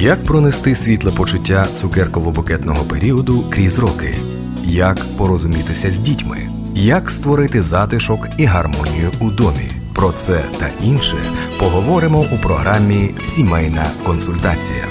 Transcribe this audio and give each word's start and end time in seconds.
Як 0.00 0.24
пронести 0.24 0.74
світле 0.74 1.12
почуття 1.16 1.66
цукерково-букетного 1.74 2.88
періоду 2.88 3.44
крізь 3.50 3.78
роки? 3.78 4.14
Як 4.64 4.96
порозумітися 5.16 5.90
з 5.90 5.98
дітьми? 5.98 6.38
Як 6.74 7.10
створити 7.10 7.62
затишок 7.62 8.28
і 8.38 8.44
гармонію 8.44 9.10
у 9.20 9.30
домі? 9.30 9.70
Про 9.94 10.12
це 10.12 10.40
та 10.58 10.68
інше 10.84 11.16
поговоримо 11.58 12.20
у 12.20 12.38
програмі 12.46 13.14
Сімейна 13.22 13.86
консультація. 14.06 14.84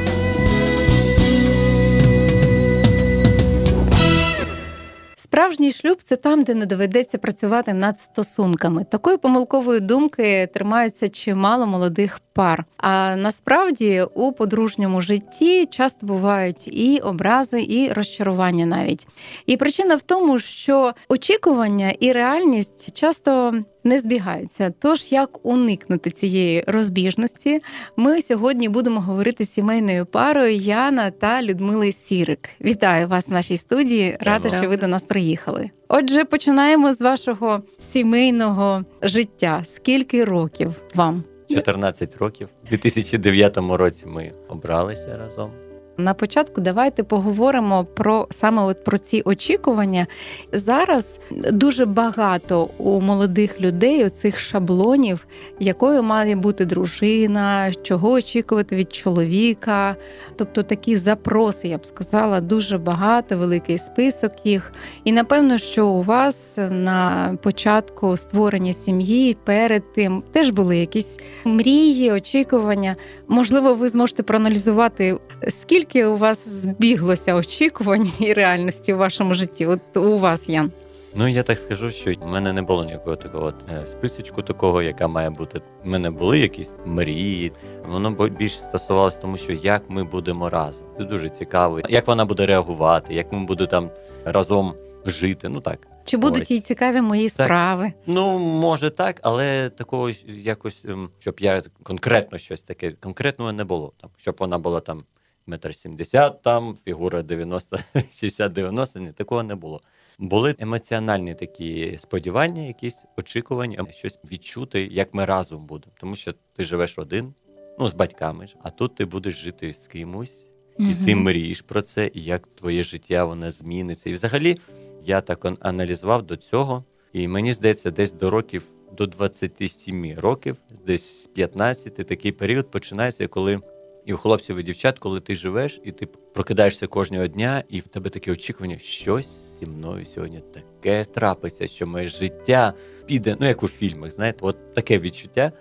Справжній 5.16 5.72
шлюб 5.72 5.98
це 6.04 6.16
там, 6.16 6.44
де 6.44 6.54
не 6.54 6.66
доведеться 6.66 7.18
працювати 7.18 7.74
над 7.74 8.00
стосунками. 8.00 8.84
Такої 8.84 9.18
помилкової 9.18 9.80
думки 9.80 10.50
тримаються 10.54 11.10
чимало 11.10 11.68
молодих 11.68 12.20
пар. 12.38 12.66
А 12.78 13.16
насправді 13.16 14.06
у 14.14 14.32
подружньому 14.32 15.02
житті 15.02 15.66
часто 15.66 16.06
бувають 16.06 16.68
і 16.68 17.00
образи, 17.00 17.62
і 17.62 17.94
розчарування 17.94 18.66
навіть. 18.66 19.08
І 19.46 19.58
причина 19.58 19.96
в 19.96 20.02
тому, 20.02 20.40
що 20.40 20.94
очікування 21.10 21.94
і 22.00 22.12
реальність 22.12 22.94
часто 22.94 23.54
не 23.84 24.00
збігаються. 24.00 24.74
Тож 24.80 25.12
як 25.12 25.46
уникнути 25.46 26.10
цієї 26.10 26.64
розбіжності, 26.68 27.62
ми 27.98 28.22
сьогодні 28.22 28.70
будемо 28.70 29.02
говорити 29.02 29.46
з 29.46 29.54
сімейною 29.54 30.06
парою 30.06 30.56
Яна 30.56 31.12
та 31.12 31.44
Людмили 31.44 31.92
Сірик. 31.92 32.50
Вітаю 32.62 33.08
вас 33.08 33.30
в 33.30 33.32
нашій 33.32 33.58
студії. 33.58 34.18
Рада, 34.20 34.50
що 34.50 34.70
ви 34.70 34.78
до 34.78 34.88
нас 34.88 35.04
приїхали. 35.04 35.70
Отже, 35.88 36.26
починаємо 36.26 36.94
з 36.94 37.02
вашого 37.02 37.64
сімейного 37.80 38.84
життя. 39.02 39.64
Скільки 39.68 40.24
років 40.24 40.76
вам? 40.96 41.24
14 41.50 42.18
років. 42.18 42.50
У 42.64 42.68
2009 42.70 43.58
році 43.58 44.06
ми 44.06 44.32
обралися 44.50 45.18
разом. 45.18 45.52
На 46.00 46.14
початку 46.14 46.62
давайте 46.62 47.04
поговоримо 47.04 47.86
про 47.86 48.28
саме 48.30 48.62
от 48.62 48.84
про 48.84 48.98
ці 48.98 49.22
очікування. 49.26 50.08
Зараз 50.52 51.20
дуже 51.32 51.86
багато 51.86 52.70
у 52.78 53.02
молодих 53.02 53.62
людей 53.62 54.06
оцих 54.06 54.40
шаблонів, 54.40 55.28
якою 55.60 56.04
має 56.04 56.36
бути 56.36 56.66
дружина, 56.66 57.72
чого 57.84 58.12
очікувати 58.12 58.76
від 58.76 58.94
чоловіка. 58.94 59.96
Тобто 60.36 60.64
такі 60.64 60.96
запроси, 60.96 61.68
я 61.68 61.78
б 61.78 61.86
сказала, 61.86 62.42
дуже 62.42 62.78
багато, 62.78 63.38
великий 63.38 63.78
список 63.78 64.32
їх. 64.44 64.74
І 65.04 65.12
напевно, 65.12 65.58
що 65.58 65.88
у 65.88 66.04
вас 66.04 66.60
на 66.70 67.32
початку 67.44 68.18
створення 68.18 68.74
сім'ї 68.74 69.38
перед 69.44 69.94
тим 69.94 70.24
теж 70.32 70.50
були 70.50 70.78
якісь 70.78 71.20
мрії, 71.46 72.12
очікування. 72.12 72.96
Можливо, 73.28 73.74
ви 73.74 73.90
зможете 73.90 74.24
проаналізувати, 74.24 75.18
скільки 75.48 75.87
у 75.96 76.18
вас 76.18 76.48
збіглося 76.48 77.36
очікувань 77.36 78.12
і 78.20 78.34
реальності 78.34 78.94
у 78.94 78.98
вашому 78.98 79.34
житті? 79.34 79.66
От 79.66 79.98
у 79.98 80.18
вас, 80.18 80.50
Ян. 80.50 80.72
Ну 81.16 81.28
я 81.28 81.44
так 81.44 81.60
скажу, 81.60 81.92
що 81.92 82.14
в 82.22 82.28
мене 82.28 82.54
не 82.54 82.62
було 82.62 82.86
ніякого 82.86 83.16
такого 83.16 83.46
от, 83.46 83.56
е, 83.70 83.86
списочку 83.86 84.42
такого, 84.42 84.82
яка 84.82 85.08
має 85.08 85.30
бути. 85.30 85.62
У 85.86 85.90
мене 85.90 86.12
були 86.12 86.40
якісь 86.40 86.76
мрії. 86.86 87.52
Воно 87.88 88.12
більше 88.12 88.58
стосувалося 88.58 89.18
тому, 89.20 89.38
що 89.38 89.54
як 89.54 89.84
ми 89.90 90.04
будемо 90.04 90.50
разом. 90.50 90.88
Це 90.98 91.04
дуже 91.04 91.30
цікаво. 91.30 91.82
Як 91.90 92.08
вона 92.08 92.26
буде 92.26 92.46
реагувати, 92.46 93.14
як 93.14 93.34
ми 93.34 93.46
будемо 93.46 93.68
там 93.68 93.90
разом 94.26 94.74
жити. 95.06 95.50
Ну 95.50 95.60
так. 95.60 95.88
Чи 96.06 96.18
будуть 96.18 96.42
Ось. 96.42 96.52
їй 96.52 96.60
цікаві 96.60 97.02
мої 97.02 97.30
справи? 97.30 97.94
Ну, 98.06 98.40
може 98.40 98.90
так, 98.90 99.20
але 99.22 99.70
такого 99.70 100.12
якось, 100.28 100.86
ем, 100.86 101.10
щоб 101.20 101.36
я 101.40 101.62
конкретно 101.84 102.38
щось 102.38 102.64
таке 102.64 102.92
конкретного 102.92 103.52
не 103.52 103.64
було. 103.64 103.94
Там, 104.02 104.10
щоб 104.18 104.36
вона 104.40 104.58
була 104.58 104.80
там 104.80 105.04
метр 105.48 105.76
сімдесят, 105.76 106.42
там 106.42 106.76
фігура 106.86 107.22
90, 107.22 107.80
60-90, 107.96 109.00
ні, 109.00 109.12
такого 109.12 109.44
не 109.44 109.56
було. 109.56 109.82
Були 110.20 110.56
емоціональні 110.60 111.36
такі 111.36 111.98
сподівання, 111.98 112.62
якісь 112.62 113.06
очікування, 113.18 113.86
щось 113.92 114.20
відчути, 114.32 114.88
як 114.92 115.14
ми 115.14 115.26
разом 115.26 115.66
будемо. 115.66 115.94
Тому 116.00 116.16
що 116.16 116.34
ти 116.56 116.64
живеш 116.64 117.00
один, 117.00 117.34
ну 117.80 117.90
з 117.90 117.94
батьками 117.94 118.48
ж, 118.48 118.56
а 118.64 118.70
тут 118.70 118.96
ти 118.96 119.06
будеш 119.06 119.36
жити 119.36 119.74
з 119.74 119.88
кимось, 119.88 120.50
і 120.80 120.96
ти 121.06 121.16
мрієш 121.16 121.62
про 121.62 121.82
це, 121.82 122.12
і 122.14 122.24
як 122.24 122.48
твоє 122.48 122.84
життя 122.84 123.26
воно 123.26 123.52
зміниться. 123.52 124.10
І 124.10 124.14
взагалі 124.14 124.58
я 125.04 125.22
так 125.22 125.46
аналізував 125.60 126.24
до 126.24 126.36
цього, 126.36 126.84
і 127.14 127.28
мені 127.28 127.54
здається, 127.54 127.92
десь 127.92 128.14
до 128.14 128.30
років 128.30 128.64
до 128.98 129.06
27 129.06 130.20
років, 130.20 130.58
десь 130.86 131.24
з 131.24 131.28
15 131.28 131.94
такий 131.96 132.32
період 132.32 132.72
починається, 132.72 133.28
коли 133.28 133.60
і 134.08 134.14
у 134.14 134.18
хлопців 134.18 134.58
і 134.58 134.64
дівчат, 134.64 135.00
коли 135.00 135.20
ти 135.20 135.36
живеш, 135.36 135.82
і 135.84 135.92
ти 135.92 136.06
прокидаєшся 136.06 136.88
кожного 136.88 137.28
дня, 137.28 137.64
і 137.70 137.80
в 137.80 137.88
тебе 137.88 138.10
таке 138.10 138.32
очікування, 138.32 138.78
щось 138.78 139.60
зі 139.60 139.66
мною 139.66 140.06
сьогодні 140.06 140.42
таке 140.54 141.06
трапиться, 141.06 141.68
що 141.68 141.88
моє 141.88 142.08
життя 142.08 142.74
піде, 143.06 143.38
ну 143.40 143.48
як 143.48 143.64
у 143.64 143.68
фільмах, 143.68 144.12
знаєте, 144.12 144.40
от 144.42 144.74
таке 144.74 145.00
відчуття. 145.00 145.52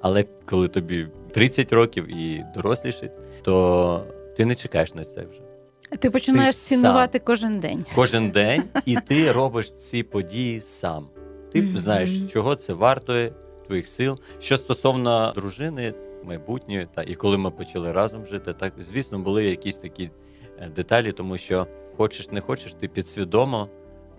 Але 0.00 0.24
коли 0.46 0.68
тобі 0.68 1.08
30 1.34 1.72
років 1.72 2.06
і 2.16 2.44
доросліший, 2.54 3.10
то 3.42 4.06
ти 4.36 4.44
не 4.44 4.54
чекаєш 4.54 4.94
на 4.94 5.04
це 5.04 5.20
вже. 5.20 5.40
Ти 5.98 6.10
починаєш 6.10 6.46
Ти 6.56 6.60
сам. 6.60 6.78
цінувати 6.78 7.18
кожен 7.18 7.60
день. 7.60 7.84
Кожен 7.94 8.30
день, 8.34 8.62
і 8.86 8.96
ти 9.06 9.32
робиш 9.32 9.70
ці 9.70 10.02
події 10.02 10.60
сам. 10.60 11.08
Ти 11.52 11.62
Мгм. 11.62 11.78
знаєш, 11.78 12.10
чого 12.32 12.54
це 12.54 12.72
вартує 12.72 13.32
твоїх 13.66 13.86
сил. 13.86 14.18
Що 14.40 14.56
стосовно 14.56 15.32
дружини 15.36 15.94
майбутньої, 16.24 16.88
та 16.94 17.02
і 17.02 17.14
коли 17.14 17.38
ми 17.38 17.50
почали 17.50 17.92
разом 17.92 18.26
жити, 18.26 18.52
так 18.52 18.72
звісно, 18.78 19.18
були 19.18 19.44
якісь 19.44 19.76
такі 19.76 20.10
е, 20.58 20.68
деталі, 20.76 21.12
тому 21.12 21.36
що 21.36 21.66
хочеш 21.96 22.30
не 22.30 22.40
хочеш, 22.40 22.74
ти 22.74 22.88
підсвідомо 22.88 23.68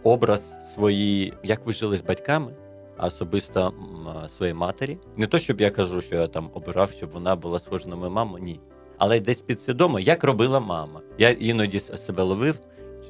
образ 0.03 0.73
своїй, 0.73 1.33
як 1.43 1.65
ви 1.65 1.73
жили 1.73 1.97
з 1.97 2.01
батьками, 2.01 2.53
а 2.97 3.07
особисто 3.07 3.67
м, 3.67 4.29
своєї 4.29 4.53
матері. 4.53 4.97
Не 5.17 5.27
то, 5.27 5.39
щоб 5.39 5.61
я 5.61 5.69
кажу, 5.69 6.01
що 6.01 6.15
я 6.15 6.27
там 6.27 6.49
обирав, 6.53 6.91
щоб 6.91 7.09
вона 7.09 7.35
була 7.35 7.59
схожа 7.59 7.89
на 7.89 7.95
мою 7.95 8.11
маму, 8.11 8.37
ні. 8.37 8.59
Але 8.97 9.19
десь 9.19 9.41
підсвідомо, 9.41 9.99
як 9.99 10.23
робила 10.23 10.59
мама. 10.59 11.01
Я 11.17 11.29
іноді 11.29 11.79
себе 11.79 12.23
ловив, 12.23 12.59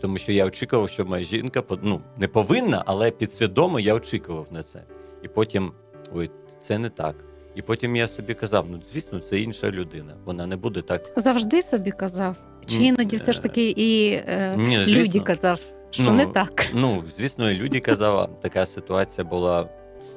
тому 0.02 0.18
що 0.18 0.32
я 0.32 0.46
очікував, 0.46 0.90
що 0.90 1.06
моя 1.06 1.24
жінка 1.24 1.64
ну, 1.82 2.02
не 2.18 2.28
повинна, 2.28 2.84
але 2.86 3.12
підсвідомо 3.12 3.80
я 3.80 3.94
очікував 3.94 4.48
на 4.52 4.64
це. 4.64 4.84
І 5.24 5.28
потім, 5.28 5.72
ой, 6.14 6.30
це 6.62 6.78
не 6.78 6.90
так. 6.90 7.16
І 7.56 7.62
потім 7.62 7.96
я 7.96 8.08
собі 8.08 8.34
казав: 8.34 8.66
ну 8.70 8.82
звісно, 8.92 9.20
це 9.20 9.40
інша 9.40 9.72
людина. 9.72 10.14
Вона 10.26 10.46
не 10.48 10.56
буде 10.56 10.82
так. 10.82 11.10
Завжди 11.16 11.62
собі 11.62 11.92
казав. 11.92 12.36
Чи 12.68 12.76
іноді 12.84 13.16
все 13.16 13.34
ж 13.34 13.42
таки 13.42 13.70
і 13.70 14.12
е, 14.28 14.56
Ні, 14.58 14.86
люди 14.86 15.20
казав, 15.20 15.60
що 15.92 16.04
Ну, 16.04 16.12
не 16.14 16.26
так. 16.26 16.66
Ну, 16.74 17.04
звісно, 17.18 17.52
і 17.52 17.54
люди 17.54 17.80
казали, 17.80 18.28
така 18.42 18.66
ситуація 18.66 19.26
була. 19.26 19.70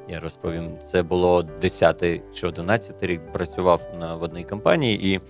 Я 0.08 0.20
розповім, 0.20 0.70
це 0.86 1.02
було 1.02 1.42
10 1.42 2.04
чи 2.34 2.46
11 2.46 3.02
рік. 3.02 3.32
Працював 3.32 3.82
на 4.00 4.14
в 4.14 4.22
одній 4.22 4.44
компанії, 4.44 5.14
і 5.14 5.20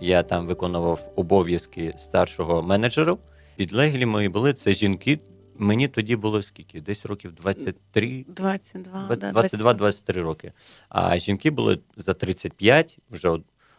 я 0.00 0.22
там 0.22 0.46
виконував 0.46 1.12
обов'язки 1.16 1.94
старшого 1.96 2.62
менеджера. 2.62 3.16
Підлеглі 3.56 4.06
мої 4.06 4.28
були 4.28 4.52
це 4.54 4.72
жінки. 4.72 5.18
Мені 5.58 5.88
тоді 5.88 6.16
було 6.16 6.42
скільки? 6.42 6.80
Десь 6.80 7.06
років 7.06 7.32
23, 7.32 8.24
22, 8.28 9.16
да, 9.16 9.32
22-23 9.32 10.22
роки. 10.22 10.52
А 10.88 11.18
жінки 11.18 11.50
були 11.50 11.78
за 11.96 12.14
35, 12.14 12.98
вже 13.10 13.28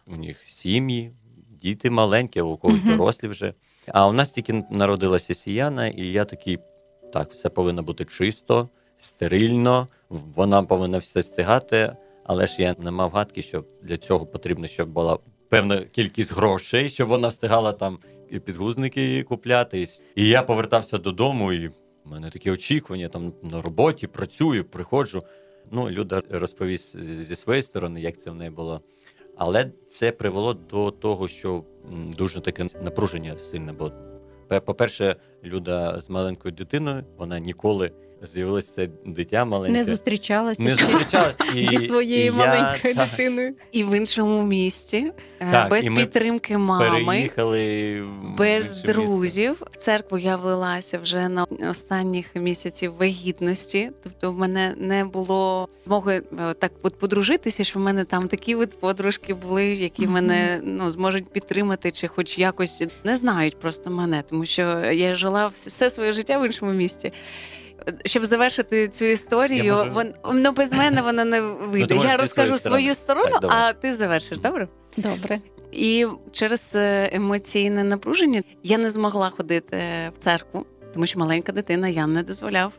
у 0.06 0.16
них 0.16 0.42
сім'ї, 0.46 1.12
діти 1.62 1.90
маленькі, 1.90 2.40
у 2.40 2.56
когось 2.56 2.82
дорослі 2.82 3.28
вже. 3.28 3.54
А 3.88 4.08
у 4.08 4.12
нас 4.12 4.30
тільки 4.30 4.64
народилася 4.70 5.34
сіяна, 5.34 5.88
і 5.88 6.02
я 6.02 6.24
такий, 6.24 6.58
так, 7.12 7.30
все 7.30 7.48
повинно 7.48 7.82
бути 7.82 8.04
чисто, 8.04 8.68
стерильно, 8.96 9.88
вона 10.08 10.62
повинна 10.62 10.98
все 10.98 11.22
стигати, 11.22 11.96
але 12.24 12.46
ж 12.46 12.56
я 12.58 12.74
не 12.78 12.90
мав 12.90 13.10
гадки, 13.10 13.42
що 13.42 13.64
для 13.82 13.96
цього 13.96 14.26
потрібно, 14.26 14.66
щоб 14.66 14.88
була 14.88 15.18
певна 15.48 15.78
кількість 15.78 16.34
грошей, 16.34 16.88
щоб 16.88 17.08
вона 17.08 17.28
встигала 17.28 17.72
там 17.72 17.98
і 18.32 18.40
підгузники 18.40 19.22
куплятись. 19.22 20.02
І 20.14 20.28
я 20.28 20.42
повертався 20.42 20.98
додому, 20.98 21.52
і 21.52 21.68
в 21.68 21.72
мене 22.04 22.30
такі 22.30 22.50
очікування 22.50 23.08
там 23.08 23.32
на 23.42 23.62
роботі, 23.62 24.06
працюю, 24.06 24.64
приходжу. 24.64 25.22
Ну, 25.70 25.90
Люда 25.90 26.20
розповість 26.30 27.02
зі 27.02 27.36
своєї 27.36 27.62
сторони, 27.62 28.00
як 28.00 28.18
це 28.20 28.30
в 28.30 28.34
неї 28.34 28.50
було. 28.50 28.80
Але 29.36 29.70
це 29.88 30.12
привело 30.12 30.54
до 30.54 30.90
того, 30.90 31.28
що 31.28 31.64
дуже 32.16 32.40
таке 32.40 32.66
напруження 32.82 33.38
сильне. 33.38 33.72
Бо, 33.72 33.92
по-перше, 34.60 35.16
Люда 35.44 36.00
з 36.00 36.10
маленькою 36.10 36.54
дитиною, 36.54 37.04
вона 37.16 37.38
ніколи 37.38 37.92
з'явилося 38.26 38.88
дитя 39.06 39.44
маленьке. 39.44 39.78
Не 39.78 39.84
зустрічалася 39.84 40.62
не 40.62 40.76
ще 40.76 40.84
зустрічалась 40.86 41.36
і 41.54 41.62
зі 41.78 41.86
своєю 41.86 42.26
і 42.26 42.30
маленькою 42.30 42.94
та, 42.94 43.06
дитиною. 43.06 43.54
І 43.72 43.84
в 43.84 43.96
іншому 43.96 44.42
місті, 44.42 45.12
е, 45.40 45.48
Так, 45.50 45.70
без 45.70 45.84
і 45.86 45.90
ми 45.90 45.96
підтримки 46.00 46.58
мами. 46.58 47.04
переїхали 47.04 48.00
в 48.02 48.36
Без 48.38 48.66
інше 48.66 48.74
місто. 48.86 48.92
друзів 48.92 49.62
в 49.70 49.76
церкву 49.76 50.18
я 50.18 50.36
влилася 50.36 50.98
вже 50.98 51.28
на 51.28 51.46
останніх 51.70 52.26
місяців 52.36 52.94
вагітності. 53.00 53.90
Тобто, 54.02 54.32
в 54.32 54.38
мене 54.38 54.74
не 54.78 55.04
було 55.04 55.68
змоги 55.86 56.22
е, 56.40 56.54
так 56.54 56.72
от 56.82 56.98
подружитися, 56.98 57.64
що 57.64 57.78
в 57.78 57.82
мене 57.82 58.04
там 58.04 58.28
такі 58.28 58.54
от 58.54 58.80
подружки 58.80 59.34
були, 59.34 59.64
які 59.64 60.02
Мгм. 60.02 60.12
мене 60.12 60.60
ну 60.62 60.90
зможуть 60.90 61.28
підтримати, 61.32 61.90
чи 61.90 62.08
хоч 62.08 62.38
якось 62.38 62.82
не 63.04 63.16
знають 63.16 63.58
просто 63.60 63.90
мене, 63.90 64.22
тому 64.30 64.44
що 64.44 64.62
я 64.92 65.14
жила 65.14 65.46
все 65.46 65.90
своє 65.90 66.12
життя 66.12 66.38
в 66.38 66.46
іншому 66.46 66.72
місті. 66.72 67.12
Щоб 68.04 68.26
завершити 68.26 68.88
цю 68.88 69.04
історію, 69.04 69.74
можу- 69.74 69.90
вон, 69.92 70.12
ну 70.34 70.52
без 70.52 70.72
мене 70.72 71.02
вона 71.02 71.24
не 71.24 71.40
вийде. 71.40 71.94
можеш 71.94 72.10
я 72.10 72.16
розкажу 72.16 72.58
свою 72.58 72.94
сторону, 72.94 73.38
Так, 73.40 73.52
а 73.52 73.72
ти 73.72 73.94
завершиш. 73.94 74.38
Добре? 74.38 74.68
Добре. 74.96 75.40
І 75.72 76.06
через 76.32 76.72
е, 76.76 77.10
емоційне 77.12 77.84
напруження 77.84 78.42
я 78.62 78.78
не 78.78 78.90
змогла 78.90 79.30
ходити 79.30 79.76
в 80.14 80.18
церкву, 80.18 80.66
тому 80.94 81.06
що 81.06 81.18
маленька 81.18 81.52
дитина 81.52 81.88
я 81.88 82.06
не 82.06 82.22
дозволяв. 82.22 82.72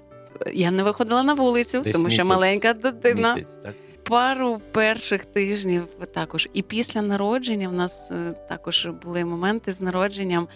Я 0.54 0.72
не 0.72 0.84
виходила 0.84 1.24
на 1.24 1.34
вулицю, 1.34 1.80
Десь 1.82 1.94
тому 1.94 2.10
що 2.10 2.24
місяць. 2.24 2.26
маленька 2.26 2.74
дитина. 2.74 3.36
Місяць, 3.36 3.58
так? 3.64 3.74
Пару 4.04 4.62
перших 4.72 5.26
тижнів 5.26 5.84
також. 6.14 6.50
І 6.54 6.62
після 6.62 7.02
народження 7.02 7.70
в 7.70 7.74
нас 7.74 8.12
е, 8.12 8.34
також 8.50 8.88
були 9.04 9.26
моменти 9.26 9.72
з 9.72 9.82
народженням. 9.82 10.48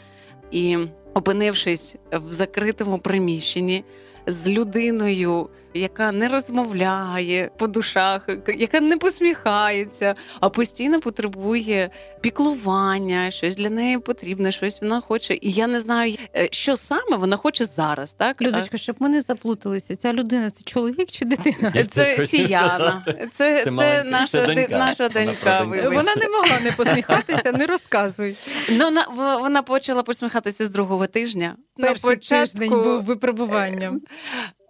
І 0.52 0.78
опинившись 1.14 1.96
в 2.12 2.32
закритому 2.32 3.00
приміщенні 3.00 3.84
з 4.28 4.50
людиною, 4.50 5.50
яка 5.74 6.12
не 6.12 6.28
розмовляє 6.28 7.50
по 7.58 7.68
душах, 7.68 8.30
яка 8.58 8.80
не 8.80 8.98
посміхається, 8.98 10.16
а 10.40 10.50
постійно 10.50 11.00
потребує 11.00 11.90
піклування, 12.22 13.32
щось 13.32 13.56
для 13.56 13.70
неї 13.70 14.00
потрібне, 14.00 14.52
щось 14.52 14.82
вона 14.82 15.02
хоче. 15.02 15.34
І 15.42 15.52
я 15.52 15.68
не 15.68 15.80
знаю, 15.80 16.16
е, 16.36 16.50
що 16.52 16.76
саме 16.76 17.18
вона 17.18 17.38
хоче 17.38 17.66
зараз. 17.66 18.14
Так 18.14 18.42
Людочка, 18.42 18.78
щоб 18.78 18.96
ми 19.00 19.10
не 19.10 19.22
заплуталися, 19.22 19.96
ця 19.96 20.14
людина 20.14 20.50
це 20.50 20.64
чоловік 20.64 21.12
чи 21.12 21.26
дитина? 21.26 21.74
Е, 21.76 21.84
це 21.84 22.28
Сіяна, 22.28 23.02
це, 23.06 23.28
Це 23.34 23.64
це, 23.64 24.04
наша, 24.04 24.28
це 24.28 24.46
донька. 24.56 24.78
наша 24.78 25.08
Вона 25.08 25.26
донька. 25.26 25.62
вибачте. 25.64 25.90
Вона 25.90 26.16
не 26.16 26.30
могла 26.30 26.60
не 26.64 26.72
посміхатися, 26.72 27.52
не 27.52 27.66
розказуй. 27.66 28.36
Ну, 28.72 28.86
вона, 28.86 29.02
в- 29.16 29.40
вона 29.42 29.62
почала 29.62 30.04
посміхатися 30.04 30.66
з 30.66 30.70
другого 30.70 31.08
тижня. 31.08 31.56
Перший 31.78 32.16
тиждень 32.16 32.70
був 32.70 33.04
випробуванням. 33.04 34.02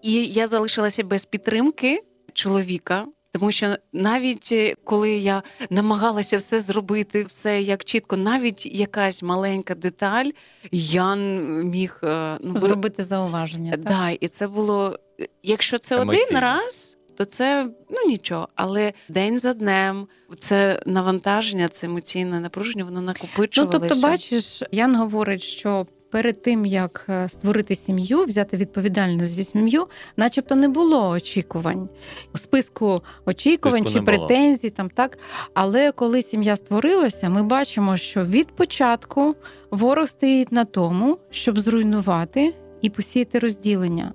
І 0.04 0.14
я 0.14 0.48
залишилася 0.48 1.04
без 1.04 1.26
підтримки 1.26 2.02
чоловіка. 2.34 3.06
Тому 3.32 3.52
що 3.52 3.76
навіть 3.94 4.50
е, 4.52 4.76
коли 4.84 5.12
я 5.12 5.44
намагалася 5.70 6.38
все 6.38 6.60
зробити, 6.60 7.24
все 7.24 7.62
як 7.62 7.86
чітко, 7.86 8.18
навіть 8.18 8.66
якась 8.66 9.24
маленька 9.24 9.76
деталь, 9.76 10.26
я 10.72 11.16
міг 11.16 12.00
е, 12.04 12.38
ну, 12.42 12.58
Зробити 12.58 13.04
зауваження. 13.04 13.72
так? 13.72 13.82
Да, 13.82 14.10
і 14.10 14.28
це 14.28 14.48
було. 14.48 15.00
Якщо 15.44 15.78
це 15.78 16.02
Емоційно. 16.02 16.26
один 16.26 16.40
раз, 16.40 16.98
то 17.18 17.26
це 17.26 17.70
ну 17.90 17.98
нічого. 18.08 18.48
Але 18.56 18.94
день 19.10 19.40
за 19.40 19.54
днем 19.54 20.08
це 20.40 20.82
навантаження, 20.86 21.68
це 21.68 21.88
емоційне 21.88 22.40
напруження, 22.40 22.84
воно 22.84 23.02
Ну, 23.38 23.66
тобто, 23.72 23.96
бачиш, 24.02 24.64
Ян 24.72 24.96
говорить, 24.96 25.44
що 25.44 25.88
перед 26.18 26.42
тим 26.42 26.66
як 26.66 27.06
е, 27.10 27.30
створити 27.30 27.76
сім'ю, 27.76 28.26
взяти 28.26 28.58
відповідальність 28.58 29.32
за 29.32 29.44
сім'ю, 29.44 29.88
начебто 30.18 30.56
не 30.56 30.68
було 30.68 31.10
очікувань 31.10 31.90
у 32.34 32.38
списку 32.38 33.02
очікувань 33.26 33.82
Списку 33.82 34.00
чи 34.00 34.06
претензій, 34.06 34.70
там 34.70 34.90
так. 34.90 35.18
Але 35.54 35.92
коли 35.92 36.22
сім'я 36.22 36.56
створилася, 36.56 37.30
ми 37.30 37.44
бачимо, 37.44 37.98
що 37.98 38.24
від 38.24 38.48
початку 38.48 39.36
ворог 39.72 40.08
стоїть 40.08 40.52
на 40.52 40.66
тому, 40.66 41.18
щоб 41.30 41.60
зруйнувати 41.60 42.54
і 42.82 42.90
посіяти 42.90 43.40
розділення. 43.40 44.14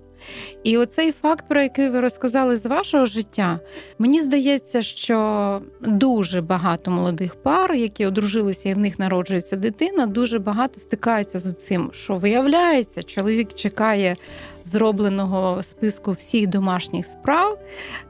І 0.65 0.79
оцей 0.79 1.13
факт, 1.13 1.45
про 1.49 1.63
який 1.63 1.91
ви 1.91 2.01
розказали 2.01 2.57
з 2.57 2.67
вашого 2.67 3.07
життя, 3.07 3.61
Мені 3.99 4.21
здається, 4.21 4.83
що 4.83 5.63
дуже 5.81 6.41
багато 6.41 6.91
молодих 6.91 7.35
пар, 7.35 7.75
які 7.75 8.07
одружилися 8.07 8.69
і 8.69 8.75
в 8.75 8.79
них 8.79 8.99
народжується 8.99 9.57
дитина, 9.57 10.07
дуже 10.07 10.39
багато 10.39 10.79
стикаються 10.79 11.39
з 11.39 11.55
цим, 11.55 11.91
що 11.93 12.15
виявляється, 12.15 13.03
чоловік 13.03 13.55
чекає 13.55 14.17
зробленого 14.65 15.63
списку 15.63 16.11
всіх 16.13 16.47
домашніх 16.47 17.07
справ, 17.07 17.59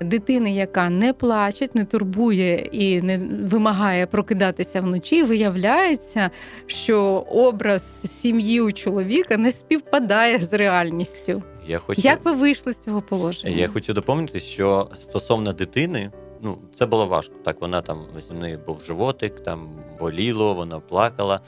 дитини, 0.00 0.52
яка 0.54 0.90
не 0.90 1.12
плаче, 1.12 1.68
не 1.74 1.84
турбує 1.84 2.56
і 2.72 3.02
не 3.02 3.18
вимагає 3.42 4.06
прокидатися 4.06 4.80
вночі. 4.80 5.22
Виявляється, 5.22 6.30
що 6.66 6.98
образ 7.30 8.02
сім'ї 8.20 8.60
у 8.60 8.72
чоловіка 8.72 9.36
не 9.36 9.52
співпадає 9.52 10.38
з 10.38 10.52
реальністю. 10.52 11.42
Я 11.66 11.78
хочу, 11.78 12.00
Як 12.00 12.24
ви 12.24 12.32
вийшли 12.32 12.72
з 12.72 12.78
цього 12.78 13.02
положення? 13.02 13.56
я 13.56 13.68
хочу 13.68 13.92
доповнити, 13.92 14.40
що 14.40 14.90
стосовно 14.98 15.52
дитини, 15.52 16.10
ну 16.42 16.58
це 16.78 16.86
було 16.86 17.06
важко. 17.06 17.34
Так, 17.44 17.60
вона 17.60 17.82
там 17.82 17.98
у 18.30 18.34
неї 18.34 18.58
був 18.66 18.80
животик, 18.86 19.40
там 19.40 19.68
боліло, 20.00 20.54
вона 20.54 20.80
плакала. 20.80 21.40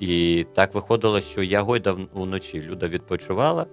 І 0.00 0.46
так 0.54 0.74
виходило, 0.74 1.20
що 1.20 1.42
я 1.42 1.62
гойдав 1.62 1.98
уночі. 2.14 2.60
Люда 2.60 2.86
відпочивала. 2.88 3.66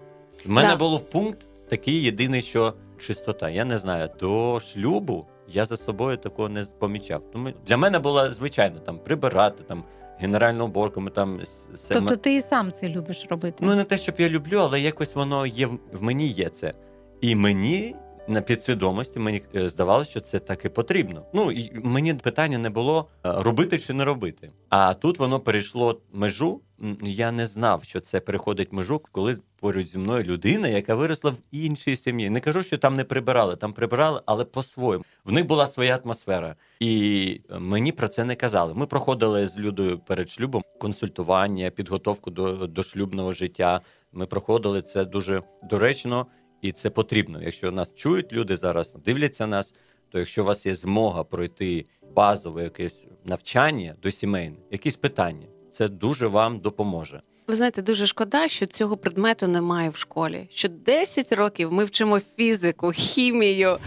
У 0.46 0.52
мене 0.52 0.70
Да. 0.70 0.76
був 0.76 1.02
пункт 1.10 1.40
такий 1.70 2.04
єдиний, 2.04 2.42
що 2.42 2.74
чистота. 2.98 3.50
Я 3.50 3.66
не 3.66 3.78
знаю, 3.78 4.10
до 4.20 4.60
шлюбу 4.60 5.26
я 5.48 5.66
за 5.66 5.78
собою 5.78 6.18
такого 6.18 6.50
не 6.50 6.66
помічав. 6.80 7.22
Тому 7.34 7.50
для 7.68 7.78
мене 7.78 8.00
було 8.00 8.32
звичайно 8.32 8.80
там 8.80 9.00
прибирати, 9.00 9.64
там 9.64 9.84
генеральну 10.20 10.66
уборку. 10.66 11.02
Ми 11.02 11.10
там 11.12 11.42
Тобто 11.90 12.16
ти 12.16 12.36
і 12.36 12.42
сам 12.42 12.72
це 12.72 12.90
любиш 12.90 13.26
робити? 13.30 13.58
Ну, 13.62 13.76
не 13.76 13.84
те, 13.84 13.98
щоб 13.98 14.16
я 14.18 14.30
люблю, 14.30 14.58
але 14.58 14.80
якось 14.80 15.16
воно 15.16 15.46
є 15.46 15.66
в- 15.68 15.80
в 15.94 16.04
мені 16.04 16.28
є 16.28 16.50
це. 16.50 16.74
І 17.22 17.36
мені 17.36 17.96
на 18.28 18.42
підсвідомості 18.42 19.20
мені 19.20 19.42
е, 19.56 19.70
здавалося, 19.70 20.12
що 20.12 20.20
це 20.20 20.40
так 20.40 20.66
і 20.66 20.70
потрібно. 20.70 21.26
Ну 21.34 21.52
і 21.52 21.72
мені 21.84 22.14
питання 22.14 22.58
не 22.58 22.70
було 22.70 23.08
е, 23.26 23.32
робити 23.32 23.80
чи 23.80 23.94
не 23.94 24.06
робити. 24.06 24.52
А 24.70 24.94
тут 24.94 25.20
воно 25.20 25.40
перейшло 25.40 26.02
межу. 26.14 26.62
Я 27.02 27.32
не 27.32 27.46
знав, 27.46 27.84
що 27.84 28.00
це 28.00 28.20
переходить 28.20 28.74
межу, 28.74 29.02
коли 29.12 29.38
поруч 29.60 29.88
зі 29.88 29.98
мною 29.98 30.24
людина, 30.24 30.68
яка 30.68 30.96
виросла 30.96 31.32
в 31.32 31.38
іншій 31.52 31.96
сім'ї. 31.96 32.30
Не 32.30 32.40
кажу, 32.40 32.64
що 32.64 32.78
там 32.78 32.94
не 32.94 33.04
прибирали, 33.04 33.56
там 33.56 33.74
прибирали, 33.74 34.22
але 34.26 34.46
по-своєму. 34.46 35.04
В 35.26 35.32
них 35.32 35.46
була 35.46 35.68
своя 35.68 36.00
атмосфера. 36.04 36.56
І 36.80 37.42
е, 37.50 37.60
мені 37.60 37.92
про 37.92 38.08
це 38.08 38.24
не 38.24 38.36
казали. 38.36 38.74
Ми 38.74 38.86
проходили 38.86 39.48
з 39.48 39.60
Людою 39.60 40.00
перед 40.00 40.30
шлюбом 40.30 40.64
консультування, 40.80 41.70
підготовку 41.70 42.32
до, 42.32 42.68
до 42.68 42.84
шлюбного 42.84 43.32
життя. 43.32 43.82
Ми 44.12 44.26
проходили 44.26 44.82
це 44.82 45.06
дуже 45.06 45.42
доречно 45.64 46.28
і 46.68 46.72
це 46.72 46.90
потрібно. 46.90 47.44
Якщо 47.44 47.72
нас 47.72 47.96
чують 47.96 48.34
люди 48.34 48.56
зараз, 48.56 48.98
дивляться 49.06 49.48
нас, 49.48 49.74
то 50.10 50.20
якщо 50.20 50.42
у 50.42 50.46
вас 50.46 50.66
є 50.66 50.76
змога 50.76 51.24
пройти 51.24 51.86
базове 52.16 52.64
якесь 52.64 53.08
навчання 53.26 53.96
до 54.04 54.12
сімейне, 54.12 54.56
якісь 54.72 54.96
питання, 54.96 55.48
це 55.72 55.88
дуже 55.88 56.28
вам 56.28 56.60
допоможе. 56.60 57.22
Ви 57.48 57.56
знаєте, 57.56 57.82
дуже 57.82 58.08
шкода, 58.08 58.48
що 58.48 58.66
цього 58.66 58.98
предмету 58.98 59.48
немає 59.48 59.90
в 59.90 59.96
школі. 59.96 60.48
Що 60.54 60.68
10 60.68 61.32
років 61.32 61.72
ми 61.72 61.84
вчимо 61.84 62.20
фізику, 62.20 62.92
хімію, 62.92 63.78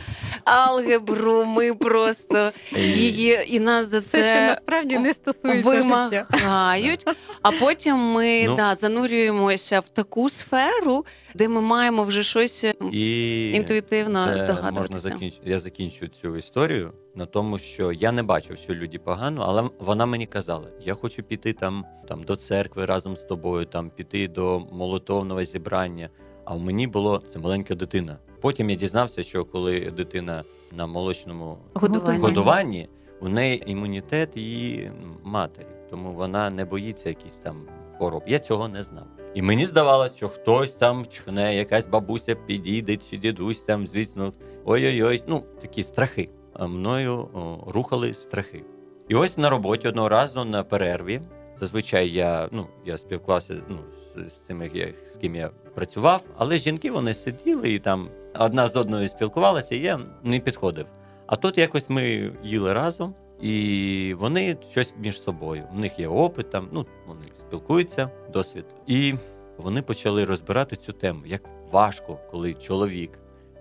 алгебру. 0.45 1.45
Ми 1.45 1.75
просто 1.75 2.51
її 2.77 3.39
і 3.49 3.61
нас 3.61 3.87
за 3.89 4.01
Це, 4.01 4.07
це, 4.23 4.33
що 4.33 4.41
насправді 4.41 4.99
не 4.99 5.15
стосується 5.15 5.73
життя. 5.73 6.27
вимагають. 6.31 7.05
А 7.43 7.51
потім 7.51 7.97
ми 7.97 8.45
Ну. 8.49 8.57
да, 8.57 8.75
занурюємося 8.75 9.81
в 9.81 9.89
таку 9.89 10.29
сферу, 10.29 11.07
де 11.35 11.49
ми 11.49 11.61
маємо 11.61 12.05
вже 12.05 12.23
щось 12.23 12.65
І 12.93 13.51
інтуїтивно 13.51 14.39
здогадуватися. 14.39 14.81
можна 14.81 14.99
закінч... 14.99 15.35
Я 15.45 15.59
закінчу 15.59 16.07
цю 16.07 16.37
історію 16.37 16.93
на 17.19 17.27
тому, 17.27 17.59
що 17.59 17.93
я 17.93 18.13
не 18.13 18.23
бачив, 18.23 18.57
що 18.57 18.75
люди 18.75 18.99
погано, 18.99 19.45
але 19.49 19.71
вона 19.79 20.07
мені 20.07 20.27
казала: 20.27 20.69
я 20.81 20.95
хочу 20.95 21.23
піти 21.23 21.53
там, 21.53 21.85
там 22.09 22.23
до 22.23 22.37
церкви 22.37 22.85
разом 22.85 23.17
з 23.17 23.25
тобою, 23.25 23.67
там 23.67 23.91
піти 23.91 24.29
до 24.29 24.61
молитовного 24.73 25.45
зібрання. 25.45 26.11
А 26.45 26.55
в 26.55 26.61
мені 26.61 26.87
було 26.87 27.23
це 27.33 27.39
маленька 27.39 27.75
дитина. 27.75 28.17
Потім 28.41 28.71
я 28.71 28.77
дізнався, 28.77 29.23
що 29.23 29.45
коли 29.45 29.81
дитина 29.81 30.45
на 30.73 30.87
молочному 30.87 31.59
Годування. 31.75 32.19
годуванні, 32.21 32.89
у 33.21 33.29
неї 33.29 33.63
імунітет 33.67 34.37
її 34.37 34.93
матері, 35.25 35.67
тому 35.91 36.13
вона 36.13 36.51
не 36.51 36.65
боїться 36.65 37.09
якісь 37.09 37.39
там 37.39 37.57
хвороб. 37.97 38.23
Я 38.27 38.39
цього 38.39 38.69
не 38.69 38.83
знав. 38.83 39.07
І 39.35 39.43
мені 39.43 39.67
здавалося, 39.67 40.17
що 40.17 40.29
хтось 40.29 40.75
там 40.75 41.07
чхне, 41.07 41.57
якась 41.57 41.87
бабуся 41.87 42.35
підійде 42.35 42.97
чи 42.97 43.17
дідусь 43.17 43.59
там, 43.61 43.87
звісно, 43.87 44.33
ой-ой-ой, 44.65 45.23
ну 45.27 45.43
такі 45.61 45.83
страхи. 45.83 46.29
Мною 46.59 47.29
рухали 47.67 48.15
страхи. 48.15 48.65
І 49.09 49.15
ось 49.15 49.39
на 49.39 49.51
роботі 49.51 49.89
одного 49.89 50.09
разу 50.09 50.45
на 50.45 50.63
перерві. 50.63 51.21
Зазвичай 51.57 52.09
я 52.09 52.49
ну 52.53 52.67
я 52.85 52.99
спілкувався 52.99 53.55
ну, 53.69 53.79
з, 53.97 54.33
з 54.33 54.39
цими, 54.39 54.95
з 55.09 55.17
ким 55.17 55.35
я 55.35 55.51
працював, 55.75 56.25
але 56.37 56.59
жінки 56.59 56.91
вони 56.91 57.15
сиділи 57.15 57.73
і 57.73 57.79
там 57.79 58.09
одна 58.39 58.69
з 58.69 58.77
одною 58.77 59.09
спілкувалася, 59.09 59.75
і 59.75 59.79
я 59.79 60.01
не 60.23 60.41
підходив. 60.41 60.87
А 61.27 61.37
тут 61.37 61.59
якось 61.59 61.91
ми 61.91 62.33
їли 62.43 62.73
разом, 62.73 63.15
і 63.41 64.15
вони 64.19 64.57
щось 64.71 64.95
між 64.99 65.23
собою. 65.23 65.65
У 65.77 65.79
них 65.79 65.99
є 65.99 66.09
опит, 66.09 66.51
там, 66.51 66.69
ну 66.73 66.87
вони 67.07 67.25
спілкуються, 67.37 68.11
досвід. 68.33 68.65
І 68.87 69.15
вони 69.57 69.83
почали 69.83 70.25
розбирати 70.25 70.77
цю 70.77 70.93
тему, 70.93 71.21
як 71.27 71.43
важко, 71.73 72.19
коли 72.31 72.55
чоловік 72.55 73.19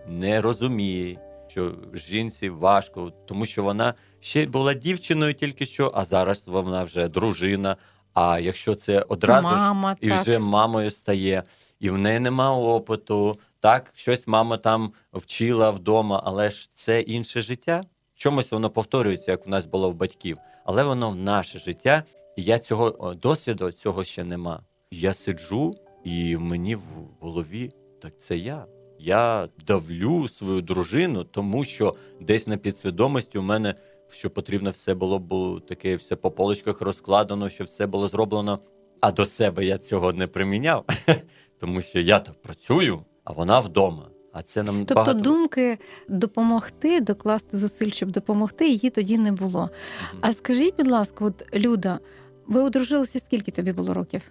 не 0.08 0.42
розуміє, 0.42 1.20
що 1.58 1.76
жінці 1.94 2.50
важко, 2.50 3.12
тому 3.28 3.46
що 3.46 3.64
вона 3.64 3.94
ще 4.20 4.46
була 4.46 4.74
дівчиною 4.74 5.34
тільки 5.34 5.66
що, 5.66 5.92
а 5.96 6.04
зараз 6.04 6.48
вона 6.48 6.84
вже 6.84 7.08
дружина. 7.08 7.78
А 8.14 8.40
якщо 8.40 8.76
це 8.76 9.02
одразу 9.02 9.48
ж 9.48 9.96
і 10.02 10.10
так. 10.10 10.22
вже 10.22 10.40
мамою 10.40 10.92
стає, 10.92 11.44
і 11.80 11.90
в 11.90 11.98
неї 11.98 12.20
нема 12.20 12.58
опиту. 12.58 13.40
Так, 13.60 13.92
щось 13.96 14.28
мама 14.28 14.58
там 14.58 14.92
вчила 15.14 15.70
вдома, 15.70 16.22
але 16.26 16.52
ж 16.52 16.70
це 16.74 17.02
інше 17.02 17.42
життя. 17.42 17.84
Чомусь 18.16 18.52
воно 18.52 18.70
повторюється, 18.70 19.32
як 19.32 19.48
у 19.48 19.50
нас 19.50 19.66
було 19.66 19.90
в 19.92 19.94
батьків, 19.94 20.38
але 20.66 20.84
воно 20.84 21.10
в 21.10 21.16
наше 21.16 21.60
життя, 21.60 22.04
і 22.38 22.44
я 22.44 22.60
цього 22.60 23.14
досвіду 23.14 23.72
цього 23.72 24.04
ще 24.04 24.24
нема. 24.24 24.62
Я 24.92 25.14
сиджу, 25.14 25.76
і 26.04 26.38
мені 26.38 26.76
в 26.76 26.88
голові 27.20 27.72
так 28.02 28.20
це 28.20 28.38
я. 28.38 28.77
Я 29.00 29.50
давлю 29.68 30.28
свою 30.28 30.62
дружину, 30.62 31.24
тому 31.24 31.64
що 31.64 31.96
десь 32.22 32.48
на 32.48 32.58
підсвідомості 32.58 33.38
у 33.38 33.42
мене 33.42 33.76
що 34.10 34.30
потрібно 34.30 34.70
все 34.70 34.94
було 34.94 35.20
б 35.20 35.62
таке, 35.68 35.96
все 35.96 36.16
по 36.16 36.32
полочках 36.32 36.82
розкладено, 36.82 37.50
що 37.50 37.64
все 37.64 37.88
було 37.88 38.08
зроблено. 38.08 38.60
А 39.02 39.12
до 39.12 39.26
себе 39.26 39.66
я 39.66 39.78
цього 39.78 40.14
не 40.14 40.28
приміняв, 40.28 40.86
тому 41.60 41.82
що 41.82 42.00
я 42.00 42.20
так 42.20 42.42
працюю, 42.42 43.00
а 43.24 43.34
вона 43.34 43.60
вдома. 43.60 44.10
А 44.34 44.42
це 44.42 44.64
нам 44.64 44.78
Тобто 44.78 44.94
багато... 44.94 45.20
думки 45.20 45.78
допомогти, 46.10 47.02
докласти 47.02 47.58
зусиль, 47.58 47.92
щоб 47.92 48.12
допомогти, 48.12 48.68
її 48.68 48.90
тоді 48.90 49.18
не 49.18 49.32
було. 49.32 49.60
Мгм. 49.60 50.22
А 50.22 50.34
скажіть, 50.34 50.74
будь 50.78 50.88
ласка, 50.88 51.26
от 51.26 51.56
Люда, 51.56 52.00
ви 52.48 52.62
одружилися 52.62 53.20
скільки 53.20 53.52
тобі 53.52 53.74
було 53.74 53.94
років? 53.94 54.22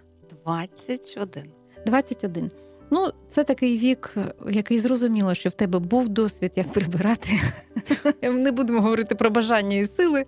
21. 0.45 1.43
21. 1.85 2.51
Ну, 2.91 3.11
це 3.27 3.43
такий 3.43 3.77
вік, 3.77 4.15
який 4.49 4.79
зрозуміло, 4.79 5.33
що 5.33 5.49
в 5.49 5.53
тебе 5.53 5.79
був 5.79 6.09
досвід, 6.09 6.51
як 6.55 6.71
прибирати. 6.71 7.29
Не 8.21 8.51
будемо 8.51 8.81
говорити 8.81 9.15
про 9.15 9.29
бажання 9.29 9.77
і 9.77 9.85
сили. 9.85 10.25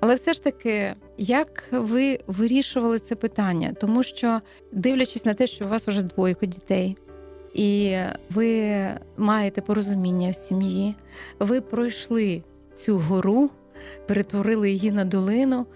Але 0.00 0.14
все 0.14 0.32
ж 0.32 0.44
таки, 0.44 0.94
як 1.18 1.64
ви 1.72 2.18
вирішували 2.26 2.98
це 2.98 3.14
питання? 3.14 3.74
Тому 3.80 4.02
що, 4.02 4.40
дивлячись 4.72 5.24
на 5.24 5.34
те, 5.34 5.46
що 5.46 5.64
у 5.64 5.68
вас 5.68 5.88
вже 5.88 6.02
двойко 6.02 6.46
дітей, 6.46 6.96
і 7.54 7.96
ви 8.30 8.74
маєте 9.16 9.60
порозуміння 9.60 10.30
в 10.30 10.34
сім'ї, 10.34 10.94
ви 11.38 11.60
пройшли 11.60 12.42
цю 12.74 12.98
гору, 12.98 13.50
перетворили 14.06 14.70
її 14.70 14.92
на 14.92 15.04
долину. 15.04 15.66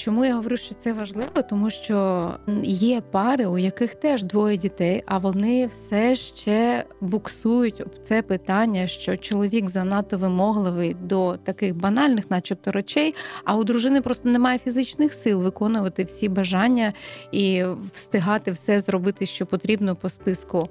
Чому 0.00 0.24
я 0.24 0.34
говорю, 0.34 0.56
що 0.56 0.74
це 0.74 0.92
важливо? 0.92 1.42
Тому 1.50 1.70
що 1.70 2.30
є 2.64 3.00
пари, 3.00 3.46
у 3.46 3.58
яких 3.58 3.94
теж 3.94 4.24
двоє 4.24 4.56
дітей, 4.56 5.02
а 5.06 5.18
вони 5.18 5.66
все 5.66 6.16
ще 6.16 6.84
буксують 7.00 7.80
об 7.80 7.94
це 8.02 8.22
питання, 8.22 8.86
що 8.86 9.16
чоловік 9.16 9.68
занадто 9.68 10.18
вимогливий 10.18 10.96
до 11.02 11.36
таких 11.36 11.76
банальних, 11.76 12.30
начебто, 12.30 12.72
речей, 12.72 13.14
а 13.44 13.56
у 13.56 13.64
дружини 13.64 14.00
просто 14.00 14.28
немає 14.28 14.58
фізичних 14.58 15.14
сил 15.14 15.42
виконувати 15.42 16.04
всі 16.04 16.28
бажання 16.28 16.92
і 17.32 17.64
встигати 17.94 18.50
все 18.50 18.80
зробити, 18.80 19.26
що 19.26 19.46
потрібно 19.46 19.96
по 19.96 20.08
списку. 20.08 20.68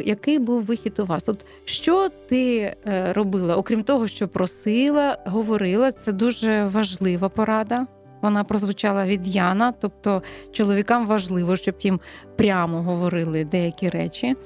Який 0.00 0.38
був 0.38 0.62
вихід 0.62 0.98
у 0.98 1.04
вас? 1.04 1.28
От 1.28 1.46
що 1.64 2.08
ти 2.08 2.56
е, 2.58 3.12
робила, 3.12 3.56
окрім 3.56 3.82
того, 3.82 4.08
що 4.08 4.28
просила, 4.28 5.18
говорила, 5.26 5.92
це 5.92 6.12
дуже 6.12 6.64
важлива 6.64 7.28
порада. 7.28 7.86
Вона 8.22 8.44
прозвучала 8.44 9.06
від 9.06 9.26
Яна, 9.26 9.72
тобто 9.72 10.22
чоловікам 10.52 11.06
важливо, 11.06 11.56
щоб 11.56 11.74
їм 11.80 12.00
прямо 12.36 12.82
говорили 12.82 13.44
деякі 13.44 13.88
речі. 13.88 14.36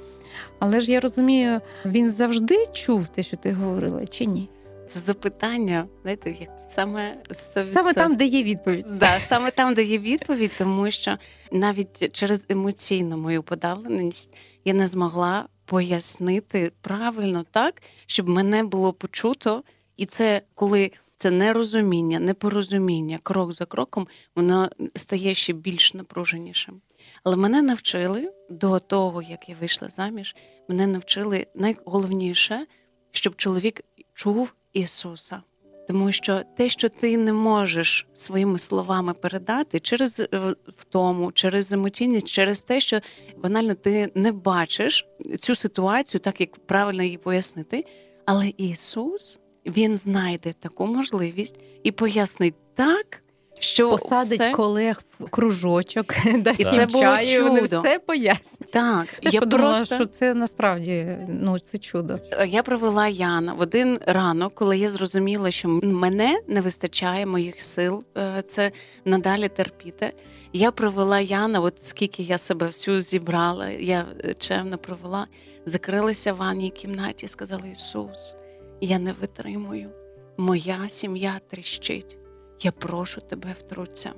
Але 0.58 0.80
ж 0.80 0.92
я 0.92 1.00
розумію, 1.00 1.60
він 1.84 2.10
завжди 2.10 2.66
чув 2.72 3.08
те, 3.08 3.22
що 3.22 3.36
ти 3.36 3.52
говорила, 3.52 4.06
чи 4.06 4.26
ні? 4.26 4.48
Це 4.88 5.00
запитання, 5.00 5.86
знаєте, 6.02 6.30
як 6.30 6.50
саме 6.66 7.16
100%. 7.28 7.66
Саме 7.66 7.92
там, 7.92 8.16
де 8.16 8.24
є 8.24 8.42
відповідь. 8.42 8.86
Да, 8.92 9.18
саме 9.20 9.50
там, 9.50 9.74
де 9.74 9.82
є 9.82 9.98
відповідь, 9.98 10.50
тому 10.58 10.90
що 10.90 11.18
навіть 11.52 12.12
через 12.12 12.46
емоційну 12.48 13.16
мою 13.16 13.42
подавленість 13.42 14.34
я 14.64 14.72
не 14.72 14.86
змогла 14.86 15.48
пояснити 15.64 16.72
правильно 16.80 17.44
так, 17.50 17.82
щоб 18.06 18.28
мене 18.28 18.64
було 18.64 18.92
почуто, 18.92 19.62
і 19.96 20.06
це 20.06 20.42
коли 20.54 20.90
це 21.20 21.30
нерозуміння, 21.30 22.18
непорозуміння, 22.18 23.18
крок 23.22 23.52
за 23.52 23.64
кроком, 23.66 24.08
воно 24.36 24.70
стає 24.96 25.34
ще 25.34 25.52
більш 25.52 25.94
напруженішим. 25.94 26.80
Але 27.24 27.36
мене 27.36 27.62
навчили 27.62 28.32
до 28.50 28.78
того, 28.78 29.22
як 29.22 29.48
я 29.48 29.56
вийшла 29.60 29.88
заміж, 29.88 30.36
мене 30.68 30.86
навчили 30.86 31.46
найголовніше, 31.54 32.66
щоб 33.10 33.36
чоловік 33.36 33.80
чув 34.14 34.54
Ісуса. 34.72 35.42
Тому 35.88 36.12
що 36.12 36.42
те, 36.56 36.68
що 36.68 36.88
ти 36.88 37.16
не 37.16 37.32
можеш 37.32 38.06
своїми 38.14 38.58
словами 38.58 39.12
передати 39.12 39.80
через 39.80 40.20
е, 40.20 40.26
втому, 40.66 41.32
через 41.32 41.72
емоційність, 41.72 42.28
через 42.28 42.62
те, 42.62 42.80
що 42.80 43.00
банально 43.38 43.74
ти 43.74 44.12
не 44.14 44.32
бачиш 44.32 45.06
цю 45.38 45.54
ситуацію, 45.54 46.20
так 46.20 46.40
як 46.40 46.66
правильно 46.66 47.02
її 47.02 47.18
пояснити. 47.18 47.84
Але 48.26 48.52
Ісус 48.56 49.40
Він 49.66 49.96
знайде 49.96 50.52
таку 50.52 50.86
можливість 50.86 51.56
і 51.82 51.92
пояснить 51.92 52.54
так, 52.74 53.22
що 53.60 53.90
Посадить 53.90 54.40
все... 54.40 54.52
колег 54.52 55.02
в 55.18 55.28
кружочок, 55.28 56.14
дасть 56.38 56.60
І 56.60 56.64
це 56.64 56.86
було 56.86 57.04
чаю, 57.04 57.40
і 57.40 57.42
вони 57.42 57.60
чудо. 57.60 57.80
все 57.80 57.98
пояснять. 57.98 58.72
так. 58.72 59.06
Я 59.22 59.30
я 59.30 59.40
подумала, 59.40 59.76
просто... 59.76 59.94
що 59.94 60.04
це 60.04 60.34
насправді 60.34 61.18
ну 61.28 61.58
це 61.58 61.78
чудо. 61.78 62.18
Я 62.48 62.62
провела 62.62 63.08
Яна 63.08 63.52
в 63.52 63.60
один 63.60 63.98
ранок, 64.06 64.54
коли 64.54 64.78
я 64.78 64.88
зрозуміла, 64.88 65.50
що 65.50 65.68
мене 65.82 66.40
не 66.48 66.60
вистачає 66.60 67.26
моїх 67.26 67.62
сил 67.62 68.04
е, 68.18 68.42
це 68.42 68.72
надалі 69.04 69.48
терпіти. 69.48 70.12
Я 70.52 70.70
провела 70.70 71.20
Яна, 71.20 71.60
от 71.60 71.74
скільки 71.82 72.22
я 72.22 72.38
себе 72.38 72.66
всю 72.66 73.00
зібрала, 73.00 73.68
я 73.68 74.04
е, 74.24 74.34
чемно 74.34 74.78
провела, 74.78 75.26
закрилася 75.66 76.32
в 76.32 76.36
ванній 76.36 76.70
кімнаті, 76.70 77.28
сказала 77.28 77.66
Ісус, 77.72 78.36
я 78.80 78.98
не 78.98 79.12
витримую. 79.12 79.90
Моя 80.36 80.88
сім'я 80.88 81.40
тріщить. 81.48 82.18
Я 82.60 82.72
прошу 82.72 83.20
тебе 83.20 83.54
втруться. 83.60 84.12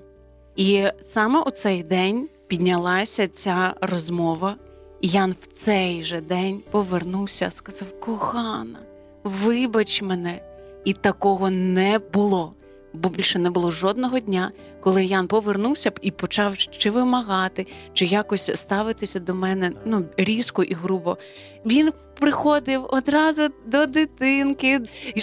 І 0.57 0.85
саме 1.00 1.40
у 1.40 1.50
цей 1.50 1.83
день 1.83 2.28
піднялася 2.47 3.28
ця 3.28 3.75
розмова. 3.81 4.57
І 5.00 5.09
Ян 5.09 5.35
в 5.40 5.47
цей 5.47 6.02
же 6.02 6.21
день 6.21 6.62
повернувся, 6.71 7.50
сказав: 7.50 8.00
Кохана, 8.00 8.78
вибач 9.25 10.02
мене. 10.02 10.40
І 10.85 10.92
такого 10.92 11.50
не 11.50 11.99
було. 11.99 12.54
Бо 12.92 13.08
більше 13.08 13.38
не 13.38 13.50
було 13.50 13.70
жодного 13.70 14.18
дня, 14.18 14.50
коли 14.80 15.04
Ян 15.04 15.28
повернувся 15.28 15.90
б 15.90 15.99
і 16.02 16.11
почав 16.11 16.56
чи 16.56 16.90
вимагати, 16.90 17.66
чи 17.92 18.04
якось 18.04 18.50
ставитися 18.54 19.20
до 19.20 19.34
мене 19.34 19.72
ну 19.84 20.04
різко 20.16 20.62
і 20.62 20.75
грубо. 20.75 21.18
Він 21.66 21.92
приходив 22.20 22.87
одразу 22.88 23.49
до 23.66 23.87
дитинки. 23.87 24.80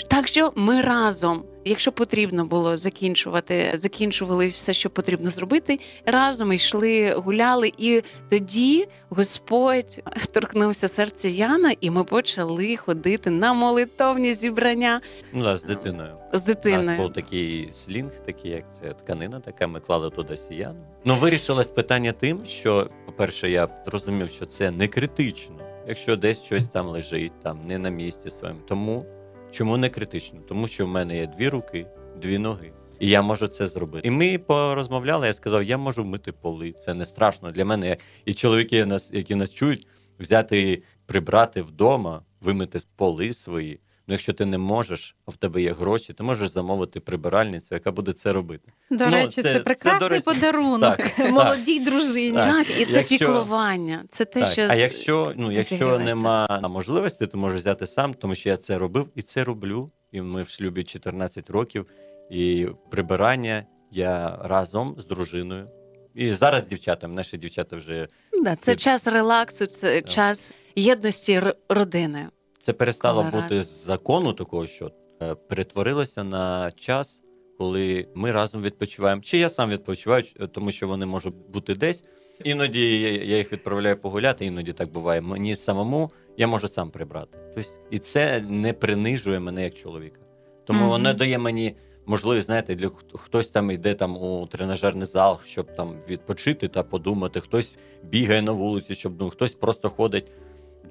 Так 0.10 0.28
що 0.28 0.54
ми 0.56 0.82
разом, 0.82 1.44
якщо 1.70 1.92
потрібно 1.92 2.46
було 2.46 2.78
закінчувати, 2.78 3.72
закінчували 3.76 4.48
все, 4.48 4.74
що 4.74 4.90
потрібно 4.90 5.30
зробити, 5.30 5.80
разом 6.06 6.54
йшли, 6.54 7.12
гуляли, 7.14 7.72
і 7.78 8.02
тоді 8.30 8.88
Господь 9.10 10.04
торкнувся 10.32 10.88
серця 10.88 11.28
Яна, 11.28 11.74
і 11.82 11.90
ми 11.90 12.04
почали 12.04 12.78
ходити 12.78 13.30
на 13.30 13.54
молитовні 13.54 14.34
зібрання 14.34 15.02
Ну, 15.34 15.44
да, 15.44 15.58
з 15.58 15.64
дитиною. 15.64 16.10
з 16.10 16.30
У 16.30 16.34
нас 16.34 16.44
дитиною. 16.44 16.98
був 16.98 17.14
такий 17.14 17.70
слінг, 17.72 18.12
такий, 18.26 18.52
як 18.52 18.64
це 18.74 18.94
тканина 18.94 19.40
така, 19.40 19.68
ми 19.68 19.80
клали 19.80 20.10
туди 20.10 20.38
сіян. 20.38 20.76
Ну, 21.06 21.16
вирішилось 21.16 21.72
питання 21.72 22.12
тим, 22.12 22.46
що, 22.46 22.90
по-перше, 23.06 23.50
я 23.50 23.68
зрозумів, 23.86 24.30
що 24.30 24.46
це 24.46 24.72
не 24.72 24.88
критично, 24.88 25.56
якщо 25.88 26.16
десь 26.16 26.44
щось 26.44 26.68
там 26.68 26.88
лежить, 26.88 27.32
там 27.44 27.60
не 27.68 27.78
на 27.78 27.90
місці 27.90 28.30
своєму. 28.30 28.60
Тому 28.68 29.06
чому 29.52 29.78
не 29.78 29.90
критично? 29.90 30.40
Тому 30.48 30.68
що 30.68 30.86
в 30.86 30.90
мене 30.90 31.18
є 31.18 31.28
дві 31.28 31.50
руки, 31.50 31.88
дві 32.22 32.38
ноги. 32.38 32.72
І 33.00 33.10
я 33.10 33.22
можу 33.22 33.48
це 33.48 33.68
зробити. 33.68 34.08
І 34.08 34.12
ми 34.12 34.38
порозмовляли. 34.38 35.28
Я 35.28 35.34
сказав, 35.34 35.64
я 35.64 35.78
можу 35.78 36.06
мити 36.06 36.32
поли. 36.32 36.72
Це 36.72 36.94
не 36.94 37.06
страшно 37.06 37.52
для 37.52 37.66
мене. 37.66 37.98
І 38.26 38.34
чоловіки, 38.34 38.86
нас, 38.86 39.10
які 39.14 39.36
нас 39.36 39.54
чують, 39.54 39.88
взяти, 40.20 40.84
прибрати 41.06 41.62
вдома, 41.62 42.22
вимити 42.42 42.80
поли 42.96 43.34
свої. 43.34 43.80
Ну, 44.10 44.14
якщо 44.14 44.34
ти 44.34 44.46
не 44.46 44.58
можеш, 44.58 45.16
а 45.26 45.32
в 45.32 45.36
тебе 45.36 45.62
є 45.62 45.74
гроші, 45.74 46.14
ти 46.14 46.24
можеш 46.24 46.50
замовити 46.50 47.00
прибиральницю, 47.00 47.76
яка 47.76 47.92
буде 47.92 48.14
це 48.14 48.34
робити. 48.34 48.72
До 48.92 49.06
Ну, 49.06 49.12
речі, 49.12 49.30
це- 49.30 49.44
це, 49.44 49.54
це, 49.54 49.60
прекрасний 49.60 50.00
до 50.00 50.10
речі, 50.10 50.24
подарунок 50.26 50.98
так, 50.98 51.10
так. 51.18 51.32
молодій 51.32 51.80
дружині. 51.80 52.32
Так. 52.38 52.68
Так, 52.68 52.80
і 52.80 52.86
це 52.86 52.92
Якщо- 52.92 53.18
піклування. 53.18 54.04
Це 54.10 54.26
те, 54.26 54.40
Так. 54.40 54.50
що 54.52 54.68
А 54.70 54.76
якщо, 54.76 55.34
ну, 55.38 55.52
якщо 55.52 56.00
нема 56.00 56.62
можливості, 56.70 57.28
то 57.28 57.38
можеш 57.38 57.62
взяти 57.62 57.88
сам, 57.88 58.14
тому 58.14 58.36
що 58.36 58.50
я 58.50 58.58
це 58.58 58.78
робив 58.78 59.10
і 59.16 59.22
це 59.22 59.44
роблю. 59.44 59.92
І 60.12 60.22
ми 60.22 60.44
в 60.44 60.50
шлюбі 60.50 60.84
14 60.84 61.50
років, 61.50 61.86
і 62.32 62.68
прибирання 62.92 63.66
я 63.92 64.40
разом 64.44 64.96
з 64.98 65.08
дружиною. 65.08 65.68
І 66.16 66.34
зараз 66.34 66.64
з 66.64 66.68
дівчатами, 66.68 67.16
наші 67.16 67.38
дівчата 67.38 67.76
вже 67.76 68.08
Да, 68.44 68.56
це 68.56 68.76
час 68.76 69.08
релаксу, 69.08 69.66
це 69.66 70.02
час 70.02 70.54
єдності 70.76 71.42
родини. 71.70 72.28
Це 72.70 72.74
перестало 72.74 73.24
бути 73.24 73.64
з 73.64 73.86
закону 73.86 74.34
такого, 74.34 74.68
що 74.68 74.92
е, 75.22 75.36
перетворилося 75.36 76.24
на 76.24 76.72
час, 76.72 77.24
коли 77.58 78.08
ми 78.16 78.32
разом 78.32 78.62
відпочиваємо. 78.62 79.22
Чи 79.22 79.38
я 79.38 79.50
сам 79.50 79.70
відпочиваю, 79.70 80.24
тому 80.52 80.72
що 80.72 80.88
вони 80.88 81.06
можуть 81.06 81.36
бути 81.54 81.76
десь. 81.76 82.04
Іноді 82.44 83.02
я- 83.02 83.38
їх 83.38 83.52
відправляю 83.52 83.98
погуляти, 83.98 84.46
іноді 84.46 84.74
так 84.74 84.92
буває. 84.92 85.22
Мені 85.22 85.56
самому 85.56 86.12
я 86.38 86.48
можу 86.48 86.68
сам 86.68 86.92
прибрати. 86.92 87.38
Тобто, 87.56 87.70
і 87.92 88.00
це 88.00 88.42
не 88.50 88.74
принижує 88.74 89.40
мене 89.40 89.64
як 89.64 89.74
чоловіка. 89.74 90.20
Тому 90.66 90.80
Мгм. 90.80 90.90
воно 90.90 91.14
дає 91.14 91.38
мені 91.38 91.76
можливість, 92.06 92.46
знаєте, 92.46 92.76
для 92.76 92.88
хто- 92.90 93.18
хтось 93.18 93.52
там 93.52 93.72
йде 93.72 93.94
там 93.94 94.18
у 94.18 94.48
тренажерний 94.48 95.06
зал, 95.06 95.40
щоб 95.46 95.76
там 95.76 95.96
відпочити 96.10 96.68
та 96.68 96.84
подумати, 96.84 97.40
хтось 97.40 97.76
бігає 98.04 98.42
на 98.42 98.52
вулиці, 98.52 98.96
щоб 98.96 99.14
ну 99.22 99.30
хтось 99.30 99.56
просто 99.56 99.90
ходить. 99.90 100.32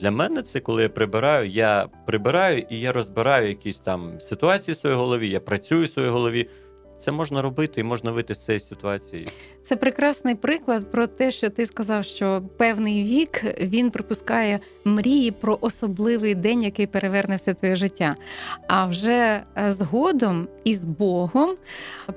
Для 0.01 0.11
мене 0.11 0.43
це 0.43 0.61
коли 0.61 0.83
я 0.83 0.89
прибираю, 0.89 1.49
я 1.49 1.89
прибираю 2.07 2.65
і 2.71 2.81
я 2.81 2.93
розбираю 2.93 3.49
якісь 3.49 3.79
там 3.79 4.21
ситуації 4.21 4.75
в 4.75 4.77
своїй 4.77 4.97
голові, 4.97 5.29
я 5.29 5.41
працюю 5.41 5.85
в 5.85 5.89
своїй 5.89 6.09
голові. 6.09 6.49
Це 6.99 7.13
можна 7.13 7.43
робити 7.43 7.81
і 7.81 7.85
можна 7.85 8.11
вийти 8.11 8.35
з 8.35 8.45
цієї 8.45 8.61
ситуації. 8.61 9.29
Це 9.63 9.77
прекрасний 9.77 10.35
приклад 10.35 10.91
про 10.91 11.07
те, 11.07 11.31
що 11.31 11.51
ти 11.51 11.67
сказав, 11.67 12.05
що 12.05 12.43
певний 12.57 13.05
вік 13.05 13.45
він 13.61 13.91
припускає 13.91 14.61
мрії 14.85 15.31
про 15.31 15.59
особливий 15.61 16.35
день, 16.35 16.63
який 16.63 16.87
переверне 16.87 17.37
все 17.37 17.55
твоє 17.55 17.77
життя. 17.77 18.17
А 18.69 18.87
вже 18.87 19.41
е, 19.59 19.73
згодом 19.73 20.49
із 20.65 20.85
Богом 20.85 21.57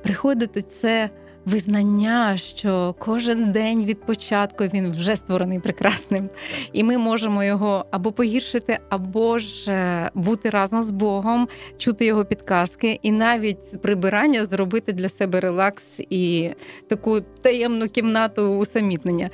приходить 0.03 0.71
це 0.71 1.09
визнання, 1.45 2.37
що 2.37 2.95
кожен 2.99 3.51
день 3.51 3.85
від 3.85 4.01
початку 4.01 4.63
він 4.63 4.91
вже 4.91 5.15
створений 5.15 5.59
прекрасним, 5.59 6.29
і 6.73 6.83
ми 6.83 6.97
можемо 6.97 7.43
його 7.43 7.85
або 7.91 8.11
погіршити, 8.11 8.79
або 8.89 9.39
ж 9.39 9.71
е, 9.71 10.11
бути 10.13 10.49
разом 10.49 10.81
з 10.81 10.91
Богом, 10.91 11.47
чути 11.77 12.05
його 12.05 12.25
підказки, 12.25 12.99
і 13.01 13.11
навіть 13.11 13.65
з 13.65 13.77
прибирання 13.77 14.45
зробити 14.45 14.93
для 14.93 15.09
себе 15.09 15.39
релакс 15.39 15.99
і 16.09 16.49
таку 16.87 17.21
таємну 17.21 17.87
кімнату 17.87 18.57
усамітнення. 18.57 19.29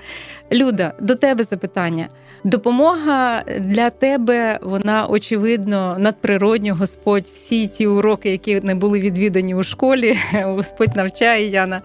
Люда, 0.51 0.93
до 0.99 1.15
тебе 1.15 1.43
запитання. 1.43 2.09
Допомога 2.43 3.43
для 3.59 3.89
тебе, 3.89 4.59
вона 4.61 5.07
очевидно 5.07 5.95
надприродня. 5.99 6.73
Господь, 6.73 7.25
всі 7.33 7.67
ті 7.67 7.87
уроки, 7.87 8.31
які 8.31 8.61
не 8.61 8.75
були 8.75 8.99
відвідані 8.99 9.55
у 9.55 9.63
школі, 9.63 10.17
Господь 10.33 10.95
навчає 10.95 11.47
Яна. 11.47 11.81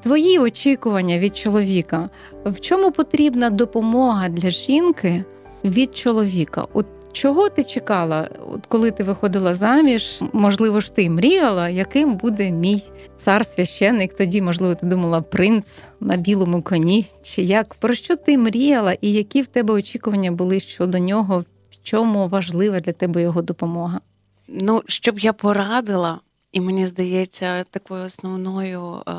Твої 0.00 0.38
очікування 0.38 1.18
від 1.18 1.36
чоловіка, 1.36 2.10
в 2.44 2.60
чому 2.60 2.92
потрібна 2.92 3.50
допомога 3.50 4.28
для 4.28 4.50
жінки 4.50 5.24
від 5.64 5.96
чоловіка? 5.96 6.66
От 6.72 6.86
чого 7.12 7.48
ти 7.48 7.64
чекала, 7.64 8.28
от 8.52 8.66
коли 8.66 8.90
ти 8.90 9.04
виходила 9.04 9.54
заміж? 9.54 10.20
Можливо 10.32 10.80
ж 10.80 10.94
ти 10.94 11.10
мріяла, 11.10 11.68
яким 11.68 12.14
буде 12.14 12.50
мій 12.50 12.82
цар 13.16 13.46
священник? 13.46 14.12
Тоді, 14.12 14.42
можливо, 14.42 14.74
ти 14.74 14.86
думала 14.86 15.20
принц 15.20 15.84
на 16.00 16.16
білому 16.16 16.62
коні, 16.62 17.06
чи 17.22 17.42
як? 17.42 17.74
Про 17.74 17.94
що 17.94 18.16
ти 18.16 18.38
мріяла, 18.38 18.92
і 19.00 19.12
які 19.12 19.42
в 19.42 19.46
тебе 19.46 19.74
очікування 19.74 20.32
були 20.32 20.60
щодо 20.60 20.98
нього? 20.98 21.38
В 21.70 21.82
чому 21.82 22.28
важлива 22.28 22.80
для 22.80 22.92
тебе 22.92 23.22
його 23.22 23.42
допомога? 23.42 24.00
Ну, 24.48 24.82
щоб 24.86 25.18
я 25.18 25.32
порадила, 25.32 26.20
і 26.52 26.60
мені 26.60 26.86
здається, 26.86 27.64
такою 27.64 28.04
основною 28.04 29.02
е, 29.08 29.12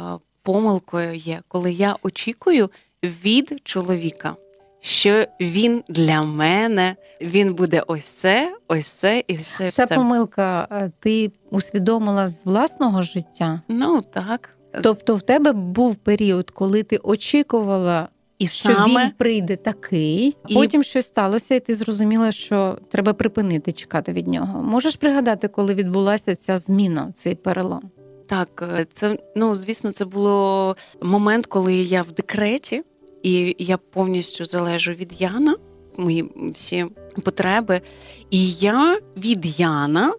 помилкою 0.43 1.13
є, 1.13 1.41
коли 1.47 1.71
я 1.71 1.95
очікую 2.03 2.69
від 3.03 3.59
чоловіка, 3.63 4.35
що 4.81 5.25
він 5.41 5.83
для 5.89 6.21
мене 6.21 6.95
він 7.21 7.53
буде 7.53 7.83
ось 7.87 8.05
це, 8.05 8.55
ось 8.67 8.87
це 8.87 9.23
і 9.27 9.33
все. 9.33 9.71
Ця 9.71 9.85
все. 9.85 9.95
помилка 9.95 10.67
е, 10.71 10.91
ти 10.99 11.31
усвідомила 11.49 12.27
з 12.27 12.45
власного 12.45 13.01
життя? 13.01 13.61
Ну 13.67 14.01
так. 14.01 14.57
Тобто 14.83 15.15
в 15.15 15.21
тебе 15.21 15.51
був 15.51 15.95
період, 15.95 16.51
коли 16.51 16.83
ти 16.83 16.97
очікувала, 16.97 18.07
і 18.43 18.47
що 18.47 18.73
саме 18.73 19.03
він 19.03 19.11
прийде 19.17 19.55
такий, 19.55 20.35
І- 20.47 20.53
потім 20.53 20.83
щось 20.83 21.05
сталося, 21.05 21.55
і 21.55 21.59
ти 21.59 21.73
зрозуміла, 21.73 22.31
що 22.31 22.77
треба 22.89 23.13
припинити 23.13 23.71
чекати 23.71 24.13
від 24.13 24.27
нього. 24.27 24.63
Можеш 24.63 24.95
пригадати, 24.95 25.47
коли 25.47 25.73
відбулася 25.73 26.35
ця 26.35 26.57
зміна, 26.57 27.11
цей 27.15 27.35
перелом? 27.35 27.81
Так, 28.27 28.85
це 28.93 29.17
ну 29.35 29.55
звісно, 29.55 29.91
це 29.91 30.05
було 30.05 30.75
момент, 31.01 31.45
коли 31.45 31.73
я 31.73 32.01
в 32.01 32.11
декреті, 32.11 32.83
і 33.23 33.55
я 33.59 33.77
повністю 33.77 34.45
залежу 34.45 34.91
від 34.91 35.21
Яна, 35.21 35.55
мої 35.97 36.31
всі 36.53 36.85
потреби. 37.23 37.81
І 38.29 38.51
я 38.51 38.99
від 39.17 39.59
Яна 39.59 40.13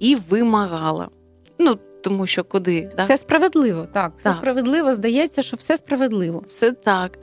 і 0.00 0.16
вимагала. 0.30 1.08
Ну 1.58 1.78
тому 2.02 2.26
що 2.26 2.44
куди 2.44 2.90
так? 2.96 3.04
Все 3.04 3.16
справедливо, 3.16 3.86
так, 3.92 4.12
все 4.16 4.24
Так. 4.28 4.38
справедливо. 4.38 4.94
Здається, 4.94 5.42
що 5.42 5.56
все 5.56 5.76
справедливо. 5.76 6.42
Все 6.46 6.72
так. 6.72 7.18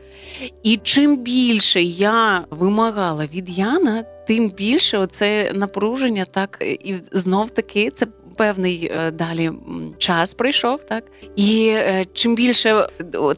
І 0.64 0.78
чим 0.78 1.18
більше 1.18 1.82
я 1.84 2.46
вимагала 2.50 3.26
від 3.34 3.58
Яна, 3.58 4.04
тим 4.28 4.50
більше 4.50 4.98
оце 4.98 5.52
напруження, 5.54 6.26
так 6.26 6.58
і 6.62 6.96
знов 7.12 7.50
таки 7.50 7.90
це. 7.92 8.08
Певний 8.38 8.92
е, 8.96 9.12
далі 9.12 9.52
час 9.98 10.34
прийшов, 10.34 10.84
так 10.84 11.04
і 11.36 11.68
е, 11.68 12.06
чим 12.14 12.36
більше 12.36 12.70
е, 12.70 12.88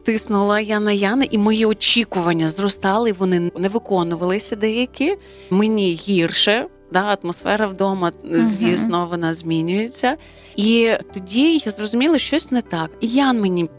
тиснула 0.03 0.59
я 0.59 0.79
на 0.79 0.91
Яна, 0.91 1.25
і 1.31 1.37
мої 1.37 1.65
очікування 1.65 2.49
зростали, 2.49 3.11
вони 3.11 3.51
не 3.57 3.67
виконувалися 3.69 4.55
деякі. 4.55 5.15
Мені 5.49 5.93
гірше, 5.93 6.65
да, 6.91 7.17
атмосфера 7.23 7.67
вдома, 7.67 8.11
звісно, 8.31 9.07
вона 9.11 9.33
змінюється. 9.33 10.17
І 10.55 10.91
тоді 11.13 11.57
я 11.57 11.71
зрозуміла, 11.71 12.17
що 12.17 12.27
щось 12.27 12.51
не 12.51 12.61
так. 12.61 12.91
І 12.99 13.07
Ян 13.07 13.41
мені 13.41 13.69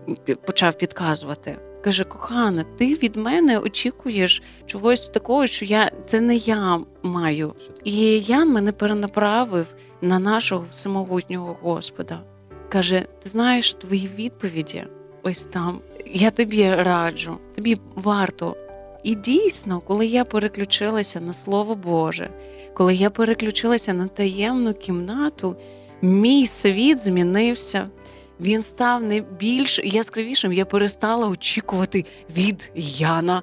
почав 0.46 0.78
підказувати. 0.78 1.58
Каже, 1.84 2.04
кохана, 2.04 2.64
ти 2.78 2.94
від 2.94 3.16
мене 3.16 3.58
очікуєш 3.58 4.42
чогось 4.66 5.08
такого, 5.08 5.46
що 5.46 5.64
я 5.64 5.90
це 6.04 6.20
не 6.20 6.36
я 6.36 6.80
маю. 7.02 7.54
І 7.84 8.20
Ян 8.20 8.52
мене 8.52 8.72
перенаправив 8.72 9.66
на 10.00 10.18
нашого 10.18 10.64
всемогутнього 10.70 11.56
Господа. 11.62 12.20
Каже: 12.68 13.06
ти 13.22 13.28
знаєш 13.28 13.74
твої 13.74 14.10
відповіді 14.18 14.84
ось 15.22 15.44
там. 15.44 15.80
Я 16.06 16.30
тобі 16.30 16.74
раджу, 16.74 17.38
тобі 17.54 17.80
варто. 17.94 18.56
І 19.02 19.14
дійсно, 19.14 19.80
коли 19.80 20.06
я 20.06 20.24
переключилася 20.24 21.20
на 21.20 21.32
Слово 21.32 21.74
Боже, 21.74 22.30
коли 22.74 22.94
я 22.94 23.10
переключилася 23.10 23.92
на 23.92 24.06
таємну 24.06 24.74
кімнату, 24.74 25.56
мій 26.02 26.46
світ 26.46 27.04
змінився. 27.04 27.90
Він 28.40 28.62
став 28.62 29.02
не 29.02 29.20
більш 29.20 29.78
яскравішим. 29.84 30.52
Я 30.52 30.64
перестала 30.64 31.28
очікувати 31.28 32.04
від 32.36 32.72
Яна, 32.98 33.42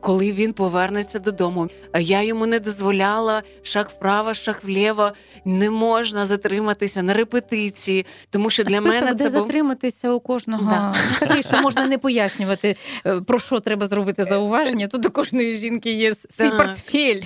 коли 0.00 0.32
він 0.32 0.52
повернеться 0.52 1.18
додому. 1.18 1.68
А 1.92 2.00
я 2.00 2.22
йому 2.22 2.46
не 2.46 2.60
дозволяла 2.60 3.42
шаг 3.62 3.90
вправо, 3.96 4.34
шаг 4.34 4.60
вліво. 4.62 5.12
Не 5.44 5.70
можна 5.70 6.26
затриматися 6.26 7.02
на 7.02 7.12
репетиції, 7.12 8.06
тому 8.30 8.50
що 8.50 8.64
для 8.64 8.76
Список, 8.76 8.94
мене 8.94 9.14
де 9.14 9.24
був 9.24 9.32
затриматися 9.32 10.12
у 10.12 10.20
кожного 10.20 10.70
Да. 10.70 10.94
такий, 11.26 11.42
що 11.42 11.60
можна 11.60 11.86
не 11.86 11.98
пояснювати, 11.98 12.76
е, 13.06 13.20
про 13.20 13.38
що 13.38 13.60
треба 13.60 13.86
зробити 13.86 14.24
зауваження. 14.24 14.88
Тут 14.88 15.06
у 15.06 15.10
кожної 15.10 15.54
жінки 15.54 15.92
є 15.92 16.14
свій 16.14 16.50
портфель. 16.50 17.22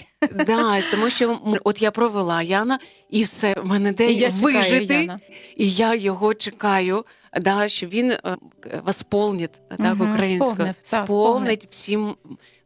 Да, 0.47 0.83
тому 0.91 1.11
що 1.11 1.41
от 1.65 1.83
я 1.83 1.91
провела 1.91 2.43
Яна, 2.43 2.79
і 3.11 3.23
все 3.23 3.55
в 3.63 3.67
мене 3.67 3.89
І 3.89 3.93
день 3.93 4.11
я 4.11 4.31
чекаю, 4.31 4.43
вижити. 4.43 4.95
Яна. 4.95 5.19
І 5.57 5.71
я 5.71 5.95
його 5.95 6.35
чекаю, 6.35 7.05
да, 7.41 7.69
що 7.69 7.87
він 7.87 8.11
е, 8.11 8.37
восполнить 8.87 9.63
так, 9.69 9.97
Мгм, 9.97 10.13
українською, 10.15 10.75
сповнить 10.83 11.67
всім 11.71 12.17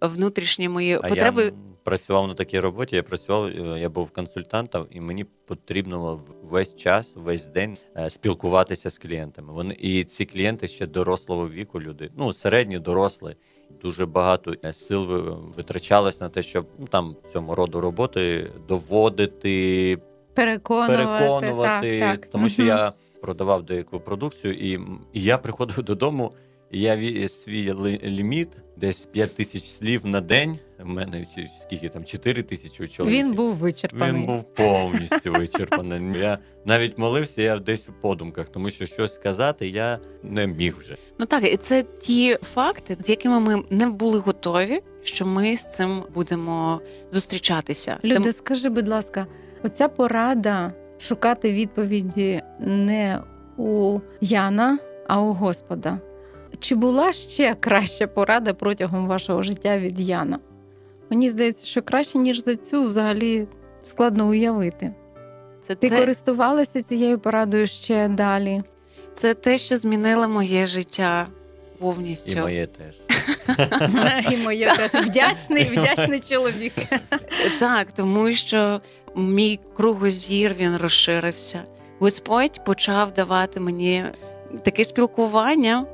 внутрішні 0.00 0.68
мої 0.68 0.94
А 0.94 1.08
потреби. 1.08 1.44
я 1.44 1.52
працював 1.84 2.28
на 2.28 2.34
такій 2.34 2.60
роботі. 2.60 2.96
Я 2.96 3.02
працював, 3.02 3.46
е, 3.46 3.80
я 3.80 3.88
був 3.88 4.10
консультантом, 4.10 4.86
і 4.90 5.00
мені 5.00 5.24
потрібно 5.24 6.20
весь 6.42 6.76
час, 6.76 7.12
весь 7.14 7.46
день 7.46 7.76
е, 7.96 8.10
спілкуватися 8.10 8.90
з 8.90 8.98
клієнтами. 8.98 9.52
Вони 9.52 9.76
і 9.80 10.04
ці 10.04 10.24
клієнти 10.24 10.68
ще 10.68 10.86
дорослого 10.86 11.48
віку, 11.48 11.80
люди, 11.80 12.10
ну 12.16 12.32
середні, 12.32 12.78
дорослі. 12.78 13.36
Дуже 13.82 14.06
багато 14.06 14.54
е, 14.64 14.72
сил 14.72 15.04
витрачалось 15.56 16.20
на 16.20 16.28
те, 16.28 16.42
щоб 16.42 16.66
ну 16.78 16.86
там 16.86 17.16
цьому 17.32 17.54
роду 17.54 17.80
роботи 17.80 18.50
доводити, 18.68 19.98
Переконувати, 20.34 20.96
переконувати, 20.96 22.00
так, 22.00 22.18
так. 22.18 22.30
тому 22.30 22.48
що 22.48 22.62
я 22.62 22.92
продавав 23.22 23.62
деяку 23.62 24.00
продукцію, 24.00 24.54
і, 24.54 24.72
і 25.12 25.22
я 25.22 25.38
приходив 25.38 25.82
додому, 25.82 26.32
я 26.70 26.96
ві- 26.96 27.28
свій 27.28 27.74
ліміт, 28.04 28.48
десь 28.76 29.06
5 29.06 29.34
тисяч 29.34 29.62
слів 29.62 30.06
на 30.06 30.20
день. 30.20 30.58
У 30.84 30.88
мене 30.88 31.26
чи 31.34 31.48
скільки 31.62 31.88
там 31.88 32.04
4 32.04 32.42
тисячі 32.42 32.84
у 32.84 32.88
чоловіка. 32.88 33.18
Він 33.18 33.34
був 33.34 33.54
вичерпаний. 33.54 34.14
Він 34.20 34.26
був 34.26 34.54
повністю 34.54 35.32
вичерпаний. 35.32 36.20
Я 36.20 36.38
навіть 36.64 36.98
молився, 36.98 37.42
я 37.42 37.58
десь 37.58 37.88
в 37.88 37.92
подумках, 38.00 38.48
тому 38.48 38.70
що 38.70 38.86
щось 38.86 39.14
сказати 39.14 39.68
я 39.68 39.98
не 40.22 40.46
міг 40.46 40.76
вже. 40.78 40.96
Ну 41.18 41.26
так, 41.26 41.52
і 41.52 41.56
це 41.56 41.82
ті 41.82 42.38
факти, 42.54 42.96
з 43.00 43.08
якими 43.10 43.40
ми 43.40 43.62
не 43.70 43.86
були 43.86 44.18
готові, 44.18 44.80
що 45.02 45.26
ми 45.26 45.56
з 45.56 45.74
цим 45.76 46.02
будемо 46.14 46.80
зустрічатися. 47.10 47.98
Люди, 48.04 48.14
Тому- 48.14 48.32
скажи, 48.32 48.68
будь 48.68 48.88
ласка, 48.88 49.26
оця 49.64 49.88
порада 49.88 50.72
шукати 50.98 51.52
відповіді 51.52 52.42
не 52.60 53.20
у 53.56 54.00
Яна, 54.20 54.78
а 55.08 55.20
у 55.20 55.32
Господа. 55.32 56.00
Чи 56.60 56.74
була 56.74 57.12
ще 57.12 57.54
краща 57.54 58.06
порада 58.06 58.54
протягом 58.54 59.06
вашого 59.06 59.42
життя 59.42 59.78
від 59.78 60.00
Яна? 60.00 60.38
Мені 61.10 61.30
здається, 61.30 61.66
що 61.66 61.82
краще, 61.82 62.18
ніж 62.18 62.44
за 62.44 62.56
цю, 62.56 62.82
взагалі 62.82 63.46
складно 63.82 64.28
уявити. 64.28 64.94
це, 65.60 65.74
Ти 65.74 65.90
те, 65.90 66.00
користувалася 66.00 66.82
цією 66.82 67.18
порадою 67.18 67.66
ще 67.66 68.08
далі. 68.08 68.62
це 69.14 69.34
те, 69.34 69.58
що 69.58 69.76
змінило 69.76 70.28
моє 70.28 70.66
життя 70.66 71.26
І 71.76 71.80
повністю. 71.80 72.40
моє 72.40 72.66
теж. 72.66 72.94
І 74.32 74.36
моє 74.36 74.72
теж 74.76 74.90
вдячний, 75.06 75.64
вдячний 75.76 76.20
чоловік. 76.20 76.72
Так, 77.60 77.92
тому 77.92 78.32
що 78.32 78.80
мій 79.16 79.60
кругозір 79.76 80.54
він 80.58 80.76
розширився. 80.76 81.62
Господь 81.98 82.64
почав 82.64 83.14
давати 83.14 83.60
мені 83.60 84.04
таке 84.62 84.84
спілкування, 84.84 85.86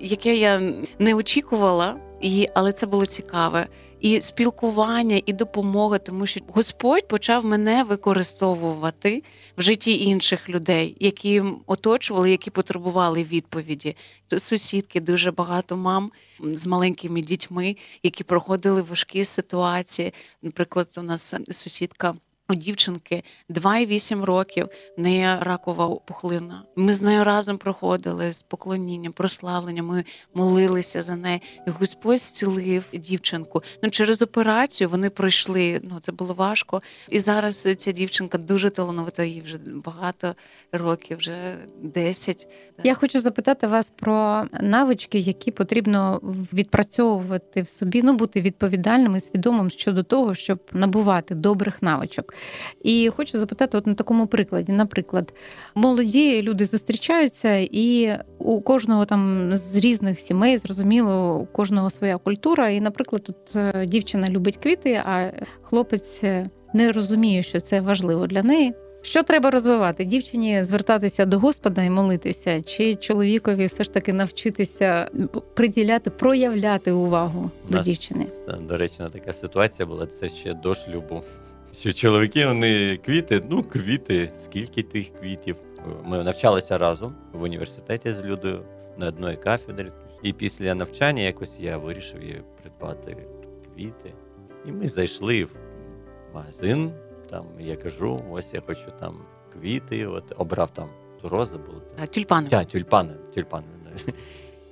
яке 0.00 0.36
я 0.36 0.72
не 0.98 1.14
очікувала, 1.14 2.00
і, 2.20 2.48
але 2.54 2.72
це 2.72 2.86
було 2.86 3.06
цікаве. 3.06 3.66
І 4.00 4.20
спілкування, 4.20 5.22
і 5.26 5.32
допомога, 5.32 5.98
тому 5.98 6.26
що 6.26 6.40
Господь 6.48 7.08
почав 7.08 7.44
мене 7.44 7.84
використовувати 7.84 9.22
в 9.56 9.62
житті 9.62 10.04
інших 10.04 10.48
людей, 10.48 10.96
які 11.00 11.42
оточували, 11.66 12.30
які 12.30 12.50
потребували 12.50 13.22
відповіді. 13.22 13.96
Сусідки, 14.36 15.00
дуже 15.00 15.30
багато 15.30 15.76
мам 15.76 16.10
з 16.40 16.66
маленькими 16.66 17.22
дітьми, 17.22 17.76
які 18.02 18.24
проходили 18.24 18.82
важкі 18.82 19.24
ситуації. 19.24 20.12
Наприклад, 20.42 20.88
у 20.96 21.02
нас 21.02 21.34
сусідка. 21.50 22.14
У 22.50 22.54
дівчинки 22.54 23.22
2,8 23.50 24.24
років, 24.24 24.68
в 24.98 25.00
неї 25.00 25.26
ракова 25.40 25.88
пухлина. 25.88 26.62
Ми 26.76 26.94
з 26.94 27.02
нею 27.02 27.24
разом 27.24 27.58
проходили 27.58 28.32
з 28.32 28.42
поклонінням, 28.42 29.12
прославленням. 29.12 29.86
Ми 29.86 30.04
молилися 30.34 31.02
за 31.02 31.16
неї. 31.16 31.42
І 31.66 31.70
Господь 31.70 32.18
зцілив 32.18 32.84
дівчинку. 32.92 33.62
Ну 33.82 33.90
через 33.90 34.22
операцію 34.22 34.88
вони 34.88 35.10
пройшли. 35.10 35.80
Ну 35.82 36.00
це 36.00 36.12
було 36.12 36.34
важко. 36.34 36.82
І 37.08 37.20
зараз 37.20 37.68
ця 37.76 37.92
дівчинка 37.92 38.38
дуже 38.38 38.70
талановита. 38.70 39.24
Їй 39.24 39.40
вже 39.40 39.58
багато 39.58 40.34
років, 40.72 41.18
вже 41.18 41.56
10. 41.82 42.48
Я 42.84 42.94
хочу 42.94 43.20
запитати 43.20 43.66
вас 43.66 43.92
про 43.96 44.44
навички, 44.60 45.18
які 45.18 45.50
потрібно 45.50 46.20
відпрацьовувати 46.52 47.62
в 47.62 47.68
собі, 47.68 48.02
ну 48.02 48.12
бути 48.12 48.40
відповідальним 48.40 49.16
і 49.16 49.20
свідомим 49.20 49.70
щодо 49.70 50.02
того, 50.02 50.34
щоб 50.34 50.60
набувати 50.72 51.34
добрих 51.34 51.82
навичок. 51.82 52.34
І 52.82 53.10
хочу 53.16 53.38
запитати, 53.38 53.78
от 53.78 53.86
на 53.86 53.94
такому 53.94 54.26
прикладі, 54.26 54.72
наприклад, 54.72 55.32
молоді 55.74 56.42
люди 56.42 56.64
зустрічаються, 56.64 57.56
і 57.56 58.12
у 58.38 58.60
кожного 58.60 59.04
там 59.04 59.48
з 59.56 59.76
різних 59.76 60.20
сімей, 60.20 60.56
зрозуміло, 60.58 61.36
у 61.38 61.46
кожного 61.46 61.90
своя 61.90 62.16
культура. 62.16 62.68
І, 62.68 62.80
наприклад, 62.80 63.22
тут 63.22 63.56
е, 63.56 63.86
дівчина 63.86 64.28
любить 64.28 64.56
квіти, 64.56 65.00
а 65.04 65.30
хлопець 65.62 66.20
е, 66.24 66.46
не 66.74 66.92
розуміє, 66.92 67.42
що 67.42 67.60
це 67.60 67.80
важливо 67.80 68.26
для 68.26 68.42
неї. 68.42 68.74
Що 69.02 69.22
треба 69.22 69.50
розвивати? 69.50 70.04
Дівчині 70.04 70.64
звертатися 70.64 71.24
до 71.24 71.38
Господа 71.38 71.82
і 71.82 71.90
молитися, 71.90 72.62
чи 72.62 72.94
чоловікові 72.96 73.66
все 73.66 73.84
ж 73.84 73.92
таки 73.92 74.12
навчитися 74.12 75.10
приділяти, 75.54 76.10
проявляти 76.10 76.92
увагу 76.92 77.50
У 77.68 77.70
до 77.70 77.76
нас, 77.76 77.86
дівчини? 77.86 78.26
е, 78.48 78.52
До 78.68 78.76
речі, 78.76 78.94
така 79.12 79.32
ситуація 79.32 79.86
була 79.86 80.06
це 80.06 80.28
ще 80.28 80.54
до 80.54 80.74
шлюбу. 80.74 81.22
Що 81.80 81.92
чоловіки, 81.92 82.46
вони 82.46 82.96
квіти, 82.96 83.42
ну 83.50 83.62
квіти, 83.62 84.30
скільки 84.36 84.82
тих 84.82 85.12
квітів. 85.20 85.56
Ми 86.04 86.24
навчалися 86.24 86.78
разом 86.78 87.14
в 87.32 87.42
університеті 87.42 88.12
з 88.12 88.24
Людою 88.24 88.62
на 88.96 89.08
одної 89.08 89.36
кафедрі. 89.36 89.92
І 90.22 90.32
після 90.32 90.74
навчання 90.74 91.22
якось 91.22 91.60
я 91.60 91.78
вирішив 91.78 92.22
їй 92.22 92.42
придбати 92.62 93.16
квіти. 93.74 94.12
І 94.66 94.72
ми 94.72 94.88
зайшли 94.88 95.44
в 95.44 95.50
магазин. 96.34 96.92
Там 97.30 97.44
я 97.60 97.76
кажу, 97.76 98.24
ось 98.30 98.54
я 98.54 98.60
хочу 98.60 98.92
там 99.00 99.20
квіти. 99.52 100.06
От 100.06 100.32
обрав 100.36 100.70
там 100.70 100.88
рози 101.22 101.58
були. 101.58 101.82
А, 102.02 102.06
Тюльпани. 102.06 102.48
Так, 102.48 102.68
тюльпани, 102.68 103.14
тюльпани. 103.34 103.66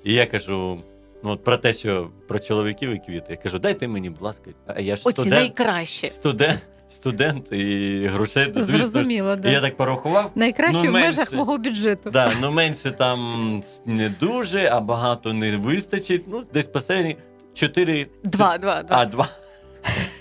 І 0.05 0.12
я 0.12 0.27
кажу: 0.27 0.81
ну, 1.23 1.31
от 1.31 1.45
про 1.45 1.57
те, 1.57 1.73
що 1.73 2.11
про 2.29 2.38
чоловіків 2.38 2.90
і 2.90 2.99
квіти. 2.99 3.27
Я 3.31 3.37
кажу, 3.37 3.59
дайте 3.59 3.88
мені, 3.88 4.11
будь 4.11 4.23
ласка, 4.23 4.51
а 4.66 4.81
я 4.81 4.97
ж 4.97 5.03
Оці 5.05 5.21
студент, 5.21 5.37
найкраще. 5.40 6.07
студент, 6.07 6.61
студент 6.88 7.53
і 7.53 8.07
грошей, 8.12 8.53
звісно. 8.55 8.79
Зрозуміло, 8.79 9.37
да. 9.37 9.49
я 9.49 9.61
так 9.61 9.77
порахував. 9.77 10.31
Найкраще 10.35 10.83
ну, 10.85 10.90
в 10.90 10.92
межах 10.92 11.33
мого 11.33 11.59
бюджету. 11.59 12.11
Да, 12.11 12.33
ну 12.40 12.51
менше 12.53 12.90
там 12.90 13.62
не 13.87 14.09
дуже, 14.09 14.66
а 14.66 14.81
багато 14.81 15.33
не 15.33 15.57
вистачить. 15.57 16.25
Ну, 16.29 16.44
десь 16.55 16.66
посередині 16.66 17.16
чотири. 17.55 18.07
Два, 18.25 18.59
два, 18.59 18.83
два. 18.83 18.96
А, 18.96 19.07
два. 19.07 19.29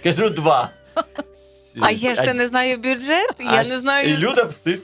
Кажу 0.03 0.29
два. 0.29 0.69
А 1.81 1.91
я 1.91 2.15
ж 2.15 2.21
те 2.21 2.33
не 2.33 2.47
знаю 2.47 2.77
бюджет, 2.77 3.35
я 3.39 3.63
не 3.63 3.79
знаю. 3.79 4.09
І 4.09 4.17
Люда 4.17 4.49
сидить 4.49 4.81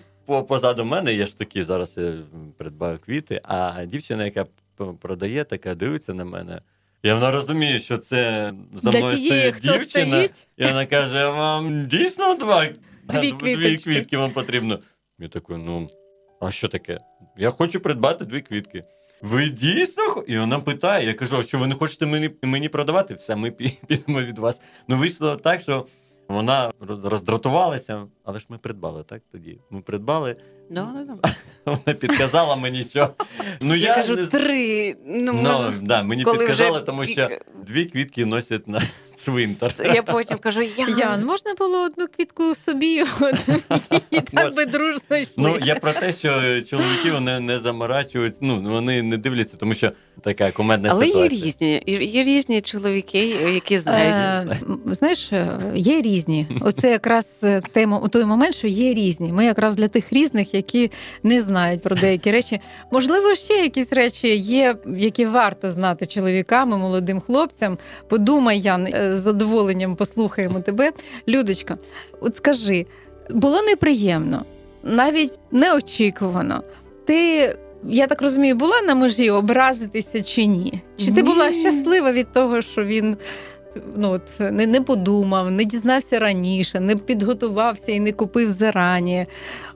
позаду 0.48 0.86
мене, 0.86 1.14
я 1.14 1.26
ж 1.26 1.38
таки 1.38 1.64
зараз 1.64 1.94
я 1.98 2.14
придбаю 2.58 3.00
квіти, 3.00 3.42
а 3.44 3.86
дівчина, 3.86 4.26
яка 4.26 4.46
продає, 5.02 5.44
така 5.44 5.76
дивиться 5.76 6.14
на 6.14 6.26
мене. 6.26 6.62
І 7.04 7.12
вона 7.12 7.32
розуміє, 7.32 7.80
що 7.80 7.98
це 7.98 8.54
за 8.74 8.92
Для 8.92 9.00
мною 9.00 9.18
тієї, 9.18 9.40
стоїть 9.40 9.56
хто 9.56 9.78
дівчина. 9.78 10.06
стоїть. 10.06 10.48
І 10.58 10.64
вона 10.66 10.86
каже: 10.86 11.28
вам 11.30 11.86
дійсно 11.88 12.36
два 12.36 12.70
Дві 13.04 13.32
Дві 13.32 13.78
квітки 13.78 14.18
вам 14.18 14.32
потрібно. 14.32 14.80
Я 15.20 15.28
такий, 15.28 15.58
ну, 15.58 15.88
а 16.42 16.52
що 16.52 16.68
таке? 16.68 17.00
Я 17.38 17.50
хочу 17.50 17.80
придбати 17.80 18.26
дві 18.26 18.42
квітки. 18.42 18.84
Ви 19.22 19.50
дійсно? 19.50 20.24
І 20.28 20.38
вона 20.38 20.60
питає, 20.60 21.08
я 21.08 21.14
кажу, 21.14 21.38
а 21.38 21.44
що 21.44 21.58
ви 21.58 21.68
не 21.68 21.76
хочете 21.76 22.06
мені, 22.06 22.30
мені 22.44 22.70
продавати? 22.70 23.14
Все, 23.14 23.36
ми 23.36 23.52
підемо 23.88 24.22
від 24.22 24.38
вас. 24.38 24.62
Ну, 24.88 24.98
вийшло 24.98 25.36
так, 25.36 25.62
що 25.62 25.86
вона 26.28 26.72
роздратувалася, 27.04 28.08
але 28.24 28.40
ж 28.40 28.46
ми 28.50 28.58
придбали, 28.58 29.04
так? 29.04 29.22
Тоді 29.32 29.60
ми 29.70 29.82
придбали. 29.82 30.36
Да, 30.72 30.88
да, 30.96 31.04
да. 31.04 31.30
Вона 31.66 31.98
підказала 32.00 32.56
мені, 32.56 32.84
що. 32.84 33.10
Ну, 33.60 33.76
Я, 33.76 33.88
я, 33.88 33.96
кажу, 33.96 34.16
не... 34.16 34.26
три. 34.26 34.96
Ну, 35.06 35.34
Ну, 35.34 35.34
може, 35.34 35.74
да, 35.82 36.04
мені 36.04 36.24
коли 36.24 36.38
підказали, 36.38 36.78
вже 36.78 36.86
тому 36.86 37.06
що 37.06 37.30
дві 37.68 37.86
квітки 37.86 38.26
носять 38.26 38.68
на 38.68 38.82
цвинтар. 39.16 39.74
Це 39.74 39.88
я 39.88 40.04
потім 40.04 40.38
кажу, 40.38 40.62
я 40.62 40.88
Ян, 40.98 41.26
можна 41.26 41.54
було 41.54 41.82
одну 41.84 42.08
квітку 42.08 42.56
собі, 42.56 43.04
і 44.12 44.22
так 44.22 44.56
би 44.56 44.66
дружно 44.66 45.18
йшли. 45.18 45.34
Ну, 45.38 45.58
я 45.64 45.76
про 45.76 45.94
те, 45.94 46.14
що 46.14 46.30
чоловіки 46.62 47.12
вони 47.12 47.40
не 47.40 47.60
заморачуються, 47.60 48.40
ну 48.44 48.62
вони 48.62 49.04
не 49.04 49.18
дивляться, 49.18 49.58
тому 49.58 49.74
що 49.74 49.92
така 50.22 50.52
комедна 50.52 50.90
Але 50.92 51.06
є 51.06 51.14
ситуація. 51.14 51.46
різні, 51.46 51.84
є 51.88 52.04
є 52.04 52.24
різні 52.24 52.62
чоловіки, 52.62 53.26
які 53.54 53.78
знають. 53.78 54.16
Е, 54.16 54.58
знаєш, 54.86 55.34
е, 55.34 55.60
є 55.76 56.02
різні. 56.02 56.48
Оце 56.62 56.90
якраз 56.92 57.40
е, 57.44 57.62
тема 57.72 58.00
у 58.00 58.08
той 58.08 58.26
момент, 58.26 58.56
що 58.56 58.68
є 58.68 58.94
різні. 58.94 59.32
Ми 59.32 59.46
якраз 59.46 59.76
для 59.76 59.88
тих 59.88 60.14
різних, 60.14 60.54
які 60.54 60.61
не 61.24 61.40
знають 61.40 61.82
про 61.82 61.96
деякі 61.96 62.32
речі. 62.32 62.60
Можливо, 62.92 63.36
ще 63.36 63.54
якісь 63.54 63.94
речі 63.94 64.38
є, 64.38 64.76
які 64.98 65.26
варто 65.26 65.70
знати 65.70 66.06
чоловікам 66.06 66.72
і 66.72 66.76
молодим 66.76 67.20
хлопцям. 67.20 67.78
Подумай, 68.08 68.60
Ян, 68.60 68.88
е, 68.88 69.18
з 69.18 69.20
задоволенням 69.20 69.96
послухаємо 69.96 70.60
тебе. 70.60 70.92
Людочка, 71.28 71.78
от 72.22 72.36
скажи, 72.36 72.86
було 73.30 73.62
неприємно, 73.62 74.46
навіть 74.84 75.40
неочікувано. 75.52 76.64
Ти. 77.06 77.56
Я 77.84 78.08
так 78.08 78.22
розумію, 78.22 78.56
була 78.56 78.82
на 78.82 78.96
межі 78.96 79.30
образитися 79.30 80.22
чи 80.22 80.46
ні? 80.46 80.82
Чи 80.98 81.12
ти 81.12 81.24
була 81.24 81.52
щаслива 81.52 82.12
від 82.12 82.32
того, 82.34 82.62
що 82.62 82.84
він 82.84 83.18
ну, 83.96 84.12
от, 84.12 84.40
не, 84.40 84.68
не 84.68 84.82
подумав, 84.82 85.52
не 85.52 85.64
дізнався 85.64 86.20
раніше, 86.20 86.80
не 86.80 86.96
підготувався 86.96 87.92
і 87.92 88.00
не 88.00 88.12
купив 88.12 88.50
зарані? 88.50 89.26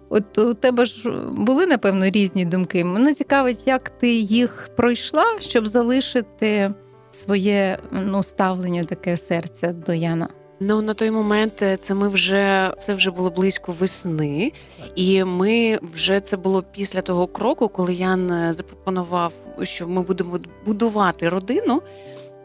От 0.09 0.37
у 0.37 0.53
тебе 0.53 0.85
ж 0.85 1.09
були, 1.31 1.65
напевно, 1.65 2.09
різні 2.09 2.45
думки. 2.45 2.83
Мене 2.83 3.13
цікавить, 3.13 3.67
як 3.67 3.89
ти 3.89 4.13
їх 4.15 4.69
пройшла, 4.75 5.25
щоб 5.39 5.67
залишити 5.67 6.73
своє 7.11 7.77
ну, 7.91 8.23
ставлення 8.23 8.83
таке 8.83 9.17
серця 9.17 9.73
до 9.73 9.93
Яна. 9.93 10.29
Ну 10.59 10.81
на 10.81 10.93
той 10.93 11.11
момент 11.11 11.61
е, 11.61 11.77
це 11.77 11.93
ми 11.93 12.07
вже 12.07 12.73
це 12.77 12.93
вже 12.93 13.11
було 13.11 13.29
близько 13.29 13.71
весни, 13.71 14.51
і 14.95 15.23
ми 15.23 15.79
вже 15.81 16.19
це 16.19 16.37
було 16.37 16.63
після 16.63 17.01
того 17.01 17.27
кроку, 17.27 17.69
коли 17.69 17.93
Ян 17.93 18.31
е, 18.31 18.53
запропонував, 18.53 19.33
що 19.63 19.87
ми 19.87 20.01
будемо 20.01 20.39
будувати 20.65 21.29
родину. 21.29 21.81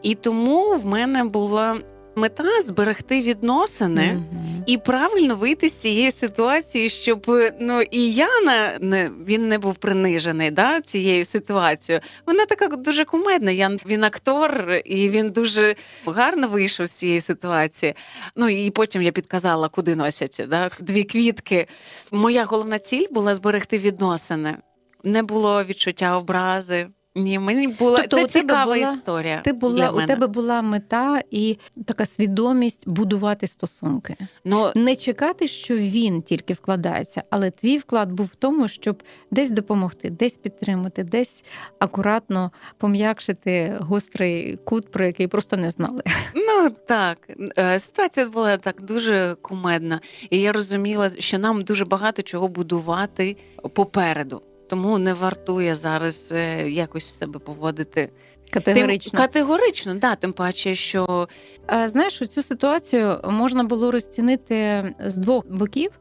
І 0.01 0.15
тому 0.15 0.75
в 0.75 0.85
мене 0.85 1.23
була 1.23 1.77
мета 2.15 2.61
зберегти 2.61 3.21
відносини. 3.21 4.13
Мгм. 4.13 4.63
І 4.65 4.77
правильно 4.77 5.35
вийти 5.35 5.69
з 5.69 5.77
цієї 5.77 6.11
ситуації, 6.11 6.89
щоб 6.89 7.31
ну 7.59 7.81
і 7.81 8.13
Яна 8.13 8.77
не 8.81 9.11
він 9.27 9.47
не 9.47 9.57
був 9.57 9.75
принижений 9.75 10.51
да, 10.51 10.81
цією 10.81 11.25
ситуацією. 11.25 12.01
Вона 12.25 12.45
така 12.45 12.67
дуже 12.67 13.05
кумедна. 13.05 13.51
Ян 13.51 13.79
він 13.87 14.03
актор, 14.03 14.81
і 14.85 15.09
він 15.09 15.31
дуже 15.31 15.75
гарно 16.05 16.47
вийшов 16.47 16.85
з 16.85 16.91
цієї 16.91 17.21
ситуації. 17.21 17.93
Ну 18.35 18.49
і 18.49 18.71
потім 18.71 19.01
я 19.01 19.11
підказала, 19.11 19.69
куди 19.69 19.95
носять 19.95 20.41
да, 20.49 20.69
дві 20.79 21.03
квітки. 21.03 21.67
Моя 22.11 22.45
головна 22.45 22.79
ціль 22.79 23.07
була 23.11 23.35
зберегти 23.35 23.77
відносини. 23.77 24.57
Не 25.03 25.23
було 25.23 25.63
відчуття 25.63 26.17
образи. 26.17 26.87
Ні, 27.15 27.39
мені 27.39 27.67
була 27.67 27.97
Тобто 27.97 28.17
це 28.17 28.27
цікава 28.27 28.63
була- 28.63 28.77
історія. 28.77 29.41
Ти 29.41 29.53
була 29.53 29.75
для 29.75 30.03
у 30.03 30.05
тебе 30.05 30.27
була 30.27 30.61
мета 30.61 31.21
і 31.31 31.57
така 31.85 32.05
свідомість 32.05 32.89
будувати 32.89 33.47
стосунки. 33.47 34.15
Ну, 34.45 34.71
Не 34.75 34.95
чекати, 34.95 35.47
що 35.47 35.75
він 35.75 36.21
тільки 36.21 36.53
вкладається, 36.53 37.23
але 37.29 37.51
твій 37.51 37.77
вклад 37.77 38.11
був 38.11 38.25
в 38.25 38.35
тому, 38.35 38.67
щоб 38.67 39.03
десь 39.31 39.51
допомогти, 39.51 40.09
десь 40.09 40.37
підтримати, 40.37 41.03
десь 41.03 41.43
акуратно 41.79 42.51
пом'якшити 42.77 43.77
гострий 43.79 44.57
кут, 44.65 44.91
про 44.91 45.05
який 45.05 45.27
просто 45.27 45.57
не 45.57 45.69
знали. 45.69 46.01
Ну 46.35 46.69
так, 46.87 47.17
Е, 47.57 47.79
ситуація 47.79 48.29
була 48.29 48.57
так 48.57 48.81
дуже 48.81 49.35
кумедна, 49.41 49.99
і 50.29 50.41
я 50.41 50.51
розуміла, 50.51 51.09
що 51.19 51.39
нам 51.39 51.61
дуже 51.61 51.85
багато 51.85 52.21
чого 52.21 52.47
будувати 52.47 53.37
попереду. 53.73 54.41
Тому 54.71 54.97
не 54.97 55.13
вартує 55.13 55.75
зараз 55.75 56.31
е, 56.35 56.69
якось 56.69 57.17
себе 57.17 57.39
поводити 57.39 58.09
Категорично. 58.53 59.11
Тим, 59.11 59.17
категорично, 59.17 59.95
да, 59.95 60.15
тим 60.15 60.33
паче, 60.33 60.75
що 60.75 61.27
Знаєш, 61.85 62.19
цю 62.29 62.43
ситуацію 62.43 63.17
можна 63.29 63.63
було 63.63 63.91
розцінити 63.91 64.83
з 64.99 65.17
двох 65.17 65.47
боків. 65.47 65.91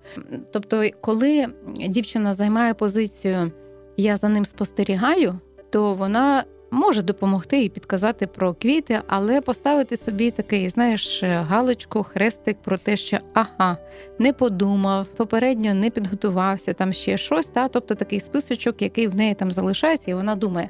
Тобто, 0.52 0.84
коли 1.00 1.46
дівчина 1.88 2.34
займає 2.34 2.74
позицію 2.74 3.52
Я 3.96 4.16
за 4.16 4.28
ним 4.28 4.44
спостерігаю, 4.44 5.38
то 5.70 5.94
вона 5.94 6.44
може 6.70 7.02
допомогти 7.02 7.64
і 7.64 7.68
підказати 7.68 8.26
про 8.26 8.54
квіти, 8.54 9.00
але 9.06 9.40
поставити 9.40 9.96
собі 9.96 10.30
такий, 10.30 10.68
знаєш, 10.68 11.22
галочку, 11.22 12.02
хрестик 12.02 12.56
про 12.62 12.78
те, 12.78 12.96
що 12.96 13.18
ага, 13.34 13.76
не 14.18 14.32
подумав, 14.32 15.06
попередньо 15.06 15.74
не 15.74 15.90
підготувався, 15.90 16.72
там 16.72 16.92
ще 16.92 17.16
щось. 17.16 17.48
Та? 17.48 17.68
Тобто 17.68 17.94
такий 17.94 18.20
списочок, 18.20 18.82
який 18.82 19.08
в 19.08 19.14
неї 19.14 19.34
там 19.34 19.50
залишається, 19.50 20.10
і 20.10 20.14
вона 20.14 20.34
думає. 20.34 20.68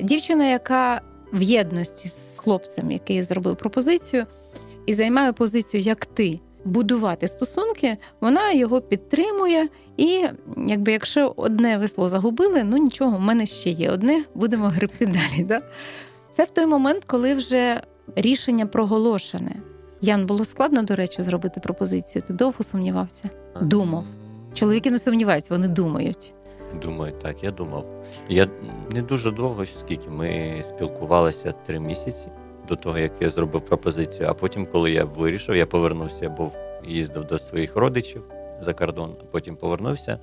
Дівчина, 0.00 0.44
яка 0.44 1.00
в 1.32 1.42
єдності 1.42 2.08
з 2.08 2.38
хлопцем, 2.38 2.90
який 2.90 3.22
зробив 3.22 3.56
пропозицію, 3.56 4.24
і 4.86 4.94
займає 4.94 5.32
позицію, 5.32 5.80
як 5.80 6.06
ти, 6.06 6.40
будувати 6.64 7.28
стосунки, 7.28 7.96
вона 8.20 8.52
його 8.52 8.80
підтримує. 8.80 9.68
І 9.96 10.24
якби 10.66 10.92
якщо 10.92 11.32
одне 11.36 11.78
весло 11.78 12.08
загубили, 12.08 12.64
ну 12.64 12.76
нічого, 12.76 13.16
в 13.16 13.20
мене 13.20 13.46
ще 13.46 13.70
є 13.70 13.90
одне, 13.90 14.24
будемо 14.34 14.68
гребти 14.68 15.06
далі. 15.06 15.44
Да? 15.44 15.62
Це 16.30 16.44
в 16.44 16.50
той 16.50 16.66
момент, 16.66 17.04
коли 17.06 17.34
вже 17.34 17.80
рішення 18.16 18.66
проголошене. 18.66 19.56
Ян, 20.00 20.26
було 20.26 20.44
складно, 20.44 20.82
до 20.82 20.94
речі, 20.96 21.22
зробити 21.22 21.60
пропозицію. 21.60 22.22
Ти 22.22 22.32
довго 22.32 22.64
сумнівався? 22.64 23.30
Думав. 23.62 24.04
Чоловіки 24.54 24.90
не 24.90 24.98
сумніваються, 24.98 25.54
вони 25.54 25.68
думають. 25.68 26.34
Думаю, 26.82 27.12
так, 27.22 27.44
я 27.44 27.50
думав. 27.50 27.86
Я 28.28 28.48
не 28.94 29.02
дуже 29.02 29.30
довго, 29.30 29.66
скільки 29.66 30.10
ми 30.10 30.60
спілкувалися 30.64 31.52
три 31.52 31.80
місяці 31.80 32.28
до 32.68 32.76
того, 32.76 32.98
як 32.98 33.12
я 33.20 33.30
зробив 33.30 33.64
пропозицію. 33.64 34.28
А 34.28 34.34
потім, 34.34 34.66
коли 34.66 34.90
я 34.90 35.04
вирішив, 35.04 35.56
я 35.56 35.66
повернувся, 35.66 36.18
я 36.22 36.28
був 36.30 36.56
їздив 36.86 37.24
до 37.24 37.38
своїх 37.38 37.76
родичів 37.76 38.24
за 38.60 38.74
кордон, 38.74 39.16
а 39.20 39.24
потім 39.24 39.56
повернувся 39.56 40.18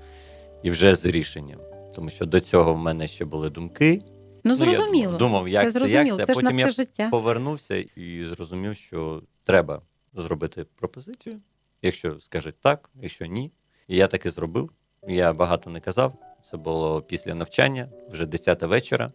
і 0.63 0.69
вже 0.69 0.95
з 0.95 1.05
рішенням. 1.05 1.59
Тому 1.95 2.09
що 2.09 2.25
до 2.25 2.39
цього 2.39 2.73
в 2.73 2.77
мене 2.77 3.07
ще 3.07 3.25
були 3.25 3.49
думки. 3.49 4.01
Ну, 4.43 4.51
я 4.51 4.55
зрозуміло. 4.57 5.17
думав, 5.17 5.47
як 5.47 5.63
це 5.63 5.71
це, 5.71 5.79
зрозуміло, 5.79 6.17
як 6.19 6.27
це. 6.27 6.33
це 6.33 6.33
ж 6.33 6.43
на 6.43 6.49
Потім 6.49 6.59
я 6.59 6.69
життя. 6.69 7.09
повернувся 7.11 7.75
і 7.75 8.25
зрозумів, 8.25 8.75
що 8.75 9.21
треба 9.43 9.81
зробити 10.13 10.65
пропозицію. 10.75 11.39
Якщо 11.81 12.19
скажуть 12.19 12.55
так, 12.61 12.89
якщо 13.01 13.25
ні. 13.25 13.51
І 13.87 13.95
я 13.95 14.07
так 14.07 14.25
і 14.25 14.29
зробив. 14.29 14.71
Я 15.07 15.33
багато 15.33 15.69
не 15.69 15.79
казав. 15.79 16.13
Це 16.51 16.57
було 16.57 17.01
після 17.01 17.35
навчання, 17.35 17.89
вже 18.09 18.25
10 18.25 18.63
вечора. 18.63 19.11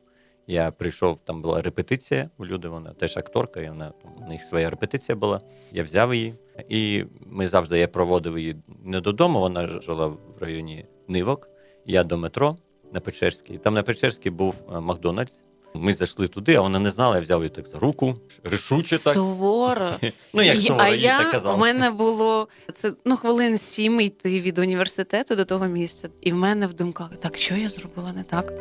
Я 0.46 0.70
прийшов, 0.70 1.18
там 1.24 1.42
була 1.42 1.62
репетиція 1.62 2.30
у 2.38 2.46
люди, 2.46 2.68
вона 2.68 2.92
теж 2.92 3.16
акторка, 3.16 3.60
і 3.60 3.68
вона 3.68 3.92
там, 4.02 4.12
у 4.26 4.28
них 4.28 4.44
своя 4.44 4.70
репетиція 4.70 5.16
була. 5.16 5.40
Я 5.72 5.82
взяв 5.82 6.14
її, 6.14 6.34
і 6.68 7.04
ми 7.26 7.46
завжди 7.46 7.78
я 7.78 7.88
проводив 7.88 8.38
її 8.38 8.56
не 8.84 9.00
додому. 9.00 9.40
Вона 9.40 9.66
жила 9.66 10.06
в 10.06 10.18
районі 10.40 10.86
Нивок. 11.08 11.48
Я 11.86 12.04
до 12.04 12.18
метро 12.18 12.56
на 12.92 13.00
Печерській. 13.00 13.58
Там 13.58 13.74
на 13.74 13.82
Печерській 13.82 14.30
був 14.30 14.62
е, 14.72 14.80
Макдональдс. 14.80 15.42
Ми 15.74 15.92
зайшли 15.92 16.28
туди, 16.28 16.54
а 16.54 16.60
вона 16.60 16.78
не 16.78 16.90
знала. 16.90 17.16
Я 17.16 17.22
взяв 17.22 17.40
її 17.40 17.48
так 17.48 17.66
за 17.66 17.78
руку, 17.78 18.14
рішуче 18.44 18.98
так. 18.98 19.14
суворо. 19.14 19.94
Ну, 20.34 20.42
як 20.42 20.60
суворо, 20.60 20.84
а 20.84 20.88
їй 20.88 21.00
я 21.00 21.18
так 21.18 21.30
казав. 21.30 21.54
у 21.54 21.58
мене 21.58 21.90
було 21.90 22.48
це 22.72 22.92
ну 23.04 23.16
хвилин 23.16 23.58
сім 23.58 24.00
йти 24.00 24.40
від 24.40 24.58
університету 24.58 25.36
до 25.36 25.44
того 25.44 25.66
місця, 25.66 26.08
і 26.20 26.32
в 26.32 26.34
мене 26.34 26.66
в 26.66 26.74
думках 26.74 27.16
так, 27.16 27.36
що 27.38 27.56
я 27.56 27.68
зробила 27.68 28.12
не 28.12 28.22
так. 28.22 28.52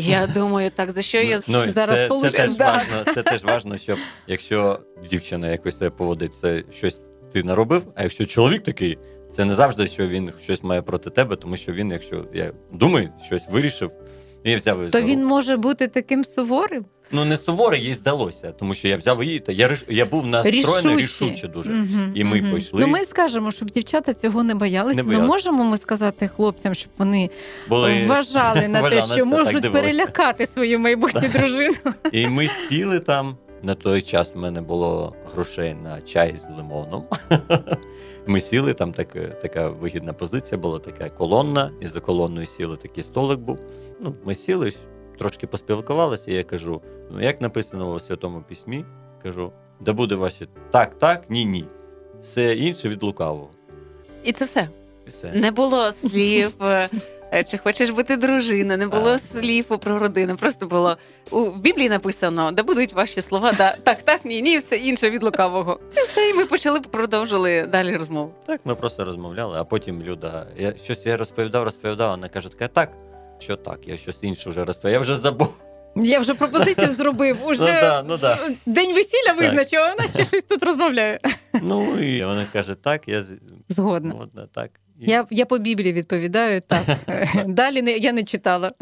Я 0.00 0.26
думаю, 0.34 0.70
так 0.70 0.90
за 0.90 1.02
що 1.02 1.18
я 1.18 1.40
Ну, 1.46 1.70
зараз 1.70 2.08
це, 2.08 2.20
це 2.20 2.30
теж 2.30 2.56
Да. 2.56 2.72
важно, 2.72 3.12
це 3.14 3.22
теж 3.22 3.44
важно, 3.44 3.78
щоб 3.78 3.98
якщо 4.26 4.80
дівчина 5.10 5.48
якось 5.50 5.78
себе 5.78 5.90
поводить, 5.90 6.34
це 6.34 6.62
щось 6.72 7.00
ти 7.32 7.42
наробив, 7.42 7.86
а 7.94 8.02
якщо 8.02 8.26
чоловік 8.26 8.62
такий, 8.62 8.98
це 9.32 9.44
не 9.44 9.54
завжди, 9.54 9.86
що 9.86 10.06
він 10.06 10.32
щось 10.42 10.62
має 10.62 10.82
проти 10.82 11.10
тебе, 11.10 11.36
тому 11.36 11.56
що 11.56 11.72
він, 11.72 11.90
якщо 11.90 12.24
я 12.34 12.52
думаю, 12.72 13.12
щось 13.26 13.48
вирішив, 13.50 13.90
і 14.44 14.56
взяв 14.56 14.90
То 14.90 15.00
він 15.00 15.24
може 15.24 15.56
бути 15.56 15.88
таким 15.88 16.24
суворим. 16.24 16.84
Ну 17.12 17.24
не 17.24 17.36
суворий, 17.36 17.82
їй 17.84 17.94
здалося, 17.94 18.52
тому 18.52 18.74
що 18.74 18.88
я 18.88 18.96
взяв 18.96 19.24
її, 19.24 19.40
та 19.40 19.52
я 19.52 19.76
я 19.88 20.06
був 20.06 20.26
настроєний 20.26 20.96
рішуче 20.96 21.48
дуже. 21.48 21.70
Мгм, 21.70 22.12
І 22.14 22.24
ми 22.24 22.40
мгм. 22.40 22.54
пішли. 22.54 22.80
Ну, 22.80 22.86
ми 22.86 23.04
скажемо, 23.04 23.50
щоб 23.50 23.70
дівчата 23.70 24.14
цього 24.14 24.42
не 24.42 24.54
боялися. 24.54 25.02
Не 25.02 25.18
Ну, 25.18 25.26
можемо 25.26 25.64
ми 25.64 25.76
сказати 25.76 26.28
хлопцям, 26.28 26.74
щоб 26.74 26.90
вони 26.98 27.30
Були 27.68 28.06
вважали 28.06 28.68
на 28.68 28.82
те, 28.90 29.02
що 29.02 29.26
можуть 29.26 29.72
перелякати 29.72 30.46
свою 30.46 30.78
майбутню 30.78 31.28
дружину. 31.32 31.74
І 32.12 32.26
ми 32.26 32.48
сіли 32.48 33.00
там. 33.00 33.36
На 33.62 33.74
той 33.74 34.02
час 34.02 34.34
в 34.34 34.38
мене 34.38 34.60
було 34.60 35.14
грошей 35.34 35.74
на 35.74 36.00
чай 36.00 36.36
з 36.36 36.56
лимоном. 36.56 37.04
Ми 38.26 38.40
сіли, 38.40 38.74
там 38.74 38.92
така, 38.92 39.20
така 39.20 39.68
вигідна 39.68 40.12
позиція 40.12 40.58
була, 40.58 40.78
така 40.78 41.08
колонна, 41.08 41.70
і 41.80 41.86
за 41.86 42.00
колонною 42.00 42.46
сіли 42.46 42.76
такий 42.76 43.04
столик 43.04 43.38
був. 43.40 43.58
Ну, 44.00 44.14
ми 44.24 44.34
сіли, 44.34 44.72
трошки 45.18 45.46
поспілкувалися, 45.46 46.30
і 46.30 46.34
я 46.34 46.44
кажу: 46.44 46.82
ну, 47.10 47.22
як 47.22 47.40
написано 47.40 47.92
у 47.94 48.00
Святому 48.00 48.42
Письмі, 48.48 48.84
кажу, 49.22 49.52
да 49.80 49.92
буде 49.92 50.14
ваші 50.14 50.48
так, 50.70 50.94
так, 50.98 51.30
ні, 51.30 51.44
ні. 51.44 51.64
Все 52.22 52.54
інше 52.54 52.88
від 52.88 53.02
лукавого. 53.02 53.50
і 54.24 54.32
це 54.32 54.44
все. 54.44 54.68
І 55.06 55.10
все. 55.10 55.32
Не 55.32 55.50
було 55.50 55.92
слів. 55.92 56.52
е, 56.62 56.88
Чи 57.48 57.58
хочеш 57.58 57.90
бути 57.90 58.16
дружина, 58.16 58.76
не 58.76 58.86
було 58.86 59.10
Так. 59.10 59.20
слів 59.20 59.64
про 59.64 59.98
родину. 59.98 60.36
Просто 60.36 60.66
було 60.66 60.96
у 61.30 61.40
в 61.40 61.60
Біблії 61.60 61.88
написано, 61.88 62.52
де 62.52 62.62
будуть 62.62 62.92
ваші 62.92 63.22
слова, 63.22 63.52
да, 63.52 63.76
так, 63.82 64.02
так, 64.02 64.24
ні, 64.24 64.42
ні, 64.42 64.58
все 64.58 64.76
інше 64.76 65.10
від 65.10 65.22
лукавого. 65.22 65.80
І 65.96 66.00
все, 66.00 66.28
і 66.28 66.34
ми 66.34 66.44
почали 66.44 66.80
продовжили 66.80 67.62
далі 67.66 67.96
розмову. 67.96 68.30
Так, 68.46 68.60
ми 68.64 68.74
просто 68.74 69.04
розмовляли, 69.04 69.58
а 69.58 69.64
потім 69.64 70.02
Люда, 70.02 70.46
я 70.56 70.76
щось 70.76 71.06
я 71.06 71.16
розповідав, 71.16 71.64
розповідав, 71.64 72.10
вона 72.10 72.28
каже, 72.28 72.48
така, 72.48 72.68
так, 72.68 72.92
що 73.38 73.56
так, 73.56 73.78
я 73.86 73.96
щось 73.96 74.24
інше 74.24 74.50
вже 74.50 74.64
розповідав, 74.64 74.92
я 74.92 74.98
вже 74.98 75.16
забув. 75.16 75.48
Я 75.96 76.20
вже 76.20 76.34
пропозицію 76.34 76.92
зробив, 76.92 77.36
Ну 77.46 77.54
да, 77.56 78.04
ну 78.08 78.16
да. 78.16 78.38
день 78.66 78.94
весілля 78.94 79.32
визначив, 79.38 79.80
а 79.80 79.88
вона 79.94 80.08
ще 80.08 80.24
щось 80.24 80.42
тут 80.42 80.62
розмовляє. 80.62 81.20
Ну 81.62 81.98
і 81.98 82.24
вона 82.24 82.46
каже, 82.52 82.74
так, 82.74 83.08
я 83.08 83.22
з- 83.22 83.36
Згодна. 83.68 84.14
Так. 84.54 84.70
І 85.00 85.10
Я, 85.10 85.26
я 85.30 85.46
по 85.46 85.58
Біблії 85.58 85.92
відповідаю 85.92 86.60
так. 86.60 86.82
Далі 87.46 87.82
не, 87.82 87.92
я 87.92 88.12
не 88.12 88.24
читала. 88.24 88.72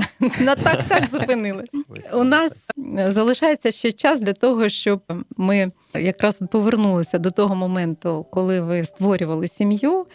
На 0.41 0.55
так 0.57 0.83
так 0.89 1.03
зупинилась. 1.13 1.71
У 2.13 2.25
нас 2.25 2.67
залишається 3.09 3.71
ще 3.73 3.93
час 3.93 4.21
для 4.21 4.33
того, 4.33 4.69
щоб 4.69 5.03
ми 5.37 5.73
якраз 5.95 6.41
повернулися 6.51 7.19
до 7.19 7.31
того 7.31 7.55
моменту, 7.55 8.27
коли 8.33 8.61
ви 8.61 8.85
створювали 8.85 9.49
сім'ю, 9.49 10.07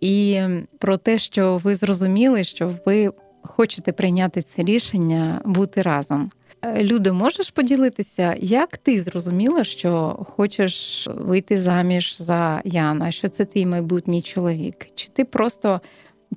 і 0.00 0.40
про 0.78 0.96
те, 0.96 1.18
що 1.18 1.56
ви 1.64 1.74
зрозуміли, 1.74 2.44
що 2.44 2.70
ви 2.86 3.12
хочете 3.48 3.92
прийняти 3.92 4.42
це 4.42 4.62
рішення 4.62 5.40
бути 5.44 5.82
разом. 5.82 6.30
Е, 6.62 6.82
Людо, 6.84 7.14
можеш 7.14 7.50
поділитися, 7.50 8.36
як 8.38 8.76
ти 8.76 9.00
зрозуміла, 9.00 9.64
що 9.64 10.18
хочеш 10.36 11.08
вийти 11.14 11.58
заміж 11.58 12.16
за 12.16 12.62
Яна, 12.64 13.10
що 13.10 13.28
це 13.28 13.44
твій 13.44 13.66
майбутній 13.66 14.22
чоловік? 14.22 14.86
Чи 14.94 15.08
ти 15.08 15.24
просто 15.24 15.80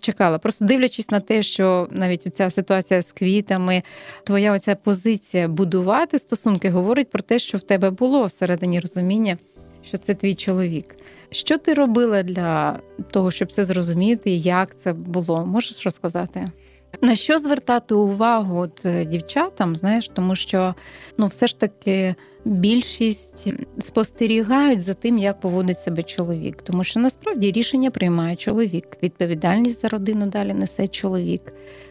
чекала? 0.02 0.38
Просто 0.38 0.66
дивлячись 0.66 1.12
на 1.12 1.20
те, 1.20 1.44
що 1.44 1.88
навіть 1.92 2.36
ця 2.36 2.50
ситуація 2.50 3.02
з 3.02 3.12
квітами, 3.12 3.84
твоя 4.24 4.54
оця 4.54 4.76
позиція 4.76 5.48
будувати 5.48 6.20
стосунки 6.20 6.70
говорить 6.70 7.10
про 7.10 7.22
те, 7.22 7.40
що 7.40 7.58
в 7.58 7.62
тебе 7.62 7.90
було 7.90 8.26
всередині 8.26 8.80
розуміння, 8.80 9.38
що 9.84 9.98
це 9.98 10.14
твій 10.14 10.36
чоловік. 10.36 10.96
Що 11.32 11.58
ти 11.58 11.74
робила 11.74 12.24
для 12.24 12.80
того, 13.12 13.32
щоб 13.32 13.52
це 13.52 13.64
зрозуміти, 13.64 14.32
як 14.32 14.78
це 14.78 14.94
було? 14.94 15.46
Можеш 15.46 15.86
розказати? 15.86 16.52
На 17.02 17.16
що 17.16 17.38
звертати 17.38 17.96
увагу 17.96 18.60
от, 18.60 18.86
е, 18.86 19.06
дівчатам, 19.06 19.76
знаєш, 19.76 20.08
тому 20.14 20.36
що 20.36 20.76
ну, 21.18 21.28
все 21.28 21.48
ж 21.48 21.60
таки 21.60 22.16
більшість 22.46 23.54
спостерігають 23.80 24.84
за 24.84 24.94
тим, 24.94 25.18
як 25.18 25.40
поводить 25.40 25.82
себе 25.82 26.04
чоловік. 26.04 26.62
Тому 26.62 26.84
що 26.84 27.00
насправді 27.00 27.52
рішення 27.52 27.92
приймає 27.92 28.36
чоловік, 28.36 28.98
відповідальність 29.04 29.82
за 29.82 29.88
родину 29.88 30.26
далі 30.26 30.54
несе 30.54 30.88
чоловік. 30.88 31.42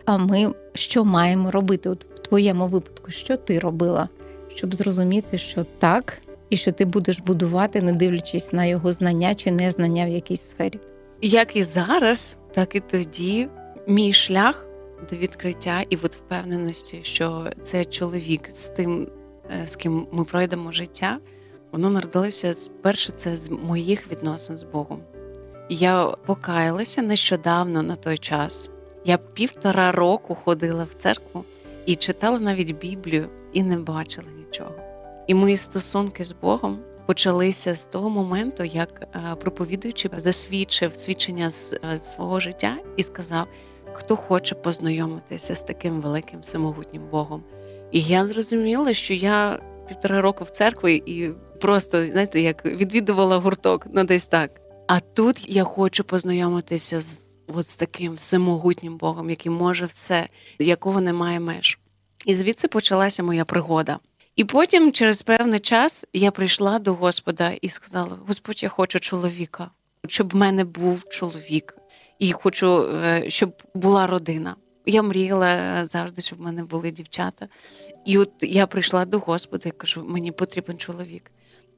А 0.04 0.16
ми 0.16 0.52
що 0.74 1.04
маємо 1.04 1.50
робити? 1.50 1.88
От 1.88 2.04
в 2.04 2.18
твоєму 2.18 2.66
випадку, 2.66 3.10
що 3.10 3.36
ти 3.36 3.58
робила, 3.58 4.08
щоб 4.54 4.74
зрозуміти, 4.74 5.38
що 5.38 5.66
так, 5.78 6.18
і 6.50 6.56
що 6.56 6.72
ти 6.72 6.84
будеш 6.84 7.20
будувати, 7.20 7.82
не 7.82 7.92
дивлячись 7.92 8.52
на 8.52 8.64
його 8.64 8.92
знання 8.92 9.34
чи 9.34 9.50
незнання 9.50 10.06
в 10.06 10.08
якійсь 10.08 10.40
сфері. 10.40 10.78
Як 11.22 11.56
і 11.56 11.62
зараз, 11.62 12.36
так 12.54 12.74
і 12.74 12.80
тоді 12.80 13.48
мій 13.86 14.12
шлях 14.12 14.69
до 15.10 15.16
відкриття 15.16 15.82
і 15.90 15.96
от 16.02 16.16
впевненості, 16.16 17.00
що 17.02 17.50
це 17.62 17.84
чоловік 17.84 18.48
з 18.52 18.68
тим, 18.68 19.08
е, 19.50 19.68
з 19.68 19.76
ким 19.76 20.06
ми 20.12 20.24
пройдемо 20.24 20.72
життя, 20.72 21.18
воно 21.72 21.90
народилося 21.90 22.54
спершу 22.54 23.12
це 23.12 23.36
з 23.36 23.50
моїх 23.50 24.10
відносин 24.10 24.58
з 24.58 24.62
Богом. 24.62 25.02
Я 25.68 26.04
покаялася 26.26 27.02
нещодавно 27.02 27.82
на 27.82 27.96
той 27.96 28.18
час. 28.18 28.70
Я 29.04 29.18
півтора 29.18 29.92
року 29.92 30.34
ходила 30.34 30.84
в 30.84 30.94
церкву 30.94 31.44
і 31.86 31.94
читала 31.94 32.38
навіть 32.38 32.78
Біблію 32.78 33.28
і 33.52 33.62
не 33.62 33.78
бачила 33.78 34.28
нічого. 34.38 34.74
І 35.26 35.34
мої 35.34 35.56
стосунки 35.56 36.24
з 36.24 36.32
Богом 36.32 36.78
почалися 37.06 37.74
з 37.74 37.84
того 37.84 38.10
моменту, 38.10 38.64
як 38.64 39.08
е, 39.14 39.34
проповідуючи 39.34 40.10
засвідчив 40.16 40.96
свідчення 40.96 41.50
з 41.50 41.74
е, 41.84 41.98
свого 41.98 42.40
життя 42.40 42.76
і 42.96 43.02
сказав, 43.02 43.46
хто 43.94 44.16
хоче 44.16 44.54
познайомитися 44.54 45.54
з 45.54 45.62
таким 45.62 46.00
великим 46.00 46.40
всемогутнім 46.40 47.02
Богом. 47.10 47.42
І 47.92 48.00
я 48.00 48.26
зрозуміла, 48.26 48.94
що 48.94 49.14
я 49.14 49.60
півтора 49.88 50.20
року 50.20 50.44
в 50.44 50.50
церкві 50.50 51.02
і 51.06 51.30
просто 51.60 52.06
знаєте, 52.06 52.40
як 52.40 52.64
відвідувала 52.64 53.36
гурток, 53.36 53.86
ну 53.92 54.04
десь 54.04 54.26
так. 54.26 54.50
А 54.86 55.00
тут 55.00 55.44
я 55.48 55.64
хочу 55.64 56.04
познайомитися 56.04 57.00
з 57.00 57.30
от 57.54 57.68
з 57.68 57.76
таким 57.76 58.14
всемогутнім 58.14 58.96
Богом, 58.96 59.30
який 59.30 59.52
може 59.52 59.84
все, 59.84 60.28
якого 60.58 61.00
немає 61.00 61.40
меж. 61.40 61.78
І 62.24 62.34
звідси 62.34 62.68
почалася 62.68 63.22
моя 63.22 63.44
пригода. 63.44 63.98
І 64.36 64.44
потім, 64.44 64.92
через 64.92 65.22
певний 65.22 65.60
час, 65.60 66.06
я 66.12 66.30
прийшла 66.30 66.78
до 66.78 66.94
Господа 66.94 67.52
і 67.62 67.68
сказала: 67.68 68.18
Господь, 68.26 68.62
я 68.62 68.68
хочу 68.68 69.00
чоловіка, 69.00 69.70
щоб 70.08 70.32
в 70.32 70.36
мене 70.36 70.64
був 70.64 71.08
чоловік, 71.08 71.76
і 72.20 72.32
хочу, 72.32 72.82
е, 72.82 73.24
щоб 73.28 73.52
була 73.74 74.06
родина. 74.06 74.56
Я 74.86 75.02
мріяла 75.02 75.48
е, 75.54 75.86
завжди, 75.86 76.22
щоб 76.22 76.38
в 76.38 76.42
мене 76.42 76.64
були 76.64 76.90
дівчата. 76.90 77.48
І 78.06 78.18
от 78.18 78.30
я 78.40 78.66
прийшла 78.66 79.04
до 79.04 79.18
Господа 79.18 79.68
і 79.68 79.72
кажу: 79.72 80.04
мені 80.08 80.32
потрібен 80.32 80.78
чоловік. 80.78 81.30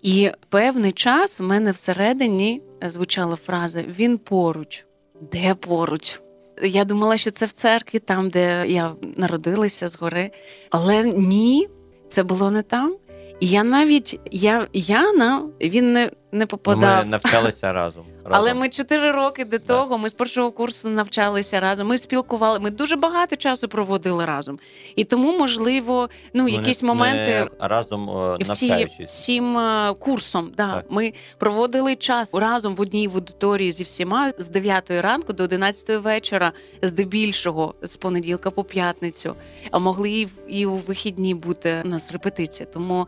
І 0.03 0.31
певний 0.49 0.93
час 0.93 1.41
в 1.41 1.43
мене 1.43 1.71
всередині 1.71 2.63
звучала 2.87 3.37
фраза 3.37 3.83
Він 3.83 4.19
поруч. 4.19 4.87
Де 5.33 5.55
поруч? 5.55 6.21
Я 6.63 6.85
думала, 6.85 7.17
що 7.17 7.31
це 7.31 7.47
в 7.47 7.53
церкві, 7.53 7.99
там, 7.99 8.31
де 8.31 8.65
я 8.69 8.93
народилася 9.17 9.89
згори. 9.89 10.31
Але 10.71 11.05
ні, 11.05 11.69
це 12.09 12.23
було 12.23 12.51
не 12.51 12.63
там. 12.63 12.97
І 13.41 13.47
я 13.47 13.65
навіть 13.65 14.21
я 14.31 14.69
Яна 14.73 15.49
він 15.61 15.93
не, 15.93 16.11
не 16.33 16.47
попадав. 16.47 17.05
Ми 17.05 17.11
навчалися 17.11 17.73
разом. 17.73 18.05
Разом. 18.25 18.39
Але 18.41 18.55
ми 18.55 18.69
чотири 18.69 19.11
роки 19.11 19.45
до 19.45 19.59
того, 19.59 19.99
ми 19.99 20.09
з 20.09 20.13
першого 20.13 20.53
курсу 20.53 20.89
навчалися 20.89 21.61
разом. 21.61 21.87
Ми 21.89 21.99
спілкували, 21.99 22.59
ми 22.59 22.71
дуже 22.71 22.97
багато 22.97 23.37
часу 23.37 23.69
проводили 23.69 24.25
разом. 24.25 24.59
І 24.97 25.05
тому, 25.05 25.39
можливо, 25.39 26.09
ну 26.35 26.43
Ми 26.45 26.51
якісь 26.51 26.83
не- 26.83 26.87
моменти. 26.89 27.51
не 27.61 27.69
разом 27.69 28.09
о, 28.09 28.37
Всі, 28.41 28.89
всім 29.07 29.59
е, 29.59 29.95
курсом, 29.99 30.53
да. 30.57 30.73
Так. 30.75 30.85
ми 30.91 31.13
проводили 31.39 31.97
час 31.97 32.35
разом 32.35 32.75
в 32.75 32.81
одній 32.81 33.09
в 33.09 33.15
аудиторії 33.15 33.73
зі 33.73 33.85
всіма 33.85 34.31
з 34.39 34.49
9 34.49 34.91
ранку 34.91 35.33
до 35.33 35.45
11 35.45 35.99
вечора, 35.99 36.53
здебільшого 36.83 37.75
з 37.83 37.97
понеділка 37.97 38.51
по 38.51 38.65
п'ятницю. 38.65 39.35
А 39.71 39.79
могли 39.79 40.11
і 40.11 40.25
в 40.25 40.31
і 40.49 40.67
у 40.67 40.75
вихідні 40.77 41.35
бути 41.35 41.83
у 41.85 41.89
нас 41.89 42.13
репетиція. 42.13 42.69
Тому 42.73 43.07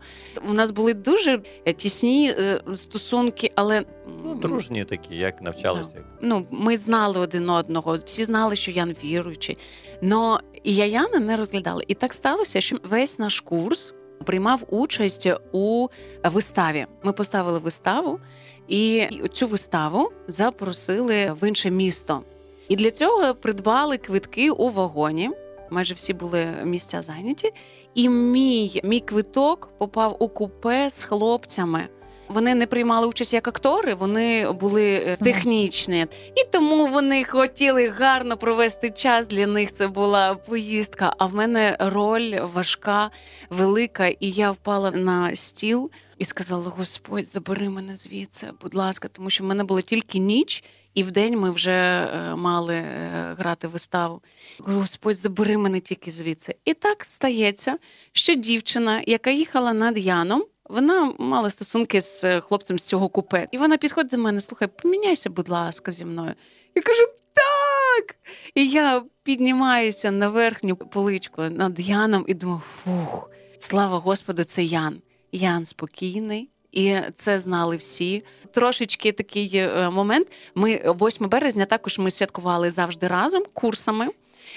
у 0.49 0.53
нас 0.53 0.71
були 0.71 0.93
дуже 0.93 1.39
е, 1.65 1.73
тісні 1.73 2.29
е, 2.39 2.61
стосунки, 2.73 3.51
але 3.55 3.83
Ну, 4.25 4.35
дружні 4.35 4.85
такі, 4.85 5.04
як 5.11 5.41
навчалися. 5.41 6.03
ну, 6.21 6.47
ми 6.51 6.77
знали 6.77 7.19
один 7.19 7.49
одного, 7.49 7.95
всі 7.95 8.23
знали, 8.23 8.55
що 8.55 8.71
Ян 8.71 8.95
віруючий. 9.03 9.57
Но 10.01 10.39
і 10.63 10.75
я 10.75 10.85
Яна 10.85 11.19
не 11.19 11.35
розглядала. 11.35 11.81
І 11.87 11.93
так 11.93 12.13
сталося, 12.13 12.61
що 12.61 12.77
весь 12.83 13.19
наш 13.19 13.41
курс 13.41 13.93
приймав 14.25 14.63
участь 14.69 15.29
у 15.51 15.87
виставі. 16.23 16.85
Ми 17.03 17.13
поставили 17.13 17.59
виставу, 17.59 18.19
і 18.67 19.07
цю 19.33 19.47
виставу 19.47 20.11
запросили 20.27 21.35
в 21.41 21.47
інше 21.47 21.71
місто. 21.71 22.21
І 22.69 22.75
для 22.75 22.91
цього 22.91 23.35
придбали 23.35 23.97
квитки 23.97 24.51
у 24.51 24.69
вагоні. 24.69 25.31
Майже 25.69 25.93
всі 25.93 26.13
були 26.13 26.47
місця 26.63 27.01
зайняті. 27.01 27.51
І 27.93 28.09
мій, 28.09 28.81
мій 28.83 28.99
квиток 28.99 29.69
попав 29.77 30.15
у 30.19 30.27
купе 30.29 30.89
з 30.89 31.03
хлопцями. 31.03 31.87
Вони 32.27 32.55
не 32.55 32.67
приймали 32.67 33.07
участь 33.07 33.33
як 33.33 33.47
актори, 33.47 33.93
вони 33.93 34.51
були 34.51 34.93
е, 34.93 35.17
технічні, 35.17 36.07
і 36.35 36.43
тому 36.51 36.87
вони 36.87 37.23
хотіли 37.23 37.89
гарно 37.89 38.37
провести 38.37 38.89
час. 38.89 39.27
Для 39.27 39.47
них 39.47 39.73
це 39.73 39.87
була 39.87 40.35
поїздка. 40.35 41.13
А 41.17 41.25
в 41.25 41.35
мене 41.35 41.77
роль 41.79 42.39
важка, 42.53 43.11
велика, 43.49 44.07
і 44.07 44.31
я 44.31 44.51
впала 44.51 44.91
на 44.91 45.35
стіл 45.35 45.91
і 46.17 46.25
сказала: 46.25 46.69
Господь, 46.69 47.27
забери 47.27 47.69
мене 47.69 47.95
звідси, 47.95 48.47
будь 48.61 48.73
ласка, 48.73 49.07
тому 49.07 49.29
що 49.29 49.43
в 49.43 49.47
мене 49.47 49.63
була 49.63 49.81
тільки 49.81 50.19
ніч, 50.19 50.63
і 50.93 51.03
вдень 51.03 51.39
ми 51.39 51.51
вже 51.51 51.71
е, 51.71 52.35
мали 52.35 52.75
е, 52.75 53.35
грати 53.37 53.67
виставу. 53.67 54.21
Господь, 54.59 55.17
забери 55.17 55.57
мене 55.57 55.79
тільки 55.79 56.11
звідси. 56.11 56.55
І 56.65 56.73
так 56.73 57.05
стається, 57.05 57.77
що 58.11 58.33
дівчина, 58.33 59.01
яка 59.07 59.29
їхала 59.29 59.73
над 59.73 59.97
Яном. 59.97 60.43
Вона 60.69 61.13
мала 61.19 61.49
стосунки 61.49 62.01
з 62.01 62.23
е, 62.23 62.41
хлопцем 62.41 62.79
з 62.79 62.83
цього 62.83 63.09
купе, 63.09 63.47
і 63.51 63.57
вона 63.57 63.77
підходить 63.77 64.11
до 64.11 64.17
мене: 64.17 64.41
слухай, 64.41 64.67
поміняйся, 64.81 65.29
будь 65.29 65.49
ласка, 65.49 65.91
зі 65.91 66.05
мною. 66.05 66.33
Я 66.75 66.81
кажу, 66.81 67.03
так. 67.33 68.15
І 68.55 68.67
я 68.67 69.03
піднімаюся 69.23 70.11
на 70.11 70.29
верхню 70.29 70.75
поличку 70.75 71.41
над 71.41 71.79
Яном 71.79 72.25
і 72.27 72.33
думаю, 72.33 72.61
фух, 72.83 73.29
слава 73.57 73.97
Господу, 73.97 74.43
це 74.43 74.63
Ян. 74.63 75.01
Ян 75.31 75.65
спокійний. 75.65 76.49
І 76.71 76.95
це 77.15 77.39
знали 77.39 77.77
всі. 77.77 78.23
Трошечки 78.51 79.11
такий 79.11 79.51
е, 79.55 79.89
момент. 79.89 80.27
Ми 80.55 80.93
8 81.01 81.29
березня 81.29 81.65
також 81.65 81.99
ми 81.99 82.11
святкували 82.11 82.69
завжди 82.69 83.07
разом 83.07 83.43
курсами. 83.53 84.07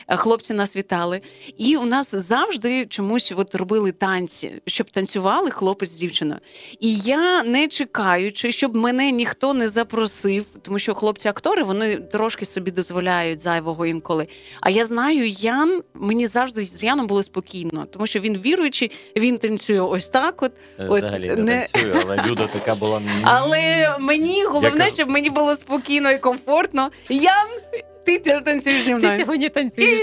Е, 0.08 0.16
Хлопці 0.16 0.54
нас 0.54 0.76
вітали, 0.76 1.20
і 1.58 1.76
у 1.76 1.84
нас 1.84 2.14
завжди 2.14 2.86
чомусь 2.86 3.32
от 3.36 3.54
робили 3.54 3.92
танці, 3.92 4.52
щоб 4.66 4.90
танцювали 4.90 5.50
хлопець 5.50 5.90
з 5.90 5.94
дівчиною. 6.00 6.40
І 6.80 6.96
я 6.96 7.42
не 7.44 7.68
чекаючи, 7.68 8.52
щоб 8.52 8.74
мене 8.76 9.10
ніхто 9.10 9.54
не 9.54 9.68
запросив, 9.68 10.46
тому 10.62 10.78
що 10.78 10.94
хлопці-актори 10.94 11.62
вони 11.62 11.96
трошки 11.96 12.44
собі 12.44 12.70
дозволяють 12.70 13.40
зайвого 13.40 13.86
інколи. 13.86 14.28
А 14.60 14.70
я 14.70 14.84
знаю, 14.84 15.26
Ян 15.28 15.82
мені 15.94 16.26
завжди 16.26 16.62
з 16.62 16.82
Яном 16.84 17.06
було 17.06 17.22
спокійно, 17.22 17.86
тому 17.92 18.06
що 18.06 18.20
він 18.20 18.38
віруючий, 18.38 18.90
він 19.16 19.38
танцює 19.38 19.80
ось 19.80 20.08
так. 20.08 20.42
От 20.42 20.52
Е, 20.78 20.86
От, 20.88 20.98
Взагалі 20.98 21.26
не, 21.28 21.36
не- 21.36 21.66
танцюю, 21.72 22.02
але 22.04 22.16
Люда 22.26 22.46
така 22.46 22.74
була. 22.74 23.02
але 23.22 23.96
мені 24.00 24.44
головне, 24.44 24.68
Яка- 24.84 24.90
щоб 24.90 25.10
мені 25.10 25.30
було 25.30 25.54
спокійно 25.56 26.10
і 26.10 26.18
комфортно. 26.18 26.90
Ян, 27.08 27.48
ти 28.18 28.40
танцюєш 28.40 28.82
зі 28.82 28.94
Ти 28.94 29.18
сьогодні 29.20 29.48
танцюєш. 29.48 30.00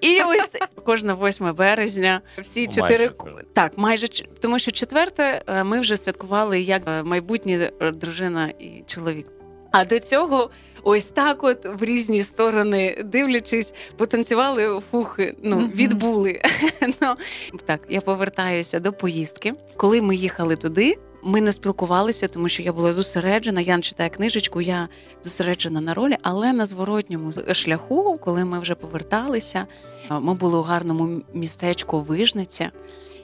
І, 0.00 0.12
і 0.12 0.22
ось 0.22 0.48
кожне 0.84 1.14
8 1.14 1.54
березня 1.54 2.20
всі 2.38 2.60
Майже 2.66 2.80
чотири 2.80 3.10
так, 3.52 3.72
майже 3.78 4.08
ч- 4.08 4.24
тому 4.40 4.58
що 4.58 4.70
четверте 4.70 5.42
е, 5.46 5.64
ми 5.64 5.80
вже 5.80 5.96
святкували 5.96 6.60
як 6.60 6.82
е, 6.86 7.02
майбутні 7.02 7.58
е, 7.80 7.90
дружина 7.90 8.52
і 8.58 8.82
чоловік. 8.86 9.26
А 9.72 9.84
до 9.84 9.98
цього 9.98 10.50
ось 10.82 11.06
так, 11.06 11.44
от 11.44 11.64
в 11.80 11.84
різні 11.84 12.22
сторони 12.22 13.02
дивлячись, 13.04 13.74
потанцювали 13.96 14.80
фухи, 14.90 15.34
ну 15.42 15.56
Мгм. 15.56 15.70
відбули. 15.74 16.40
ну 17.02 17.14
так, 17.64 17.80
я 17.88 18.00
повертаюся 18.00 18.80
до 18.80 18.92
поїздки. 18.92 19.54
Коли 19.76 20.02
ми 20.02 20.16
їхали 20.16 20.56
туди. 20.56 20.96
Ми 21.28 21.40
не 21.40 21.52
спілкувалися, 21.52 22.28
тому 22.28 22.48
що 22.48 22.62
я 22.62 22.72
була 22.72 22.92
зосереджена. 22.92 23.60
Ян 23.60 23.82
читає 23.82 24.10
книжечку, 24.10 24.60
я 24.60 24.88
зосереджена 25.22 25.80
на 25.80 25.94
ролі. 25.94 26.16
Але 26.22 26.52
на 26.52 26.66
зворотньому 26.66 27.32
шляху, 27.52 28.18
коли 28.24 28.44
ми 28.44 28.60
вже 28.60 28.74
поверталися, 28.74 29.66
ми 30.10 30.34
були 30.34 30.58
у 30.58 30.62
гарному 30.62 31.22
містечку 31.32 32.00
Вижниця. 32.00 32.70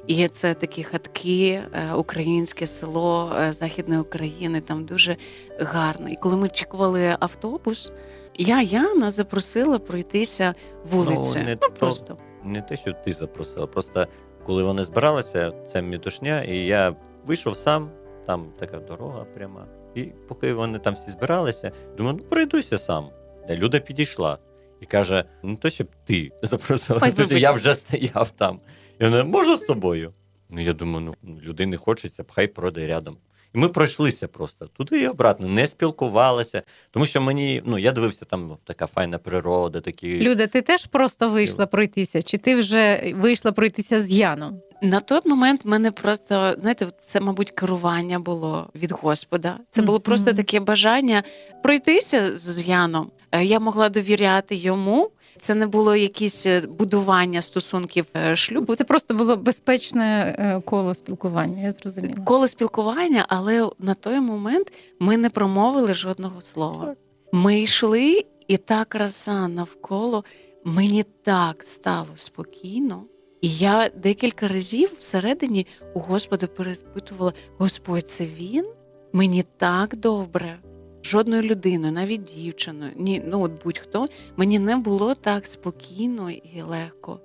І 0.06 0.28
це 0.28 0.54
такі 0.54 0.84
хатки, 0.84 1.62
е, 1.72 1.92
українське 1.94 2.66
село 2.66 3.32
е, 3.40 3.52
Західної 3.52 4.00
України, 4.00 4.60
там 4.60 4.84
дуже 4.84 5.16
гарно. 5.60 6.08
І 6.08 6.16
коли 6.16 6.36
ми 6.36 6.48
чекували 6.48 7.16
автобус, 7.20 7.92
я 8.34 8.62
Яна 8.62 9.10
запросила 9.10 9.78
пройтися 9.78 10.54
вулицею. 10.90 11.44
Ну, 11.44 11.50
не 11.50 11.58
Ну, 11.62 11.68
то. 11.68 11.70
просто. 11.70 12.16
Не 12.44 12.62
те, 12.62 12.76
що 12.76 12.92
ти 12.92 13.12
запросила, 13.12 13.66
просто 13.66 14.06
коли 14.46 14.62
вони 14.62 14.84
збиралися, 14.84 15.52
це 15.72 15.82
мітушня, 15.82 16.42
і 16.42 16.56
я 16.56 16.96
вийшов 17.26 17.56
сам, 17.56 17.90
там 18.26 18.52
така 18.58 18.78
дорога 18.78 19.24
пряма. 19.24 19.66
І 19.94 20.02
поки 20.28 20.52
вони 20.52 20.78
там 20.78 20.94
всі 20.94 21.10
збиралися, 21.10 21.72
думаю, 21.96 22.16
ну 22.20 22.24
пройдуся 22.28 22.78
сам. 22.78 23.10
Люда 23.50 23.78
підійшла 23.80 24.38
і 24.80 24.86
каже: 24.86 25.24
ну 25.42 25.56
то 25.56 25.70
щоб 25.70 25.86
ти 26.04 26.32
запросила, 26.42 27.00
Ой, 27.02 27.26
що 27.26 27.38
я 27.38 27.52
вже 27.52 27.74
стояв 27.74 28.30
там. 28.30 28.60
І 29.00 29.04
вона, 29.04 29.24
можу 29.24 29.56
з 29.56 29.60
тобою? 29.60 30.10
Ну 30.50 30.60
я 30.60 30.72
думаю, 30.72 31.14
ну 31.22 31.38
людини 31.42 31.76
хочеться, 31.76 32.24
хай 32.28 32.46
пройде 32.46 32.86
рядом. 32.86 33.16
І 33.54 33.58
ми 33.58 33.68
пройшлися 33.68 34.28
просто 34.28 34.66
туди 34.66 35.00
і 35.02 35.08
обратно, 35.08 35.48
не 35.48 35.66
спілкувалися, 35.66 36.62
тому 36.90 37.06
що 37.06 37.20
мені, 37.20 37.62
ну 37.66 37.78
я 37.78 37.92
дивився, 37.92 38.24
там 38.24 38.56
така 38.64 38.86
файна 38.86 39.18
природа, 39.18 39.80
такі 39.80 40.20
Люда, 40.20 40.46
ти 40.46 40.62
теж 40.62 40.86
просто 40.86 41.28
вийшла 41.28 41.66
пройтися, 41.66 42.22
чи 42.22 42.38
ти 42.38 42.56
вже 42.56 43.12
вийшла 43.16 43.52
пройтися 43.52 44.00
з 44.00 44.12
Яном? 44.12 44.60
На 44.82 45.00
той 45.00 45.20
момент 45.24 45.64
в 45.64 45.68
мене 45.68 45.90
просто 45.92 46.54
знаєте, 46.58 46.86
це, 47.04 47.20
мабуть, 47.20 47.50
керування 47.50 48.18
було 48.18 48.70
від 48.74 48.92
Господа. 48.92 49.58
Це 49.70 49.82
було 49.82 49.98
Мгм. 49.98 50.02
просто 50.02 50.32
таке 50.32 50.60
бажання 50.60 51.22
пройтися 51.62 52.36
з 52.36 52.66
Яном. 52.68 53.10
Е, 53.32 53.44
Я 53.44 53.60
могла 53.60 53.88
довіряти 53.88 54.54
йому. 54.54 55.10
Це 55.40 55.54
не 55.54 55.66
було 55.66 55.96
якесь 55.96 56.46
е, 56.46 56.60
будування 56.60 57.42
стосунків 57.42 58.06
е, 58.16 58.36
шлюбу. 58.36 58.76
Це 58.76 58.84
просто 58.84 59.14
було 59.14 59.36
безпечне 59.36 60.62
коло 60.64 60.94
спілкування, 60.94 61.62
я 61.62 61.70
зрозуміла. 61.70 62.24
коло 62.24 62.48
спілкування, 62.48 63.26
але 63.28 63.68
на 63.78 63.94
той 63.94 64.20
момент 64.20 64.72
ми 64.98 65.16
не 65.16 65.30
промовили 65.30 65.94
жодного 65.94 66.40
слова. 66.40 66.94
Ми 67.32 67.60
йшли, 67.60 68.24
і 68.48 68.56
та 68.56 68.84
краса 68.84 69.48
навколо 69.48 70.24
мені 70.64 71.04
так 71.22 71.56
стало 71.64 72.08
спокійно. 72.14 73.04
І 73.42 73.48
я 73.56 73.90
декілька 73.96 74.48
разів 74.48 74.92
всередині 74.98 75.66
у 75.94 76.00
Господа 76.00 76.46
переспитувала: 76.46 77.32
Господь, 77.58 78.08
це 78.08 78.26
він? 78.26 78.66
Мені 79.12 79.44
так 79.56 79.96
добре. 79.96 80.58
Жодною 81.04 81.42
людиною, 81.42 81.92
навіть 81.92 82.24
дівчиною, 82.24 82.92
ні, 82.96 83.22
ну 83.26 83.42
от 83.42 83.64
будь-хто, 83.64 84.06
мені 84.36 84.58
не 84.58 84.76
було 84.76 85.14
так 85.14 85.46
спокійно 85.46 86.30
і 86.30 86.62
легко. 86.62 87.20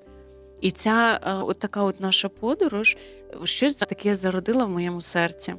І 0.62 0.72
ця 0.72 1.20
е, 1.24 1.34
от 1.34 1.60
така 1.60 1.84
от 1.84 2.00
наша 2.00 2.30
подорож 2.30 2.98
щось 3.44 3.76
таке 3.76 4.16
зародила 4.16 4.66
в 4.66 4.70
моєму 4.70 5.02
серці. 5.02 5.56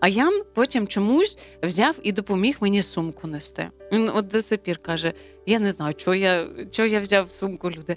А 0.00 0.08
Ян 0.08 0.42
потім 0.54 0.86
чомусь 0.86 1.38
взяв 1.62 1.96
і 2.02 2.12
допоміг 2.12 2.56
мені 2.60 2.82
сумку 2.82 3.26
нести. 3.26 3.70
Він 3.92 4.10
от 4.14 4.26
до 4.26 4.40
сих 4.40 4.58
пір 4.58 4.78
каже: 4.78 5.12
я 5.46 5.58
не 5.58 5.70
знаю, 5.70 5.94
чого 5.94 6.14
я, 6.14 6.48
чого 6.70 6.88
я 6.88 7.00
взяв 7.00 7.32
сумку 7.32 7.70
люди. 7.70 7.96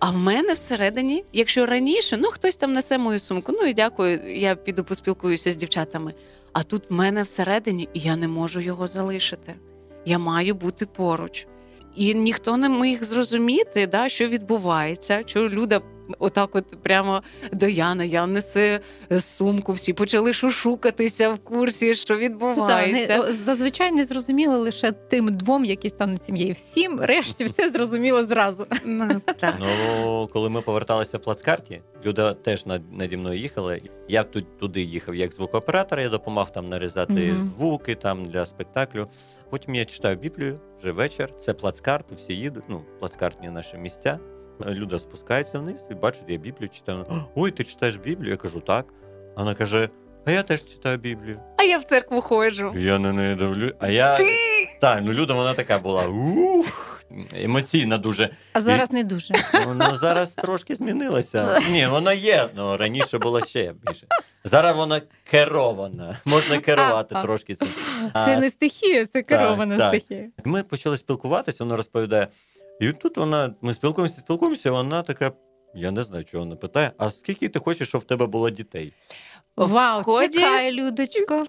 А 0.00 0.10
в 0.10 0.16
мене 0.16 0.52
всередині, 0.52 1.24
якщо 1.32 1.66
раніше, 1.66 2.16
ну 2.16 2.28
хтось 2.28 2.56
там 2.56 2.72
несе 2.72 2.98
мою 2.98 3.18
сумку, 3.18 3.52
ну 3.52 3.66
і 3.66 3.74
дякую, 3.74 4.38
я 4.38 4.54
піду 4.54 4.84
поспілкуюся 4.84 5.50
з 5.50 5.56
дівчатами. 5.56 6.12
А 6.52 6.62
тут 6.62 6.90
в 6.90 6.92
мене 6.92 7.22
всередині, 7.22 7.88
і 7.94 8.00
я 8.00 8.16
не 8.16 8.28
можу 8.28 8.60
його 8.60 8.86
залишити. 8.86 9.54
Я 10.04 10.18
маю 10.18 10.54
бути 10.54 10.86
поруч. 10.86 11.46
І 11.94 12.14
ніхто 12.14 12.56
не 12.56 12.68
міг 12.68 13.04
зрозуміти, 13.04 13.86
да, 13.86 14.08
що 14.08 14.26
відбувається, 14.26 15.22
що 15.26 15.48
Люда 15.48 15.80
отак, 16.18 16.54
от 16.54 16.82
прямо 16.82 17.22
до 17.52 17.68
Яна, 17.68 18.04
Ян 18.04 18.32
несе 18.32 18.80
сумку, 19.18 19.72
всі 19.72 19.92
почали 19.92 20.32
шушукатися 20.32 21.30
в 21.30 21.38
курсі, 21.38 21.94
що 21.94 22.14
та, 22.14 22.20
відбувається. 22.20 23.18
не, 23.18 23.32
зазвичай 23.32 23.92
не 23.92 24.04
зрозуміло 24.04 24.58
лише 24.58 24.92
тим 24.92 25.36
двом, 25.36 25.64
які 25.64 25.88
стануть 25.88 26.24
сім'єю. 26.24 26.54
Всім 26.54 27.00
решті 27.00 27.44
все 27.44 27.68
зрозуміло 27.68 28.24
зразу. 28.24 28.66
Ну, 28.84 29.20
так. 29.40 29.54
Ну, 29.60 30.28
коли 30.32 30.50
ми 30.50 30.60
поверталися 30.60 31.18
в 31.18 31.20
плацкарті, 31.20 31.80
Люда 32.06 32.34
теж 32.34 32.66
над, 32.66 32.82
наді 32.92 33.16
мною 33.16 33.38
їхала. 33.40 33.78
Я 34.08 34.22
тут 34.24 34.58
туди 34.58 34.82
їхав 34.82 35.14
як 35.14 35.32
звукооператор, 35.32 36.00
я 36.00 36.08
допомагав 36.08 36.52
там 36.52 36.68
нарізати 36.68 37.34
звуки 37.36 37.94
там 37.94 38.24
для 38.24 38.46
спектаклю. 38.46 39.06
Потім 39.50 39.74
я 39.74 39.84
читаю 39.84 40.16
Біблію 40.16 40.60
вже 40.80 40.92
вечір. 40.92 41.32
Це 41.38 41.54
плацкарт, 41.54 42.12
всі 42.12 42.32
їдуть. 42.32 42.64
Ну, 42.68 42.82
плацкартні 42.98 43.50
наші 43.50 43.76
місця. 43.76 44.18
Люда 44.66 44.98
спускається 44.98 45.58
вниз 45.58 45.80
і 45.90 45.94
бачить, 45.94 46.22
я 46.28 46.36
Біблію 46.36 46.68
читаю. 46.68 47.06
Ой, 47.34 47.50
ти 47.50 47.64
читаєш 47.64 47.96
Біблію? 47.96 48.30
Я 48.30 48.36
кажу, 48.36 48.60
так. 48.60 48.86
Вона 49.36 49.54
каже: 49.54 49.88
А 50.26 50.30
я 50.30 50.42
теж 50.42 50.64
читаю 50.64 50.98
Біблію. 50.98 51.40
А 51.56 51.62
я 51.62 51.78
в 51.78 51.84
церкву 51.84 52.20
ходжу. 52.20 52.72
Я 52.76 52.98
на 52.98 53.12
неї 53.12 53.36
дивлю. 53.36 53.72
А 53.78 53.88
я 53.88 54.16
Ти 54.16 54.24
так, 54.80 55.00
ну 55.04 55.12
Люда, 55.12 55.34
вона 55.34 55.54
така 55.54 55.78
була. 55.78 56.06
Ух, 56.08 57.02
емоційна 57.34 57.98
дуже. 57.98 58.30
А 58.52 58.60
зараз 58.60 58.92
не 58.92 59.04
дуже. 59.04 59.34
Ну, 59.54 59.74
ну 59.74 59.96
зараз 59.96 60.34
трошки 60.34 60.74
змінилося. 60.74 61.58
Ні, 61.70 61.86
вона 61.86 62.12
є. 62.12 62.48
Ну 62.56 62.76
раніше 62.76 63.18
було 63.18 63.44
ще 63.46 63.72
більше. 63.86 64.06
Зараз 64.44 64.76
вона 64.76 65.00
керована. 65.30 66.16
Можна 66.24 66.58
керувати 66.58 67.14
А, 67.14 67.18
а. 67.18 67.22
трошки 67.22 67.54
цим. 67.54 67.68
А, 68.12 68.26
Це 68.26 68.36
не 68.36 68.50
стихія, 68.50 69.06
це 69.06 69.22
керована 69.22 69.78
так. 69.78 69.88
стихія. 69.94 70.28
Ми 70.44 70.62
почали 70.62 70.96
спілкуватися, 70.96 71.64
вона 71.64 71.76
розповідає. 71.76 72.28
І 72.80 72.92
тут 72.92 73.16
вона, 73.16 73.54
ми 73.62 73.74
спілкуємося, 73.74 74.20
спілкуємося, 74.20 74.70
вона 74.70 75.02
така. 75.02 75.32
Я 75.74 75.90
не 75.90 76.04
знаю, 76.04 76.24
чого 76.24 76.44
вона 76.44 76.56
питає. 76.56 76.92
А 76.98 77.10
скільки 77.10 77.48
ти 77.48 77.58
хочеш, 77.58 77.88
щоб 77.88 78.00
в 78.00 78.04
тебе 78.04 78.26
було 78.26 78.50
дітей? 78.50 78.92
Вау, 79.56 80.02
ході- 80.02 80.32
чекай, 80.32 80.72
Людочко. 80.72 81.46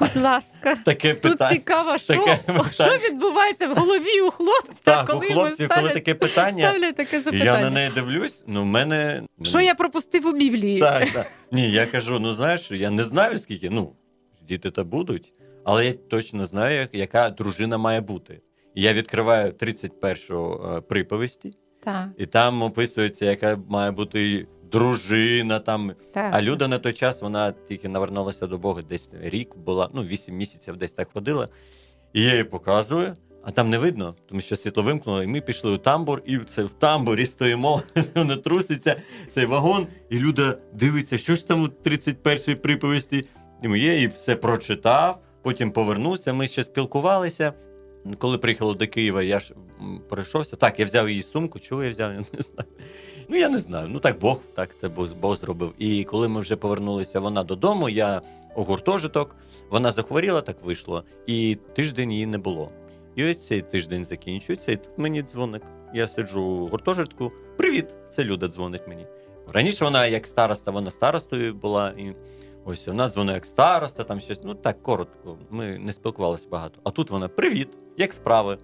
Будь 0.00 0.16
ласка. 0.22 0.76
Таке 0.84 1.14
Тут 1.14 1.32
питання. 1.32 1.52
цікаво, 1.56 1.98
що, 1.98 2.14
таке 2.14 2.40
що 2.72 2.98
відбувається 3.10 3.68
в 3.68 3.74
голові 3.74 4.20
у 4.20 4.30
хлопця, 4.30 4.80
Так, 4.82 5.08
у 5.08 5.12
коли 5.12 5.26
хлопців, 5.26 5.60
йому 5.70 5.74
коли 5.80 5.90
таке 5.94 6.14
питання, 6.14 6.68
ставлять 6.68 6.96
таке 6.96 7.20
запитання. 7.20 7.44
я 7.44 7.60
на 7.60 7.70
неї 7.70 7.90
дивлюсь, 7.94 8.44
ну 8.46 8.62
в 8.62 8.66
мене. 8.66 9.22
Що 9.42 9.60
я 9.60 9.74
пропустив 9.74 10.26
у 10.26 10.32
Біблії? 10.32 10.80
Так, 10.80 11.10
так. 11.10 11.26
Ні, 11.52 11.70
я 11.70 11.86
кажу: 11.86 12.18
ну 12.20 12.34
знаєш, 12.34 12.70
я 12.70 12.90
не 12.90 13.04
знаю 13.04 13.38
скільки. 13.38 13.70
Ну, 13.70 13.92
діти 14.42 14.70
то 14.70 14.84
будуть, 14.84 15.32
але 15.64 15.86
я 15.86 15.92
точно 15.92 16.44
знаю, 16.46 16.88
яка 16.92 17.30
дружина 17.30 17.78
має 17.78 18.00
бути. 18.00 18.40
Я 18.74 18.92
відкриваю 18.92 19.52
31-ю 19.52 20.60
е, 20.76 20.80
приповісті, 20.80 21.52
Так, 21.80 22.08
і 22.18 22.26
там 22.26 22.62
описується, 22.62 23.24
яка 23.24 23.58
має 23.68 23.90
бути 23.90 24.46
дружина. 24.72 25.58
Там. 25.58 25.92
так. 26.12 26.34
А 26.34 26.42
Люда 26.42 26.68
на 26.68 26.78
той 26.78 26.92
час 26.92 27.22
вона 27.22 27.52
тільки 27.52 27.88
навернулася 27.88 28.46
до 28.46 28.58
Бога, 28.58 28.82
десь 28.82 29.10
рік 29.22 29.56
була, 29.56 29.90
ну, 29.94 30.04
8 30.04 30.36
місяців 30.36 30.76
десь 30.76 30.92
так 30.92 31.08
ходила. 31.12 31.48
І 32.12 32.22
я 32.22 32.34
їй 32.36 32.44
показую. 32.44 33.16
А 33.46 33.50
там 33.50 33.70
не 33.70 33.78
видно, 33.78 34.14
тому 34.28 34.40
що 34.40 34.56
світло 34.56 34.82
вимкнуло, 34.82 35.22
і 35.22 35.26
ми 35.26 35.40
пішли 35.40 35.72
у 35.72 35.78
тамбур, 35.78 36.22
і 36.26 36.38
це 36.38 36.62
в 36.62 36.72
тамбурі 36.72 37.26
стоїмо, 37.26 37.82
воно 38.14 38.36
труситься, 38.36 38.96
цей 39.28 39.46
вагон, 39.46 39.86
і 40.10 40.18
Люда 40.18 40.58
дивиться, 40.72 41.18
що 41.18 41.34
ж 41.34 41.48
там 41.48 41.62
у 41.62 41.66
31-й 41.66 42.54
приповісті. 42.54 43.28
І 43.62 43.68
я 43.68 43.98
їй 43.98 44.06
все 44.06 44.36
прочитав, 44.36 45.22
потім 45.42 45.70
повернувся. 45.70 46.32
Ми 46.32 46.48
ще 46.48 46.62
спілкувалися. 46.62 47.52
Коли 48.18 48.38
приїхали 48.38 48.74
до 48.74 48.86
Києва, 48.86 49.22
я 49.22 49.40
ж 49.40 49.54
пройшовся. 50.08 50.56
Так, 50.56 50.80
я 50.80 50.86
взяв 50.86 51.10
її 51.10 51.22
сумку. 51.22 51.58
Чого 51.58 51.84
я 51.84 51.90
взяв, 51.90 52.12
я 52.12 52.18
не 52.18 52.40
знаю. 52.40 52.68
Ну, 53.28 53.36
я 53.36 53.48
не 53.48 53.58
знаю. 53.58 53.88
Ну 53.90 53.98
так 54.00 54.18
Бог, 54.18 54.40
так 54.54 54.76
це 54.76 54.88
Бог, 54.88 55.08
Бог 55.20 55.36
зробив. 55.36 55.74
І 55.78 56.04
коли 56.04 56.28
ми 56.28 56.40
вже 56.40 56.56
повернулися 56.56 57.20
вона 57.20 57.44
додому, 57.44 57.88
я 57.88 58.22
у 58.56 58.64
гуртожиток, 58.64 59.36
вона 59.70 59.90
захворіла, 59.90 60.40
так 60.40 60.64
вийшло. 60.64 61.04
І 61.26 61.58
тиждень 61.74 62.12
її 62.12 62.26
не 62.26 62.38
було. 62.38 62.70
І 63.16 63.24
ось 63.24 63.46
цей 63.46 63.60
тиждень 63.60 64.04
закінчується, 64.04 64.72
і 64.72 64.76
тут 64.76 64.98
мені 64.98 65.22
дзвоник. 65.22 65.62
Я 65.94 66.06
сиджу 66.06 66.42
у 66.42 66.66
гуртожитку. 66.66 67.32
Привіт! 67.56 67.86
Це 68.10 68.24
Люда 68.24 68.48
дзвонить 68.48 68.88
мені. 68.88 69.06
Раніше 69.52 69.84
вона 69.84 70.06
як 70.06 70.26
староста, 70.26 70.70
вона 70.70 70.90
старостою 70.90 71.54
була. 71.54 71.90
І 71.90 72.14
ось 72.64 72.88
у 72.88 72.92
нас 72.92 73.16
воно 73.16 73.32
як 73.32 73.46
староста, 73.46 74.04
там 74.04 74.20
щось. 74.20 74.40
Ну 74.44 74.54
так 74.54 74.82
коротко. 74.82 75.38
Ми 75.50 75.78
не 75.78 75.92
спілкувалися 75.92 76.48
багато. 76.50 76.80
А 76.84 76.90
тут 76.90 77.10
вона 77.10 77.28
привіт, 77.28 77.78
як 77.96 78.12
справи? 78.12 78.58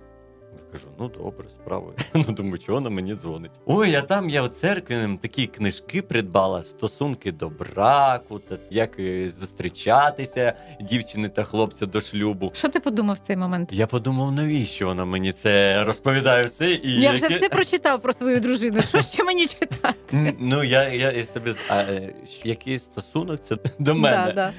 Я 0.56 0.72
кажу, 0.72 0.86
ну 0.98 1.08
добре, 1.08 1.48
справи. 1.48 1.92
Ну 2.14 2.22
думаю, 2.22 2.58
чого 2.58 2.78
вона 2.78 2.90
мені 2.90 3.14
дзвонить. 3.14 3.50
Ой, 3.66 3.94
а 3.94 4.02
там 4.02 4.30
я 4.30 4.42
в 4.42 4.48
церкві 4.48 5.18
такі 5.22 5.46
книжки 5.46 6.02
придбала, 6.02 6.62
стосунки 6.62 7.32
до 7.32 7.48
браку, 7.48 8.38
та 8.38 8.56
як 8.70 8.98
е, 8.98 9.28
зустрічатися 9.28 10.52
дівчини 10.80 11.28
та 11.28 11.42
хлопця 11.44 11.86
до 11.86 12.00
шлюбу. 12.00 12.50
Що 12.54 12.68
ти 12.68 12.80
подумав 12.80 13.16
в 13.16 13.26
цей 13.26 13.36
момент? 13.36 13.68
Я 13.72 13.86
подумав, 13.86 14.32
навіщо 14.32 14.86
вона 14.86 15.04
мені 15.04 15.32
це 15.32 15.84
розповідає 15.84 16.44
все 16.44 16.70
і 16.72 17.00
Я 17.00 17.12
вже 17.12 17.22
яке- 17.22 17.36
все 17.36 17.48
прочитав 17.48 18.00
про 18.00 18.12
свою 18.12 18.40
дружину. 18.40 18.82
Що 18.82 19.02
ще 19.02 19.24
мені 19.24 19.46
читати? 19.46 19.94
М, 20.12 20.36
Ну 20.40 20.64
я, 20.64 20.88
я, 20.88 21.12
я 21.12 21.24
собі 21.24 21.52
з- 21.52 21.58
а, 21.68 21.80
е, 21.82 22.14
щ- 22.26 22.46
який 22.48 22.78
стосунок 22.78 23.40
це 23.40 23.56
до 23.78 23.94
мене. 23.94 24.24
Да, 24.26 24.32
да. 24.32 24.52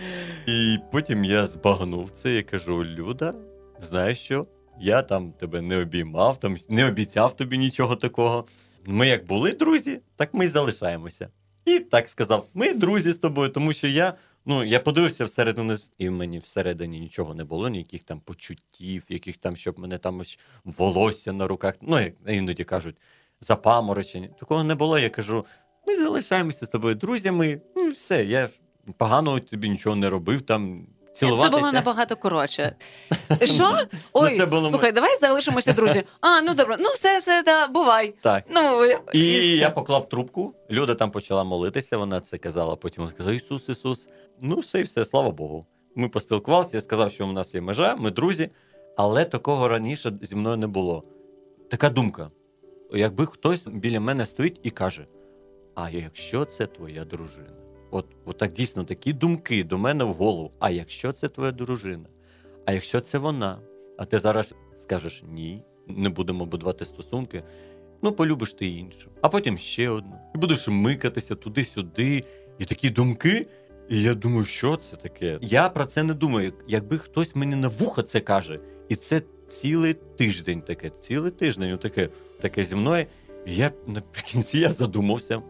І 0.52 0.78
потім 0.92 1.24
я 1.26 1.48
збагнув 1.48 2.10
це 2.12 2.38
і 2.38 2.44
кажу: 2.44 2.86
Люда, 2.86 3.34
знаєш 3.82 4.20
що? 4.20 4.46
Я 4.82 5.02
там 5.02 5.32
тебе 5.32 5.62
не 5.62 5.78
обіймав, 5.78 6.40
там 6.40 6.58
не 6.70 6.88
обіцяв 6.88 7.36
тобі 7.38 7.58
нічого 7.58 7.96
такого. 7.96 8.46
Ми 8.86 9.08
як 9.08 9.26
були 9.26 9.52
друзі, 9.52 10.02
так 10.16 10.34
ми 10.34 10.46
й 10.46 10.48
залишаємося. 10.48 11.30
І 11.66 11.80
так 11.80 12.10
сказав: 12.10 12.48
ми 12.54 12.74
друзі 12.74 13.12
з 13.12 13.18
тобою, 13.18 13.50
тому 13.50 13.74
що 13.74 13.88
я. 13.88 14.14
Ну, 14.46 14.64
я 14.64 14.80
подивився 14.80 15.26
всередину, 15.26 15.76
і 15.98 16.10
в 16.10 16.12
мені 16.12 16.40
всередині 16.40 17.00
нічого 17.00 17.34
не 17.34 17.44
було, 17.44 17.70
ніяких 17.70 18.04
там 18.04 18.20
почуттів, 18.20 19.06
яких 19.10 19.38
там, 19.38 19.56
щоб 19.56 19.80
мене 19.80 19.98
там 19.98 20.20
ось 20.20 20.40
волосся 20.66 21.34
на 21.34 21.48
руках. 21.48 21.76
Ну, 21.82 22.00
як 22.00 22.14
іноді 22.28 22.64
кажуть, 22.64 22.96
запаморочення. 23.42 24.28
Такого 24.40 24.64
не 24.64 24.76
було. 24.76 25.00
Я 25.00 25.10
кажу: 25.10 25.46
ми 25.88 25.96
залишаємося 25.96 26.66
з 26.66 26.70
тобою 26.70 26.96
друзями. 26.96 27.62
Ну, 27.76 27.88
і 27.88 27.90
все, 27.90 28.26
я 28.26 28.50
поганого 28.98 29.40
тобі 29.40 29.70
нічого 29.70 29.96
не 29.96 30.10
робив 30.10 30.42
там. 30.42 30.88
Цілуватися. 31.14 31.50
Це 31.50 31.58
було 31.58 31.72
набагато 31.72 32.16
коротше. 32.16 32.76
Що? 33.44 33.78
Ой, 34.14 34.36
це 34.38 34.46
було- 34.46 34.68
слухай, 34.68 34.92
давай 34.92 35.18
залишимося 35.18 35.74
друзі. 35.74 36.04
А, 36.22 36.42
ну 36.42 36.54
добре, 36.54 36.78
ну 36.80 36.90
все, 36.90 37.20
все, 37.20 37.44
да, 37.44 37.68
бувай. 37.68 38.14
Так. 38.22 38.44
Ну, 38.50 38.86
І 39.14 39.40
все. 39.40 39.48
я 39.48 39.70
поклав 39.70 40.10
трубку. 40.10 40.56
Люда 40.72 40.96
там 40.96 41.12
почала 41.12 41.44
молитися, 41.44 41.98
вона 41.98 42.20
це 42.20 42.38
казала. 42.38 42.76
Потім 42.76 43.04
вона 43.04 43.14
сказала: 43.16 43.36
Ісус, 43.36 43.70
Ісус. 43.70 44.10
Ну, 44.42 44.56
все 44.60 44.80
і 44.80 44.84
все, 44.84 45.06
слава 45.06 45.32
Богу. 45.32 45.66
Ми 45.96 46.10
поспілкувалися, 46.10 46.78
я 46.78 46.82
сказав, 46.82 47.12
що 47.12 47.28
у 47.28 47.32
нас 47.32 47.56
є 47.56 47.62
межа, 47.62 47.96
ми 47.96 48.12
друзі, 48.12 48.50
але 48.98 49.26
такого 49.26 49.68
раніше 49.68 50.12
зі 50.22 50.36
мною 50.36 50.58
не 50.58 50.68
було. 50.68 51.04
Така 51.72 51.90
думка: 51.90 52.32
якби 52.94 53.26
хтось 53.26 53.68
біля 53.68 54.00
мене 54.00 54.26
стоїть 54.26 54.60
і 54.64 54.70
каже: 54.70 55.06
А 55.76 55.90
якщо 55.90 56.46
це 56.46 56.66
твоя 56.68 57.06
дружина? 57.06 57.61
От, 57.92 58.06
от 58.26 58.38
так 58.38 58.54
дійсно 58.54 58.84
такі 58.84 59.14
думки 59.14 59.64
до 59.64 59.78
мене 59.78 60.04
в 60.04 60.14
голову. 60.14 60.52
А 60.60 60.70
якщо 60.70 61.12
це 61.12 61.30
твоя 61.30 61.52
дружина? 61.52 62.06
А 62.66 62.74
якщо 62.74 63.02
це 63.02 63.18
вона? 63.18 63.60
А 63.98 64.06
ти 64.06 64.20
зараз 64.20 64.56
скажеш 64.78 65.24
ні, 65.28 65.64
не 65.88 66.10
будемо 66.10 66.46
будувати 66.46 66.86
стосунки. 66.86 67.44
Ну, 68.02 68.12
полюбиш 68.12 68.54
ти 68.54 68.68
іншу, 68.68 69.10
а 69.22 69.30
потім 69.30 69.58
ще 69.58 69.90
одну. 69.90 70.16
І 70.36 70.38
будеш 70.38 70.68
микатися 70.68 71.36
туди-сюди. 71.36 72.24
І 72.60 72.66
такі 72.66 72.90
думки. 72.90 73.48
І 73.90 74.02
я 74.02 74.14
думаю, 74.14 74.46
що 74.46 74.76
це 74.76 74.96
таке? 74.96 75.40
Я 75.42 75.70
про 75.70 75.86
це 75.86 76.04
не 76.04 76.14
думаю. 76.14 76.54
Якби 76.68 76.98
хтось 76.98 77.36
мені 77.36 77.56
на 77.56 77.68
вухо 77.68 78.02
це 78.02 78.20
каже, 78.20 78.60
і 78.90 78.96
це 78.96 79.22
цілий 79.48 79.94
тиждень 79.94 80.62
таке, 80.62 80.90
цілий 80.90 81.32
тиждень 81.32 81.78
таке, 81.78 82.10
таке 82.40 82.64
зі 82.64 82.76
мною. 82.76 83.06
І 83.46 83.56
я 83.56 83.72
наприкінці 83.88 84.60
я 84.60 84.70
задумався. 84.70 85.42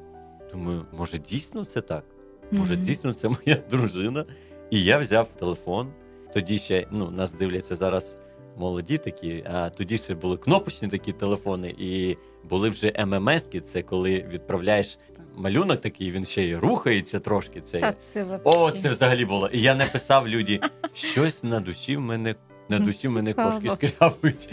Думаю, 0.53 0.85
може, 0.97 1.17
дійсно 1.17 1.65
це 1.65 1.81
так? 1.81 2.03
Може, 2.51 2.75
дійсно 2.75 3.13
це 3.13 3.29
моя 3.29 3.57
дружина. 3.69 4.25
І 4.69 4.83
я 4.83 4.97
взяв 4.97 5.27
телефон. 5.39 5.87
Тоді 6.33 6.57
ще 6.57 6.87
ну, 6.91 7.11
нас 7.11 7.33
дивляться 7.33 7.75
зараз 7.75 8.19
молоді 8.57 8.97
такі, 8.97 9.43
а 9.53 9.69
тоді 9.69 9.97
ще 9.97 10.15
були 10.15 10.37
кнопочні 10.37 10.87
такі 10.87 11.11
телефони, 11.11 11.75
і 11.77 12.17
були 12.49 12.69
вже 12.69 12.87
ММС-ки, 12.87 13.59
це 13.61 13.81
коли 13.81 14.25
відправляєш 14.31 14.97
малюнок 15.35 15.81
такий, 15.81 16.11
він 16.11 16.25
ще 16.25 16.43
й 16.43 16.55
рухається 16.55 17.19
трошки. 17.19 17.61
Цей. 17.61 17.81
Та 17.81 17.91
це 17.91 18.23
вообще. 18.23 18.41
О, 18.43 18.71
це 18.71 18.89
взагалі 18.89 19.25
було. 19.25 19.49
І 19.53 19.61
я 19.61 19.75
написав 19.75 20.27
люді, 20.27 20.61
щось 20.93 21.43
на 21.43 21.59
душі 21.59 21.97
в 21.97 22.01
мене 22.01 22.35
на 22.69 22.79
душі 22.79 23.07
в 23.07 23.11
мене 23.11 23.33
кошки 23.33 23.69
шкрябуть. 23.69 24.49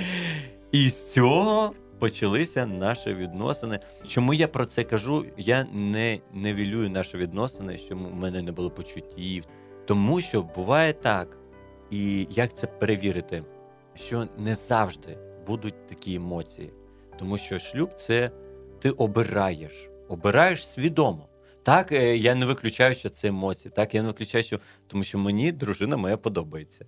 І 0.73 0.89
з 0.89 1.13
цього 1.13 1.73
почалися 1.99 2.67
наші 2.67 3.15
відносини. 3.15 3.79
Чому 4.07 4.35
я 4.35 4.49
про 4.49 4.67
це 4.67 4.85
кажу? 4.85 5.27
Я 5.37 5.65
не 5.73 6.21
невілюю 6.33 6.91
наші 6.91 7.17
відносини, 7.17 7.79
що 7.79 7.97
в 7.97 8.15
мене 8.15 8.43
не 8.43 8.53
було 8.53 8.71
почуттів. 8.71 9.45
Тому 9.87 10.21
що 10.21 10.43
буває 10.43 10.93
так, 10.93 11.39
і 11.91 12.27
як 12.31 12.57
це 12.57 12.67
перевірити, 12.67 13.43
що 13.95 14.29
не 14.39 14.55
завжди 14.55 15.19
будуть 15.47 15.87
такі 15.87 16.15
емоції. 16.15 16.73
Тому 17.19 17.39
що 17.39 17.59
шлюб 17.59 17.93
це 17.93 18.31
ти 18.79 18.91
обираєш, 18.91 19.91
обираєш 20.09 20.69
свідомо. 20.69 21.29
Так, 21.63 21.93
е, 21.93 22.17
я 22.17 22.35
не 22.35 22.47
виключаю, 22.47 22.95
що 22.95 23.09
це 23.09 23.29
емоції. 23.29 23.73
Так, 23.77 23.95
я 23.95 24.03
не 24.03 24.09
виключаю, 24.09 24.45
що 24.45 24.61
тому 24.87 25.05
що 25.05 25.19
мені 25.19 25.53
дружина 25.53 25.97
моя 25.97 26.17
подобається. 26.17 26.87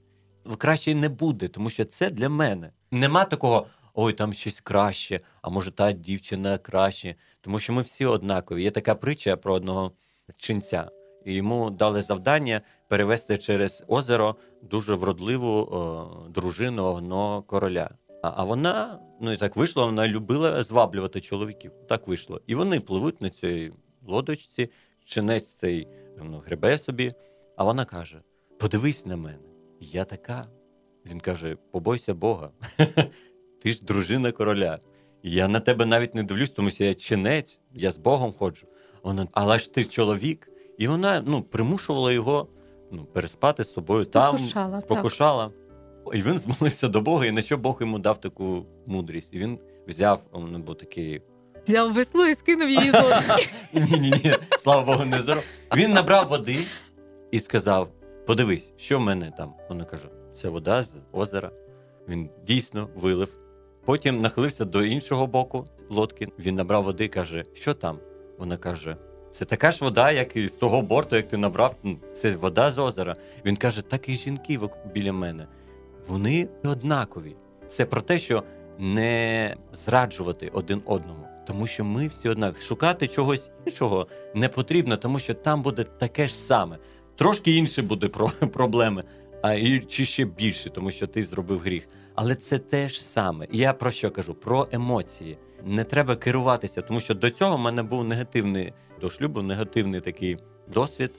Краще 0.58 0.94
не 0.94 1.08
буде, 1.08 1.48
тому 1.48 1.70
що 1.70 1.84
це 1.84 2.10
для 2.10 2.28
мене. 2.28 2.70
Нема 2.90 3.24
такого, 3.24 3.66
ой, 3.94 4.12
там 4.12 4.32
щось 4.32 4.60
краще, 4.60 5.20
а 5.42 5.50
може 5.50 5.70
та 5.70 5.92
дівчина 5.92 6.58
краще. 6.58 7.14
Тому 7.40 7.58
що 7.58 7.72
ми 7.72 7.82
всі 7.82 8.04
однакові. 8.04 8.62
Є 8.62 8.70
така 8.70 8.94
притча 8.94 9.36
про 9.36 9.54
одного 9.54 9.92
чинця. 10.36 10.90
І 11.24 11.34
йому 11.34 11.70
дали 11.70 12.02
завдання 12.02 12.60
перевести 12.88 13.38
через 13.38 13.84
озеро 13.88 14.36
дуже 14.62 14.94
вродливу 14.94 15.48
о, 15.48 16.28
дружину 16.28 16.84
одного 16.84 17.42
короля. 17.42 17.90
А, 18.22 18.32
а 18.36 18.44
вона, 18.44 19.00
ну 19.20 19.32
і 19.32 19.36
так 19.36 19.56
вийшло, 19.56 19.86
вона 19.86 20.08
любила 20.08 20.62
зваблювати 20.62 21.20
чоловіків. 21.20 21.72
Так 21.88 22.08
вийшло. 22.08 22.40
І 22.46 22.54
вони 22.54 22.80
пливуть 22.80 23.20
на 23.20 23.30
цій 23.30 23.72
лодочці, 24.06 24.70
чинець 25.04 25.54
цей 25.54 25.88
ну, 26.22 26.42
гребе 26.46 26.78
собі, 26.78 27.12
а 27.56 27.64
вона 27.64 27.84
каже: 27.84 28.22
подивись 28.58 29.06
на 29.06 29.16
мене, 29.16 29.48
я 29.80 30.04
така. 30.04 30.46
Він 31.06 31.20
каже: 31.20 31.56
побойся 31.70 32.14
Бога. 32.14 32.50
Ти 33.62 33.72
ж 33.72 33.84
дружина 33.84 34.32
короля. 34.32 34.78
Я 35.22 35.48
на 35.48 35.60
тебе 35.60 35.86
навіть 35.86 36.14
не 36.14 36.22
дивлюсь, 36.22 36.50
тому 36.50 36.70
що 36.70 36.84
я 36.84 36.94
чинець, 36.94 37.60
я 37.74 37.90
з 37.90 37.98
Богом 37.98 38.32
ходжу. 38.32 38.66
Вона, 39.02 39.28
але 39.32 39.58
ж 39.58 39.74
ти 39.74 39.84
чоловік. 39.84 40.48
І 40.78 40.88
вона 40.88 41.22
ну, 41.26 41.42
примушувала 41.42 42.12
його 42.12 42.48
ну, 42.90 43.04
переспати 43.04 43.64
з 43.64 43.72
собою 43.72 44.02
Спокушала, 44.02 45.42
там, 45.42 45.52
так. 46.04 46.14
І 46.14 46.22
він 46.22 46.38
змолився 46.38 46.88
до 46.88 47.00
Бога, 47.00 47.26
і 47.26 47.30
на 47.30 47.42
що 47.42 47.58
Бог 47.58 47.78
йому 47.80 47.98
дав 47.98 48.20
таку 48.20 48.66
мудрість. 48.86 49.34
І 49.34 49.38
він 49.38 49.58
взяв, 49.88 50.20
він 50.34 50.62
був 50.62 50.76
такий 50.76 51.22
Взяв 51.66 51.92
весло 51.92 52.26
і 52.26 52.34
скинув 52.34 52.68
її 52.70 52.90
з 52.90 52.94
лодки. 52.94 53.48
ні, 53.72 54.00
ні, 54.00 54.10
ні, 54.10 54.34
слава 54.58 54.82
Богу, 54.82 55.04
не 55.04 55.18
здоров. 55.18 55.42
Він 55.76 55.92
набрав 55.92 56.28
води 56.28 56.58
і 57.30 57.40
сказав: 57.40 57.88
подивись, 58.26 58.72
що 58.76 58.98
в 58.98 59.00
мене 59.00 59.32
там. 59.36 59.54
Вона 59.68 59.84
каже: 59.84 60.08
це 60.32 60.48
вода 60.48 60.82
з 60.82 60.96
озера. 61.12 61.50
Він 62.08 62.30
дійсно 62.46 62.88
вилив. 62.94 63.40
Потім 63.84 64.18
нахилився 64.18 64.64
до 64.64 64.82
іншого 64.82 65.26
боку 65.26 65.66
лодки. 65.90 66.28
Він 66.38 66.54
набрав 66.54 66.84
води 66.84 67.08
каже, 67.08 67.44
що 67.54 67.74
там? 67.74 67.98
Вона 68.38 68.56
каже: 68.56 68.96
це 69.30 69.44
така 69.44 69.70
ж 69.70 69.84
вода, 69.84 70.10
як 70.10 70.36
і 70.36 70.48
з 70.48 70.54
того 70.54 70.82
борту, 70.82 71.16
як 71.16 71.28
ти 71.28 71.36
набрав. 71.36 71.76
Це 72.12 72.36
вода 72.36 72.70
з 72.70 72.78
озера. 72.78 73.16
Він 73.44 73.56
каже, 73.56 73.82
так 73.82 74.08
і 74.08 74.14
жінки 74.14 74.58
біля 74.94 75.12
мене. 75.12 75.46
Вони 76.08 76.48
однакові. 76.64 77.36
Це 77.68 77.84
про 77.84 78.00
те, 78.00 78.18
що 78.18 78.42
не 78.78 79.56
зраджувати 79.72 80.50
один 80.52 80.82
одному, 80.86 81.26
тому 81.46 81.66
що 81.66 81.84
ми 81.84 82.06
всі 82.06 82.28
однакові. 82.28 82.62
Шукати 82.62 83.08
чогось 83.08 83.50
іншого 83.66 84.06
не 84.34 84.48
потрібно, 84.48 84.96
тому 84.96 85.18
що 85.18 85.34
там 85.34 85.62
буде 85.62 85.84
таке 85.84 86.28
ж 86.28 86.34
саме. 86.34 86.78
Трошки 87.16 87.56
інше 87.56 87.82
буде 87.82 88.08
про 88.08 88.28
проблеми, 88.52 89.04
а 89.42 89.54
і 89.54 89.80
чи 89.80 90.04
ще 90.04 90.24
більше, 90.24 90.70
тому 90.70 90.90
що 90.90 91.06
ти 91.06 91.22
зробив 91.22 91.58
гріх. 91.58 91.88
Але 92.14 92.34
це 92.34 92.58
те 92.58 92.88
ж 92.88 93.04
саме. 93.04 93.46
Я 93.50 93.72
про 93.72 93.90
що 93.90 94.10
кажу? 94.10 94.34
Про 94.34 94.68
емоції. 94.72 95.36
Не 95.64 95.84
треба 95.84 96.16
керуватися, 96.16 96.82
тому 96.82 97.00
що 97.00 97.14
до 97.14 97.30
цього 97.30 97.56
в 97.56 97.60
мене 97.60 97.82
був 97.82 98.04
негативний 98.04 98.72
до 99.00 99.10
шлюбу, 99.10 99.42
негативний 99.42 100.00
такий 100.00 100.38
досвід. 100.72 101.12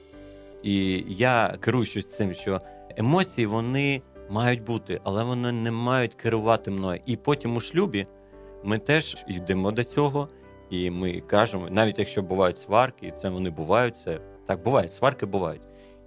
І 0.62 1.04
я 1.08 1.56
керуючись 1.60 2.16
цим, 2.16 2.34
що 2.34 2.60
емоції 2.96 3.46
вони 3.46 4.02
мають 4.30 4.62
бути, 4.62 5.00
але 5.04 5.24
вони 5.24 5.52
не 5.52 5.70
мають 5.70 6.14
керувати 6.14 6.70
мною. 6.70 7.00
І 7.06 7.16
потім 7.16 7.56
у 7.56 7.60
шлюбі 7.60 8.06
ми 8.64 8.78
теж 8.78 9.24
йдемо 9.28 9.72
до 9.72 9.84
цього, 9.84 10.28
і 10.70 10.90
ми 10.90 11.20
кажемо, 11.20 11.68
навіть 11.70 11.98
якщо 11.98 12.22
бувають 12.22 12.58
сварки, 12.58 13.06
і 13.06 13.10
це 13.10 13.28
вони 13.28 13.50
бувають, 13.50 13.96
це 13.96 14.20
так 14.46 14.62
буває, 14.62 14.88
сварки 14.88 15.26
бувають. 15.26 15.62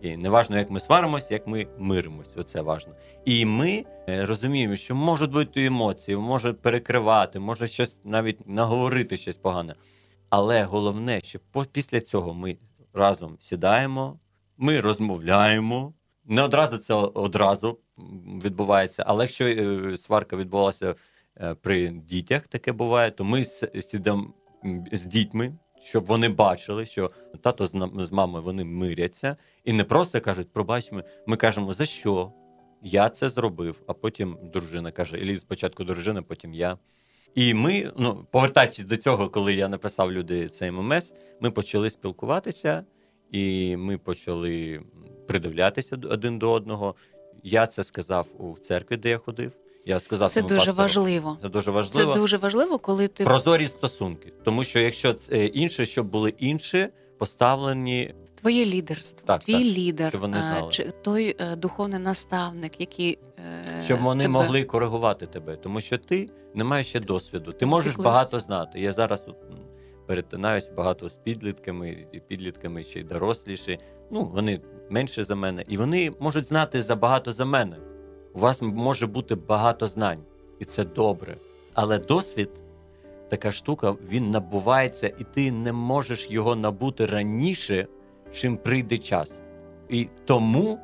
І 0.06 0.18
неважно, 0.18 0.58
як 0.58 0.70
ми 0.72 0.80
сваримось, 0.80 1.32
як 1.32 1.48
ми 1.48 1.68
миримось, 1.78 2.34
оце 2.38 2.62
важно. 2.62 2.94
І 3.26 3.46
ми 3.46 3.86
е, 4.10 4.26
розуміємо, 4.26 4.76
що 4.76 4.96
можуть 4.96 5.32
бути 5.32 5.66
емоції, 5.66 6.18
може 6.18 6.54
перекривати, 6.54 7.40
може 7.40 7.68
щось 7.68 7.98
навіть 8.04 8.48
наговорити 8.48 9.18
щось 9.18 9.38
погане. 9.38 9.76
Але 10.30 10.64
головне, 10.64 11.22
що 11.22 11.40
після 11.72 12.00
цього 12.00 12.34
ми 12.34 12.58
разом 12.94 13.38
сідаємо, 13.40 14.20
ми 14.58 14.80
розмовляємо. 14.82 15.94
Не 16.26 16.42
одразу 16.42 16.78
це 16.78 16.94
одразу 16.94 17.80
відбувається, 18.44 19.04
але 19.08 19.24
якщо 19.24 19.46
е, 19.48 19.98
сварка 19.98 20.36
відбулася 20.38 20.96
е, 21.42 21.56
при 21.62 21.90
дітях 21.90 22.48
таке 22.48 22.72
буває, 22.72 23.12
то 23.12 23.24
ми 23.24 23.42
с- 23.46 23.70
сідаємо 23.82 24.34
м, 24.66 24.84
з 24.92 25.06
дітьми, 25.06 25.54
щоб 25.82 26.06
вони 26.06 26.30
бачили, 26.30 26.86
що 26.86 27.12
тато 27.42 27.66
з 28.06 28.12
мамою 28.12 28.44
вони 28.44 28.64
миряться, 28.64 29.38
і 29.64 29.74
не 29.74 29.84
просто 29.84 30.22
кажуть, 30.22 30.54
пробач, 30.54 30.92
ми, 30.92 31.04
ми 31.28 31.38
кажемо, 31.38 31.74
за 31.74 31.86
що? 31.86 32.32
Я 32.84 33.10
це 33.10 33.30
зробив, 33.30 33.82
а 33.88 33.94
потім 33.94 34.38
дружина 34.54 34.92
каже, 34.92 35.18
і 35.18 35.38
спочатку 35.38 35.84
дружина, 35.84 36.22
потім 36.22 36.54
я. 36.54 36.78
І 37.36 37.54
ми, 37.54 37.92
ну, 37.98 38.28
повертаючись 38.32 38.86
до 38.86 38.98
цього, 38.98 39.30
коли 39.30 39.54
я 39.54 39.68
написав 39.68 40.12
люди 40.12 40.48
цей 40.48 40.72
ММС, 40.72 41.14
ми 41.40 41.52
почали 41.52 41.90
спілкуватися, 41.90 42.86
і 43.32 43.76
ми 43.78 43.98
почали 43.98 44.82
придивлятися 45.28 45.98
один 46.04 46.40
до 46.40 46.52
одного. 46.52 46.96
Я 47.44 47.68
це 47.68 47.84
сказав 47.84 48.28
у 48.38 48.58
церкві, 48.58 48.98
де 48.98 49.10
я 49.10 49.18
ходив. 49.18 49.52
Я 49.86 50.00
сказав, 50.00 50.30
Це 50.30 50.42
дуже 50.42 50.56
пастору, 50.56 50.78
важливо. 50.78 51.38
Це 51.42 51.50
дуже 51.50 51.72
важливо. 51.72 52.14
Це 52.14 52.20
дуже 52.20 52.38
важливо, 52.38 52.80
коли 52.80 53.08
ти 53.08 53.24
Прозорі 53.24 53.68
стосунки. 53.68 54.34
Тому 54.44 54.64
що 54.64 54.80
якщо 54.80 55.14
це 55.14 55.46
інше, 55.46 55.86
щоб 55.86 56.08
були 56.08 56.34
інші 56.38 56.88
поставлені, 57.18 58.16
твоє 58.36 58.66
лідерство, 58.66 59.28
Так, 59.28 59.44
твій 59.44 59.54
так, 59.54 59.78
лідер, 59.78 60.10
щоб 60.10 60.22
вони 60.22 60.38
е, 60.38 60.42
знали. 60.42 60.72
чи 60.72 60.92
той 61.02 61.36
е, 61.40 61.56
духовний 61.56 62.00
наставник, 62.00 62.80
який 62.80 63.18
е, 63.40 63.82
щоб 63.84 64.00
вони 64.00 64.24
тебе... 64.24 64.34
могли 64.34 64.64
коригувати 64.64 65.28
тебе, 65.28 65.56
тому 65.56 65.82
що 65.82 65.98
ти 65.98 66.30
не 66.54 66.64
маєш 66.64 66.88
ще 66.88 67.00
досвіду. 67.00 67.54
Ти 67.54 67.66
можеш 67.66 67.94
Піклуєшся. 67.94 68.12
багато 68.12 68.40
знати. 68.40 68.80
Я 68.80 68.92
зараз 68.92 69.26
от, 69.28 69.36
перетинаюсь 70.08 70.72
багато 70.78 71.10
з 71.10 71.18
підлітками, 71.18 72.08
і 72.12 72.20
підлітками 72.20 72.84
ще 72.84 73.00
й 73.00 73.04
доросліші. 73.04 73.80
Ну 74.12 74.26
вони 74.34 74.62
менше 74.90 75.24
за 75.24 75.36
мене, 75.36 75.64
і 75.68 75.78
вони 75.78 76.12
можуть 76.20 76.46
знати 76.46 76.82
забагато 76.82 77.32
за 77.32 77.46
мене. 77.46 77.78
У 78.36 78.40
вас 78.40 78.62
може 78.62 79.08
бути 79.08 79.36
багато 79.36 79.88
знань, 79.88 80.24
і 80.60 80.66
це 80.66 80.86
добре. 80.86 81.38
Але 81.74 82.00
досвід, 82.00 82.50
така 83.30 83.52
штука, 83.52 83.96
він 84.10 84.32
набувається, 84.32 85.08
і 85.08 85.24
ти 85.34 85.52
не 85.52 85.74
можеш 85.74 86.30
його 86.30 86.56
набути 86.56 87.06
раніше, 87.06 87.88
чим 88.34 88.58
прийде 88.58 88.98
час. 88.98 89.40
І 89.90 90.08
тому 90.26 90.80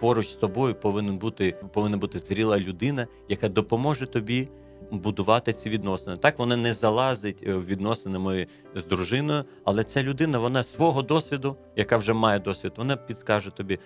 поруч 0.00 0.28
з 0.28 0.34
тобою 0.34 0.74
повинен 0.74 1.18
бути, 1.18 1.56
повинна 1.72 1.96
бути 1.96 2.18
зріла 2.18 2.58
людина, 2.58 3.06
яка 3.28 3.48
допоможе 3.48 4.06
тобі 4.06 4.48
будувати 4.90 5.52
ці 5.52 5.70
відносини. 5.70 6.16
Так 6.16 6.38
вона 6.38 6.56
не 6.56 6.72
залазить 6.72 7.44
е, 7.46 7.54
в 7.54 7.66
відносини 7.66 8.18
мої 8.18 8.48
з 8.74 8.86
дружиною, 8.86 9.44
але 9.64 9.84
ця 9.84 10.02
людина, 10.02 10.38
вона 10.38 10.62
свого 10.62 11.02
досвіду, 11.02 11.56
яка 11.76 11.96
вже 11.96 12.12
має 12.12 12.38
досвід, 12.38 12.72
вона 12.76 12.96
підскаже 12.96 13.50
тобі 13.50 13.78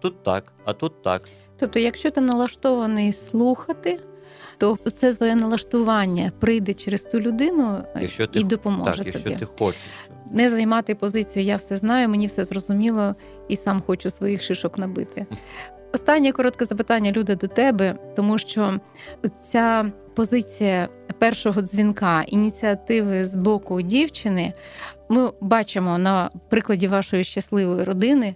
тут 0.00 0.22
так, 0.22 0.52
а 0.64 0.72
тут 0.72 1.02
так. 1.02 1.28
Тобто, 1.60 1.78
якщо 1.78 2.10
ти 2.10 2.20
налаштований 2.20 3.12
слухати, 3.12 4.00
то 4.58 4.78
це 4.96 5.14
твоє 5.14 5.34
налаштування 5.34 6.32
прийде 6.38 6.74
через 6.74 7.04
ту 7.04 7.20
людину 7.20 7.84
Якщо 8.00 8.26
ти 8.26 8.40
і 8.40 8.44
допоможе 8.44 8.96
так, 8.96 9.06
якщо 9.06 9.24
тобі. 9.24 9.36
ти 9.36 9.44
хочеш. 9.44 9.80
Не 10.30 10.50
займати 10.50 10.94
позицію 10.94 11.44
Я 11.44 11.56
все 11.56 11.76
знаю, 11.76 12.08
мені 12.08 12.26
все 12.26 12.44
зрозуміло 12.44 13.14
і 13.48 13.56
сам 13.56 13.82
хочу 13.86 14.10
своїх 14.10 14.42
шишок 14.42 14.78
набити. 14.78 15.26
Останнє 15.94 16.32
коротке 16.32 16.64
запитання, 16.64 17.12
Люда, 17.12 17.34
до 17.34 17.46
тебе, 17.46 17.94
тому 18.16 18.38
що 18.38 18.80
ця 19.40 19.92
позиція 20.14 20.88
першого 21.18 21.62
дзвінка, 21.62 22.22
ініціативи 22.22 23.24
з 23.24 23.36
боку 23.36 23.82
дівчини, 23.82 24.52
ми 25.08 25.30
бачимо 25.40 25.98
на 25.98 26.30
прикладі 26.50 26.88
вашої 26.88 27.24
щасливої 27.24 27.84
родини, 27.84 28.34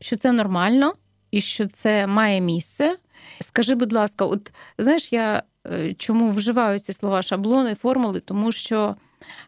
що 0.00 0.16
це 0.16 0.32
нормально 0.32 0.94
і 1.36 1.40
що 1.40 1.66
це 1.66 2.06
має 2.06 2.40
місце. 2.40 2.96
Скажи, 3.40 3.74
будь 3.74 3.92
ласка, 3.92 4.24
от 4.24 4.52
знаєш, 4.78 5.12
я 5.12 5.42
е, 5.66 5.94
чому 5.94 6.30
вживаю 6.30 6.78
ці 6.78 6.92
слова 6.92 7.22
шаблони, 7.22 7.74
формули, 7.74 8.20
тому 8.20 8.52
що 8.52 8.96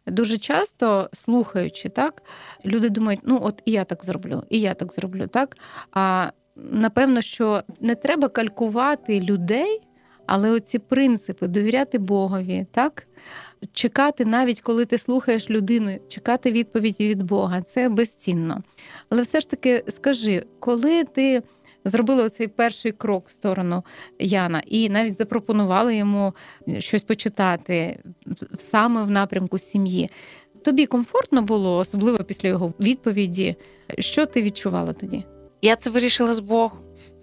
дуже 0.07 0.39
часто 0.39 1.11
слухаючи, 1.13 1.89
так, 1.89 2.23
люди 2.65 2.91
думають, 2.91 3.21
ну 3.25 3.41
от 3.43 3.63
і 3.65 3.73
я 3.73 3.85
так 3.85 4.05
зроблю, 4.05 4.43
і 4.51 4.61
я 4.61 4.75
так 4.75 4.93
зроблю, 4.93 5.27
так. 5.27 5.57
А 5.93 6.31
напевно, 6.57 7.21
що 7.21 7.63
не 7.81 7.95
треба 7.95 8.29
калькувати 8.29 9.21
людей, 9.21 9.81
але 10.27 10.51
оці 10.51 10.79
принципи 10.79 11.47
довіряти 11.47 11.99
Богові, 11.99 12.67
так? 12.73 13.07
Чекати, 13.73 14.25
навіть 14.25 14.61
коли 14.61 14.85
ти 14.85 14.99
слухаєш 14.99 15.51
людину, 15.51 15.99
чекати 16.09 16.53
відповіді 16.53 17.09
від 17.09 17.23
Бога, 17.23 17.63
це 17.63 17.89
безцінно. 17.89 18.63
Але 19.11 19.23
все 19.23 19.41
ж 19.41 19.51
таки 19.51 19.85
скажи, 19.89 20.45
коли 20.61 21.05
ти 21.05 21.43
зробила 21.85 22.25
оцей 22.25 22.49
перший 22.49 22.93
крок 22.93 23.29
в 23.29 23.33
сторону 23.33 23.85
Яна 24.19 24.63
і 24.67 24.89
навіть 24.89 25.17
запропонували 25.17 25.97
йому 25.97 26.35
щось 26.79 27.03
почитати 27.03 27.99
саме 28.59 29.03
в 29.03 29.11
напрямку 29.11 29.59
сім'ї, 29.59 30.11
тобі 30.65 30.87
комфортно 30.87 31.43
було, 31.43 31.77
особливо 31.77 32.19
після 32.19 32.49
його 32.49 32.73
відповіді. 32.81 33.57
Що 33.99 34.27
ти 34.27 34.43
відчувала 34.43 34.93
тоді? 34.93 35.25
Я 35.63 35.77
це 35.77 35.91
вирішила 35.91 36.35
з 36.35 36.41
Богом. 36.41 36.79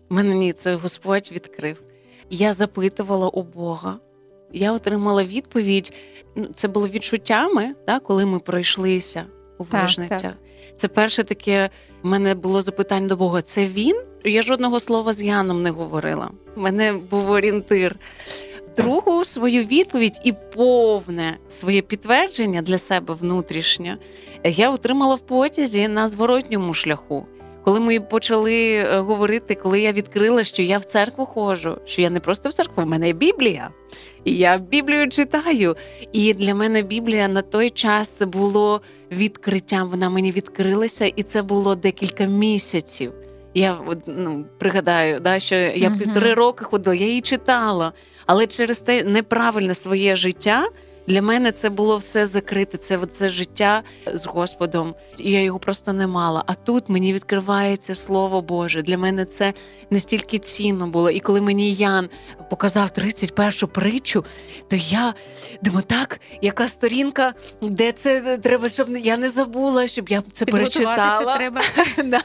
Мене 0.10 0.36
ні, 0.36 0.54
це 0.54 0.76
Господь 0.76 1.30
відкрив. 1.32 1.84
Я 2.30 2.54
запитувала 2.54 3.30
у 3.30 3.44
Бога. 3.44 4.00
Я 4.54 4.72
отримала 4.72 5.24
відповідь. 5.24 5.94
Ну, 6.36 6.46
Це 6.46 6.68
було 6.68 6.88
відчуттями, 6.88 7.76
да, 7.88 8.00
коли 8.00 8.26
ми 8.26 8.40
пройшлися 8.40 9.26
у 9.58 9.66
Так, 9.66 9.84
вижницях. 9.84 10.34
Це 10.76 10.88
перше 10.88 11.24
таке. 11.24 11.70
в 12.04 12.08
мене 12.08 12.36
було 12.36 12.62
запитання 12.62 13.08
до 13.08 13.16
Бога: 13.16 13.42
це 13.42 13.66
він? 13.66 14.02
Я 14.24 14.42
жодного 14.42 14.80
слова 14.80 15.14
з 15.14 15.22
Яном 15.22 15.64
не 15.64 15.70
говорила. 15.70 16.30
У 16.56 16.62
мене 16.62 16.94
був 16.94 17.30
орієнтир. 17.30 17.96
Другу 18.78 19.26
свою 19.26 19.64
відповідь 19.64 20.22
і 20.24 20.34
повне 20.56 21.38
своє 21.48 21.82
підтвердження 21.82 22.62
для 22.62 22.78
себе 22.78 23.14
внутрішнє 23.14 23.98
я 24.44 24.72
отримала 24.72 25.16
в 25.16 25.20
потязі 25.20 25.88
на 25.88 26.08
зворотньому 26.08 26.74
шляху. 26.74 27.26
Коли 27.66 27.80
ми 27.80 28.00
почали 28.00 28.74
е, 28.74 29.00
говорити, 29.00 29.56
коли 29.56 29.80
я 29.80 29.92
відкрила, 29.92 30.44
що 30.44 30.64
я 30.64 30.78
в 30.78 30.84
церкву 30.84 31.26
ходжу, 31.26 31.78
що 31.86 32.02
я 32.02 32.10
не 32.10 32.20
просто 32.20 32.50
в 32.50 32.54
церкву, 32.54 32.84
в 32.84 32.86
мене 32.86 33.08
є 33.08 33.14
Біблія. 33.14 33.70
І 34.24 34.36
я 34.38 34.58
Біблію 34.58 35.10
читаю. 35.10 35.76
І 36.12 36.34
для 36.34 36.56
мене 36.56 36.82
Біблія 36.82 37.28
на 37.28 37.42
той 37.42 37.70
час 37.70 38.10
це 38.10 38.26
було 38.26 38.82
відкриттям. 39.12 39.90
Вона 39.90 40.10
мені 40.10 40.32
відкрилася, 40.32 41.06
і 41.06 41.24
це 41.24 41.42
було 41.42 41.76
декілька 41.76 42.26
місяців. 42.26 43.14
Я 43.54 43.78
ну, 44.08 44.46
пригадаю, 44.58 45.20
да, 45.20 45.40
що 45.40 45.56
я 45.56 45.90
півтори 45.90 46.34
роки 46.34 46.66
ходила, 46.66 46.96
я 46.96 47.08
її 47.08 47.22
читала, 47.22 47.94
але 48.26 48.48
через 48.48 48.80
те 48.80 49.04
неправильне 49.04 49.74
своє 49.74 50.16
життя. 50.16 50.68
Для 51.08 51.22
мене 51.22 51.52
це 51.52 51.70
було 51.70 51.98
все 51.98 52.26
закрите. 52.26 52.78
Це 52.78 53.00
це 53.06 53.30
життя 53.30 53.84
з 54.14 54.26
Господом. 54.26 54.96
І 55.20 55.32
я 55.32 55.42
його 55.42 55.60
просто 55.60 55.94
не 55.94 56.08
мала. 56.08 56.44
А 56.48 56.54
тут 56.54 56.90
мені 56.90 57.14
відкривається 57.14 57.96
Слово 57.96 58.42
Боже. 58.42 58.82
Для 58.82 58.98
мене 58.98 59.26
це 59.26 59.54
настільки 59.90 60.40
цінно 60.40 60.88
було. 60.88 61.10
І 61.10 61.20
коли 61.20 61.42
мені 61.42 61.74
Ян 61.74 62.10
показав 62.50 62.90
31 62.90 63.52
притчу, 63.52 64.26
то 64.70 64.76
я 64.76 65.14
думаю, 65.62 65.86
так, 65.88 66.20
яка 66.42 66.68
сторінка, 66.68 67.34
де 67.62 67.92
це 67.92 68.38
треба, 68.38 68.70
щоб 68.70 68.98
я 68.98 69.18
не 69.18 69.30
забула, 69.30 69.88
щоб 69.88 70.10
я 70.10 70.24
це 70.32 70.46
перечитала. 70.46 71.38
треба. 71.38 71.62
Да, 72.06 72.22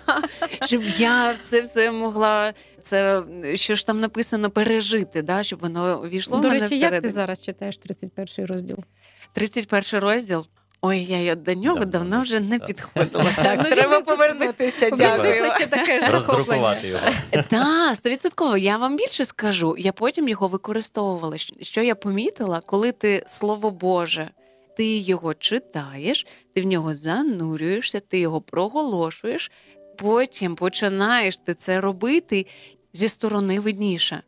щоб 0.67 0.83
я 0.99 1.33
все 1.33 1.61
все 1.61 1.93
могла. 1.93 2.53
Це 2.83 3.23
що 3.55 3.75
ж 3.75 3.87
там 3.87 4.01
написано 4.01 4.51
пережити, 4.51 5.23
да, 5.23 5.43
щоб 5.43 5.61
воно 5.61 6.01
війшло 6.01 6.39
в 6.39 6.41
До 6.41 6.49
мене 6.49 6.61
речі, 6.61 6.79
як 6.79 7.03
ти 7.03 7.09
зараз 7.09 7.43
читаєш 7.43 7.79
31 7.79 8.47
розділ? 8.47 8.77
31 9.33 10.01
розділ. 10.01 10.47
Ой, 10.83 11.05
я 11.05 11.35
до 11.35 11.55
нього 11.55 11.85
Давно 11.85 11.91
давно 11.91 12.17
не 12.17 12.23
вже 12.23 12.41
не 12.41 12.59
читав. 12.59 12.67
підходила. 12.67 13.25
Ну, 13.39 13.43
Так, 13.45 13.65
він 13.65 13.73
треба 13.73 14.01
повернутися. 14.01 14.91
Дякую. 14.91 15.43
таке 15.71 16.09
Роздрукувати 16.13 16.89
його. 16.89 17.01
Так, 17.49 17.97
стовідсотково. 17.97 18.57
Я 18.57 18.77
вам 18.77 18.97
більше 18.97 19.25
скажу. 19.25 19.75
Я 19.79 19.93
потім 19.93 20.29
його 20.29 20.49
використовувала. 20.49 21.37
Що 21.61 21.83
я 21.83 21.95
помітила, 21.95 22.61
коли 22.67 22.93
ти 22.93 23.25
слово 23.27 23.71
Боже, 23.71 24.31
ти 24.77 24.97
його 24.97 25.35
читаєш, 25.35 26.27
ти 26.55 26.61
в 26.61 26.67
нього 26.67 26.95
занурюєшся, 26.95 28.01
ти 28.01 28.19
його 28.19 28.41
проголошуєш, 28.41 29.51
потім 30.01 30.55
починаєш 30.55 31.39
ти 31.39 31.55
це 31.55 31.81
робити 31.81 32.47
зі 32.93 33.09
сторони 33.09 33.61
видніше. 33.61 34.23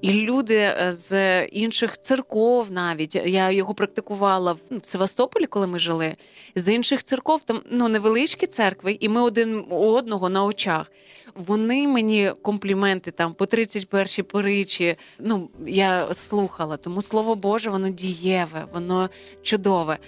І 0.00 0.12
люди 0.12 0.56
е, 0.56 0.92
з 0.92 1.44
інших 1.44 1.98
церков, 1.98 2.72
навіть 2.72 3.14
я 3.14 3.50
його 3.50 3.74
практикувала 3.74 4.52
в 4.52 4.58
в 4.70 4.86
Севастополі, 4.86 5.46
коли 5.46 5.66
ми 5.66 5.78
жили. 5.78 6.14
З 6.54 6.74
інших 6.74 7.04
церков 7.04 7.42
там 7.42 7.62
ну 7.70 7.88
невеличкі 7.88 8.46
церкви, 8.46 8.96
і 9.00 9.08
ми 9.08 9.22
один 9.22 9.64
у 9.70 9.92
одного 9.92 10.28
на 10.28 10.44
очах. 10.44 10.92
Вони 11.34 11.88
мені 11.88 12.32
компліменти 12.42 13.10
там 13.10 13.34
по 13.34 13.44
31-й 13.44 14.22
поричі. 14.22 14.96
Ну 15.18 15.50
я 15.66 16.14
слухала, 16.14 16.76
тому 16.76 17.02
слово 17.02 17.34
Боже, 17.34 17.70
воно 17.70 17.88
дієве, 17.88 18.66
воно 18.72 19.10
чудове. 19.42 19.98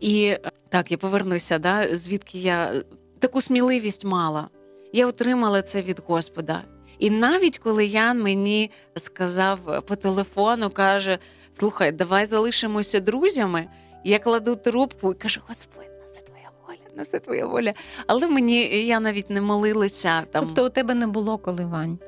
І 0.00 0.24
е, 0.24 0.40
так, 0.68 0.90
я 0.90 0.98
повернуся, 0.98 1.58
да, 1.58 1.96
звідки 1.96 2.38
я 2.38 2.72
таку 3.18 3.40
сміливість 3.40 4.04
мала. 4.04 4.48
Я 4.92 5.06
отримала 5.06 5.62
це 5.62 5.80
від 5.80 6.02
Господа. 6.06 6.64
І 6.98 7.10
навіть 7.10 7.58
коли 7.58 7.86
Ян 7.86 8.22
мені 8.22 8.70
сказав 8.96 9.84
по 9.86 9.96
телефону, 9.96 10.70
каже: 10.70 11.18
слухай, 11.52 11.92
давай 11.92 12.26
залишимося 12.26 13.00
друзями. 13.00 13.66
Я 14.04 14.18
кладу 14.18 14.56
трубку 14.56 15.12
і 15.12 15.14
кажу: 15.14 15.40
Господь, 15.48 15.90
на 16.00 16.06
все 16.06 16.20
твоя 16.20 16.50
воля, 16.66 16.96
на 16.96 17.02
все 17.02 17.18
твоя 17.18 17.46
воля. 17.46 17.72
Але 18.06 18.26
мені 18.28 18.86
я 18.86 19.00
навіть 19.00 19.30
не 19.30 19.40
молилася. 19.40 20.22
Там 20.30 20.46
Тобто 20.46 20.66
у 20.66 20.68
тебе 20.68 20.94
не 20.94 21.06
було 21.06 21.38
коливань. 21.38 21.98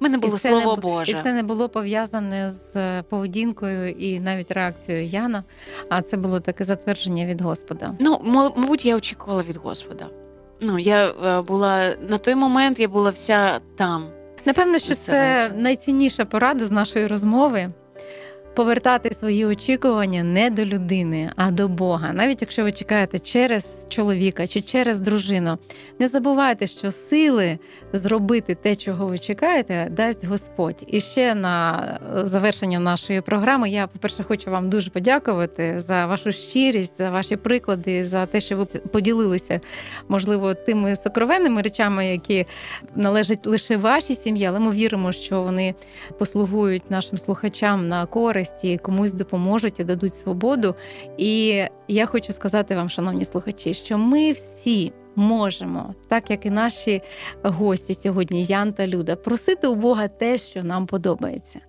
мене 0.00 0.18
було 0.18 0.34
і 0.34 0.38
це 0.38 0.48
слово 0.48 0.76
не 0.76 0.82
Боже. 0.82 1.12
І 1.12 1.22
це 1.22 1.32
не 1.32 1.42
було 1.42 1.68
пов'язане 1.68 2.48
з 2.48 2.76
е, 2.76 3.02
поведінкою 3.02 3.90
і 3.90 4.20
навіть 4.20 4.50
реакцією 4.50 5.04
Яна, 5.04 5.44
а 5.88 6.02
це 6.02 6.16
було 6.16 6.40
таке 6.40 6.64
затвердження 6.64 7.26
від 7.26 7.40
Господа. 7.40 7.94
Ну, 8.00 8.20
мабуть, 8.24 8.84
я 8.86 8.96
очікувала 8.96 9.42
від 9.42 9.56
Господа. 9.56 10.08
Ну, 10.64 10.78
я 10.78 11.08
е, 11.08 11.42
була 11.42 11.96
на 12.08 12.18
той 12.18 12.34
момент, 12.34 12.80
я 12.80 12.88
була 12.88 13.10
вся 13.10 13.60
там. 13.76 14.06
Напевно, 14.44 14.78
що 14.78 14.94
це 14.94 15.50
найцінніша 15.56 16.24
порада 16.24 16.64
з 16.64 16.70
нашої 16.70 17.06
розмови. 17.06 17.68
Повертати 18.54 19.14
свої 19.14 19.46
очікування 19.46 20.22
не 20.22 20.50
до 20.50 20.64
людини, 20.64 21.30
а 21.36 21.50
до 21.50 21.68
Бога. 21.68 22.12
Навіть 22.12 22.42
якщо 22.42 22.64
ви 22.64 22.72
чекаєте 22.72 23.18
через 23.18 23.86
чоловіка 23.88 24.46
чи 24.46 24.60
через 24.60 25.00
дружину, 25.00 25.58
не 25.98 26.08
забувайте, 26.08 26.66
що 26.66 26.90
сили 26.90 27.58
зробити 27.92 28.54
те, 28.54 28.76
чого 28.76 29.06
ви 29.06 29.18
чекаєте, 29.18 29.88
дасть 29.90 30.24
Господь. 30.24 30.84
І 30.86 31.00
ще 31.00 31.34
на 31.34 31.84
е, 32.16 32.26
завершення 32.26 32.78
нашої 32.78 33.20
програми 33.20 33.70
я, 33.70 33.86
по-перше, 33.86 34.22
хочу 34.22 34.50
вам 34.50 34.70
дуже 34.70 34.90
подякувати 34.90 35.80
за 35.80 36.06
вашу 36.06 36.32
щирість, 36.32 36.98
за 36.98 37.10
ваші 37.10 37.36
приклади, 37.36 38.04
за 38.04 38.26
те, 38.26 38.40
що 38.40 38.56
ви 38.56 38.64
поділилися, 38.64 39.60
можливо, 40.08 40.54
тими 40.54 40.96
сокровенними 40.96 41.62
речами, 41.62 42.06
які 42.06 42.46
належать 42.96 43.46
лише 43.46 43.76
вашій 43.76 44.14
сім'ї, 44.14 44.46
але 44.46 44.60
ми 44.60 44.70
віримо, 44.70 45.12
що 45.12 45.42
вони 45.42 45.74
послугують 46.18 46.90
нашим 46.90 47.18
слухачам 47.18 47.88
на 47.88 48.06
користь 48.06 48.41
і 48.64 48.78
комусь 48.78 49.12
допоможуть 49.12 49.80
і 49.80 49.84
дадуть 49.84 50.14
свободу. 50.14 50.74
І 51.18 51.62
я 51.88 52.06
хочу 52.06 52.32
сказати 52.32 52.76
вам, 52.76 52.88
шановні 52.88 53.24
слухачі, 53.24 53.74
що 53.74 53.98
ми 53.98 54.32
всі. 54.32 54.92
Можемо, 55.16 55.94
так 56.08 56.30
як 56.30 56.46
і 56.46 56.50
наші 56.50 57.02
гості 57.42 57.94
сьогодні, 57.94 58.44
Ян 58.44 58.72
та 58.72 58.86
Люда, 58.86 59.16
просити 59.16 59.66
у 59.66 59.74
Бога 59.74 60.08
те, 60.08 60.38
що 60.38 60.62
нам 60.62 60.86
подобається, 60.86 61.60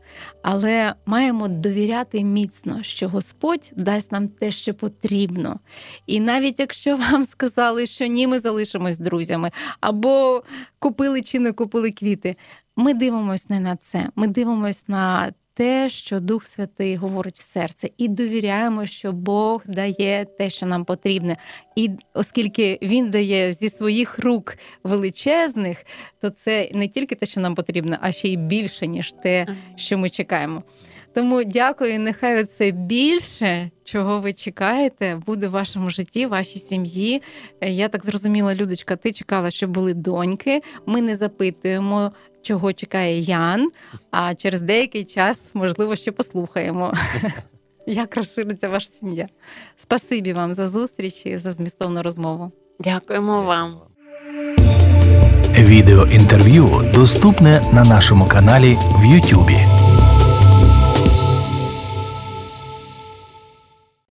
але 0.41 0.93
маємо 1.05 1.47
довіряти 1.47 2.23
міцно, 2.23 2.83
що 2.83 3.09
Господь 3.09 3.71
дасть 3.75 4.11
нам 4.11 4.27
те, 4.27 4.51
що 4.51 4.73
потрібно. 4.73 5.59
І 6.07 6.19
навіть 6.19 6.59
якщо 6.59 6.97
вам 6.97 7.23
сказали, 7.23 7.87
що 7.87 8.05
ні, 8.05 8.27
ми 8.27 8.39
залишимось 8.39 8.99
друзями, 8.99 9.51
або 9.81 10.43
купили 10.79 11.21
чи 11.21 11.39
не 11.39 11.51
купили 11.51 11.91
квіти. 11.91 12.35
Ми 12.75 12.93
дивимось 12.93 13.49
не 13.49 13.59
на 13.59 13.75
це. 13.75 14.09
Ми 14.15 14.27
дивимось 14.27 14.87
на 14.87 15.31
те, 15.53 15.89
що 15.89 16.19
Дух 16.19 16.45
Святий 16.45 16.95
говорить 16.95 17.39
в 17.39 17.41
серце, 17.41 17.89
і 17.97 18.07
довіряємо, 18.07 18.85
що 18.85 19.11
Бог 19.11 19.63
дає 19.65 20.25
те, 20.25 20.49
що 20.49 20.65
нам 20.65 20.85
потрібне. 20.85 21.37
І 21.75 21.89
оскільки 22.13 22.79
Він 22.81 23.09
дає 23.09 23.53
зі 23.53 23.69
своїх 23.69 24.19
рук 24.19 24.57
величезних, 24.83 25.85
то 26.21 26.29
це 26.29 26.69
не 26.73 26.87
тільки 26.87 27.15
те, 27.15 27.25
що 27.25 27.41
нам 27.41 27.55
потрібно, 27.55 27.97
а 28.01 28.11
ще 28.11 28.27
й 28.27 28.37
більше, 28.37 28.87
ніж 28.87 29.13
те, 29.23 29.47
що 29.75 29.97
ми 29.97 30.09
чекаємо. 30.09 30.63
Тому 31.13 31.43
дякую, 31.43 31.99
нехай 31.99 32.43
це 32.43 32.71
більше, 32.71 33.71
чого 33.83 34.19
ви 34.19 34.33
чекаєте, 34.33 35.21
буде 35.25 35.47
в 35.47 35.51
вашому 35.51 35.89
житті, 35.89 36.25
вашій 36.25 36.59
сім'ї. 36.59 37.21
Е, 37.61 37.69
Я 37.71 37.87
так 37.87 38.05
зрозуміла, 38.05 38.55
Людочка, 38.55 38.95
ти 38.95 39.11
чекала, 39.11 39.51
щоб 39.51 39.71
були 39.71 39.93
доньки. 39.93 40.61
Ми 40.85 41.01
не 41.01 41.15
запитуємо, 41.15 42.11
чого 42.41 42.73
чекає 42.73 43.19
Ян, 43.19 43.67
а 44.11 44.33
через 44.35 44.61
деякий 44.61 45.03
час, 45.03 45.51
можливо, 45.55 45.95
ще 45.95 46.11
послухаємо. 46.11 46.93
Як 47.87 48.17
розшириться 48.17 48.69
ваша 48.69 48.89
сім'я? 48.89 49.27
Спасибі 49.75 50.33
вам 50.33 50.53
за 50.53 50.67
зустріч 50.67 51.25
і 51.25 51.37
за 51.37 51.51
змістовну 51.51 52.03
розмову. 52.03 52.51
Дякуємо 52.79 53.41
вам. 53.41 53.75
Відеоінтерв'ю 55.57 56.91
доступне 56.93 57.61
на 57.73 57.83
нашому 57.83 58.25
каналі 58.25 58.77
в 58.95 59.05
Ютубі. 59.05 59.57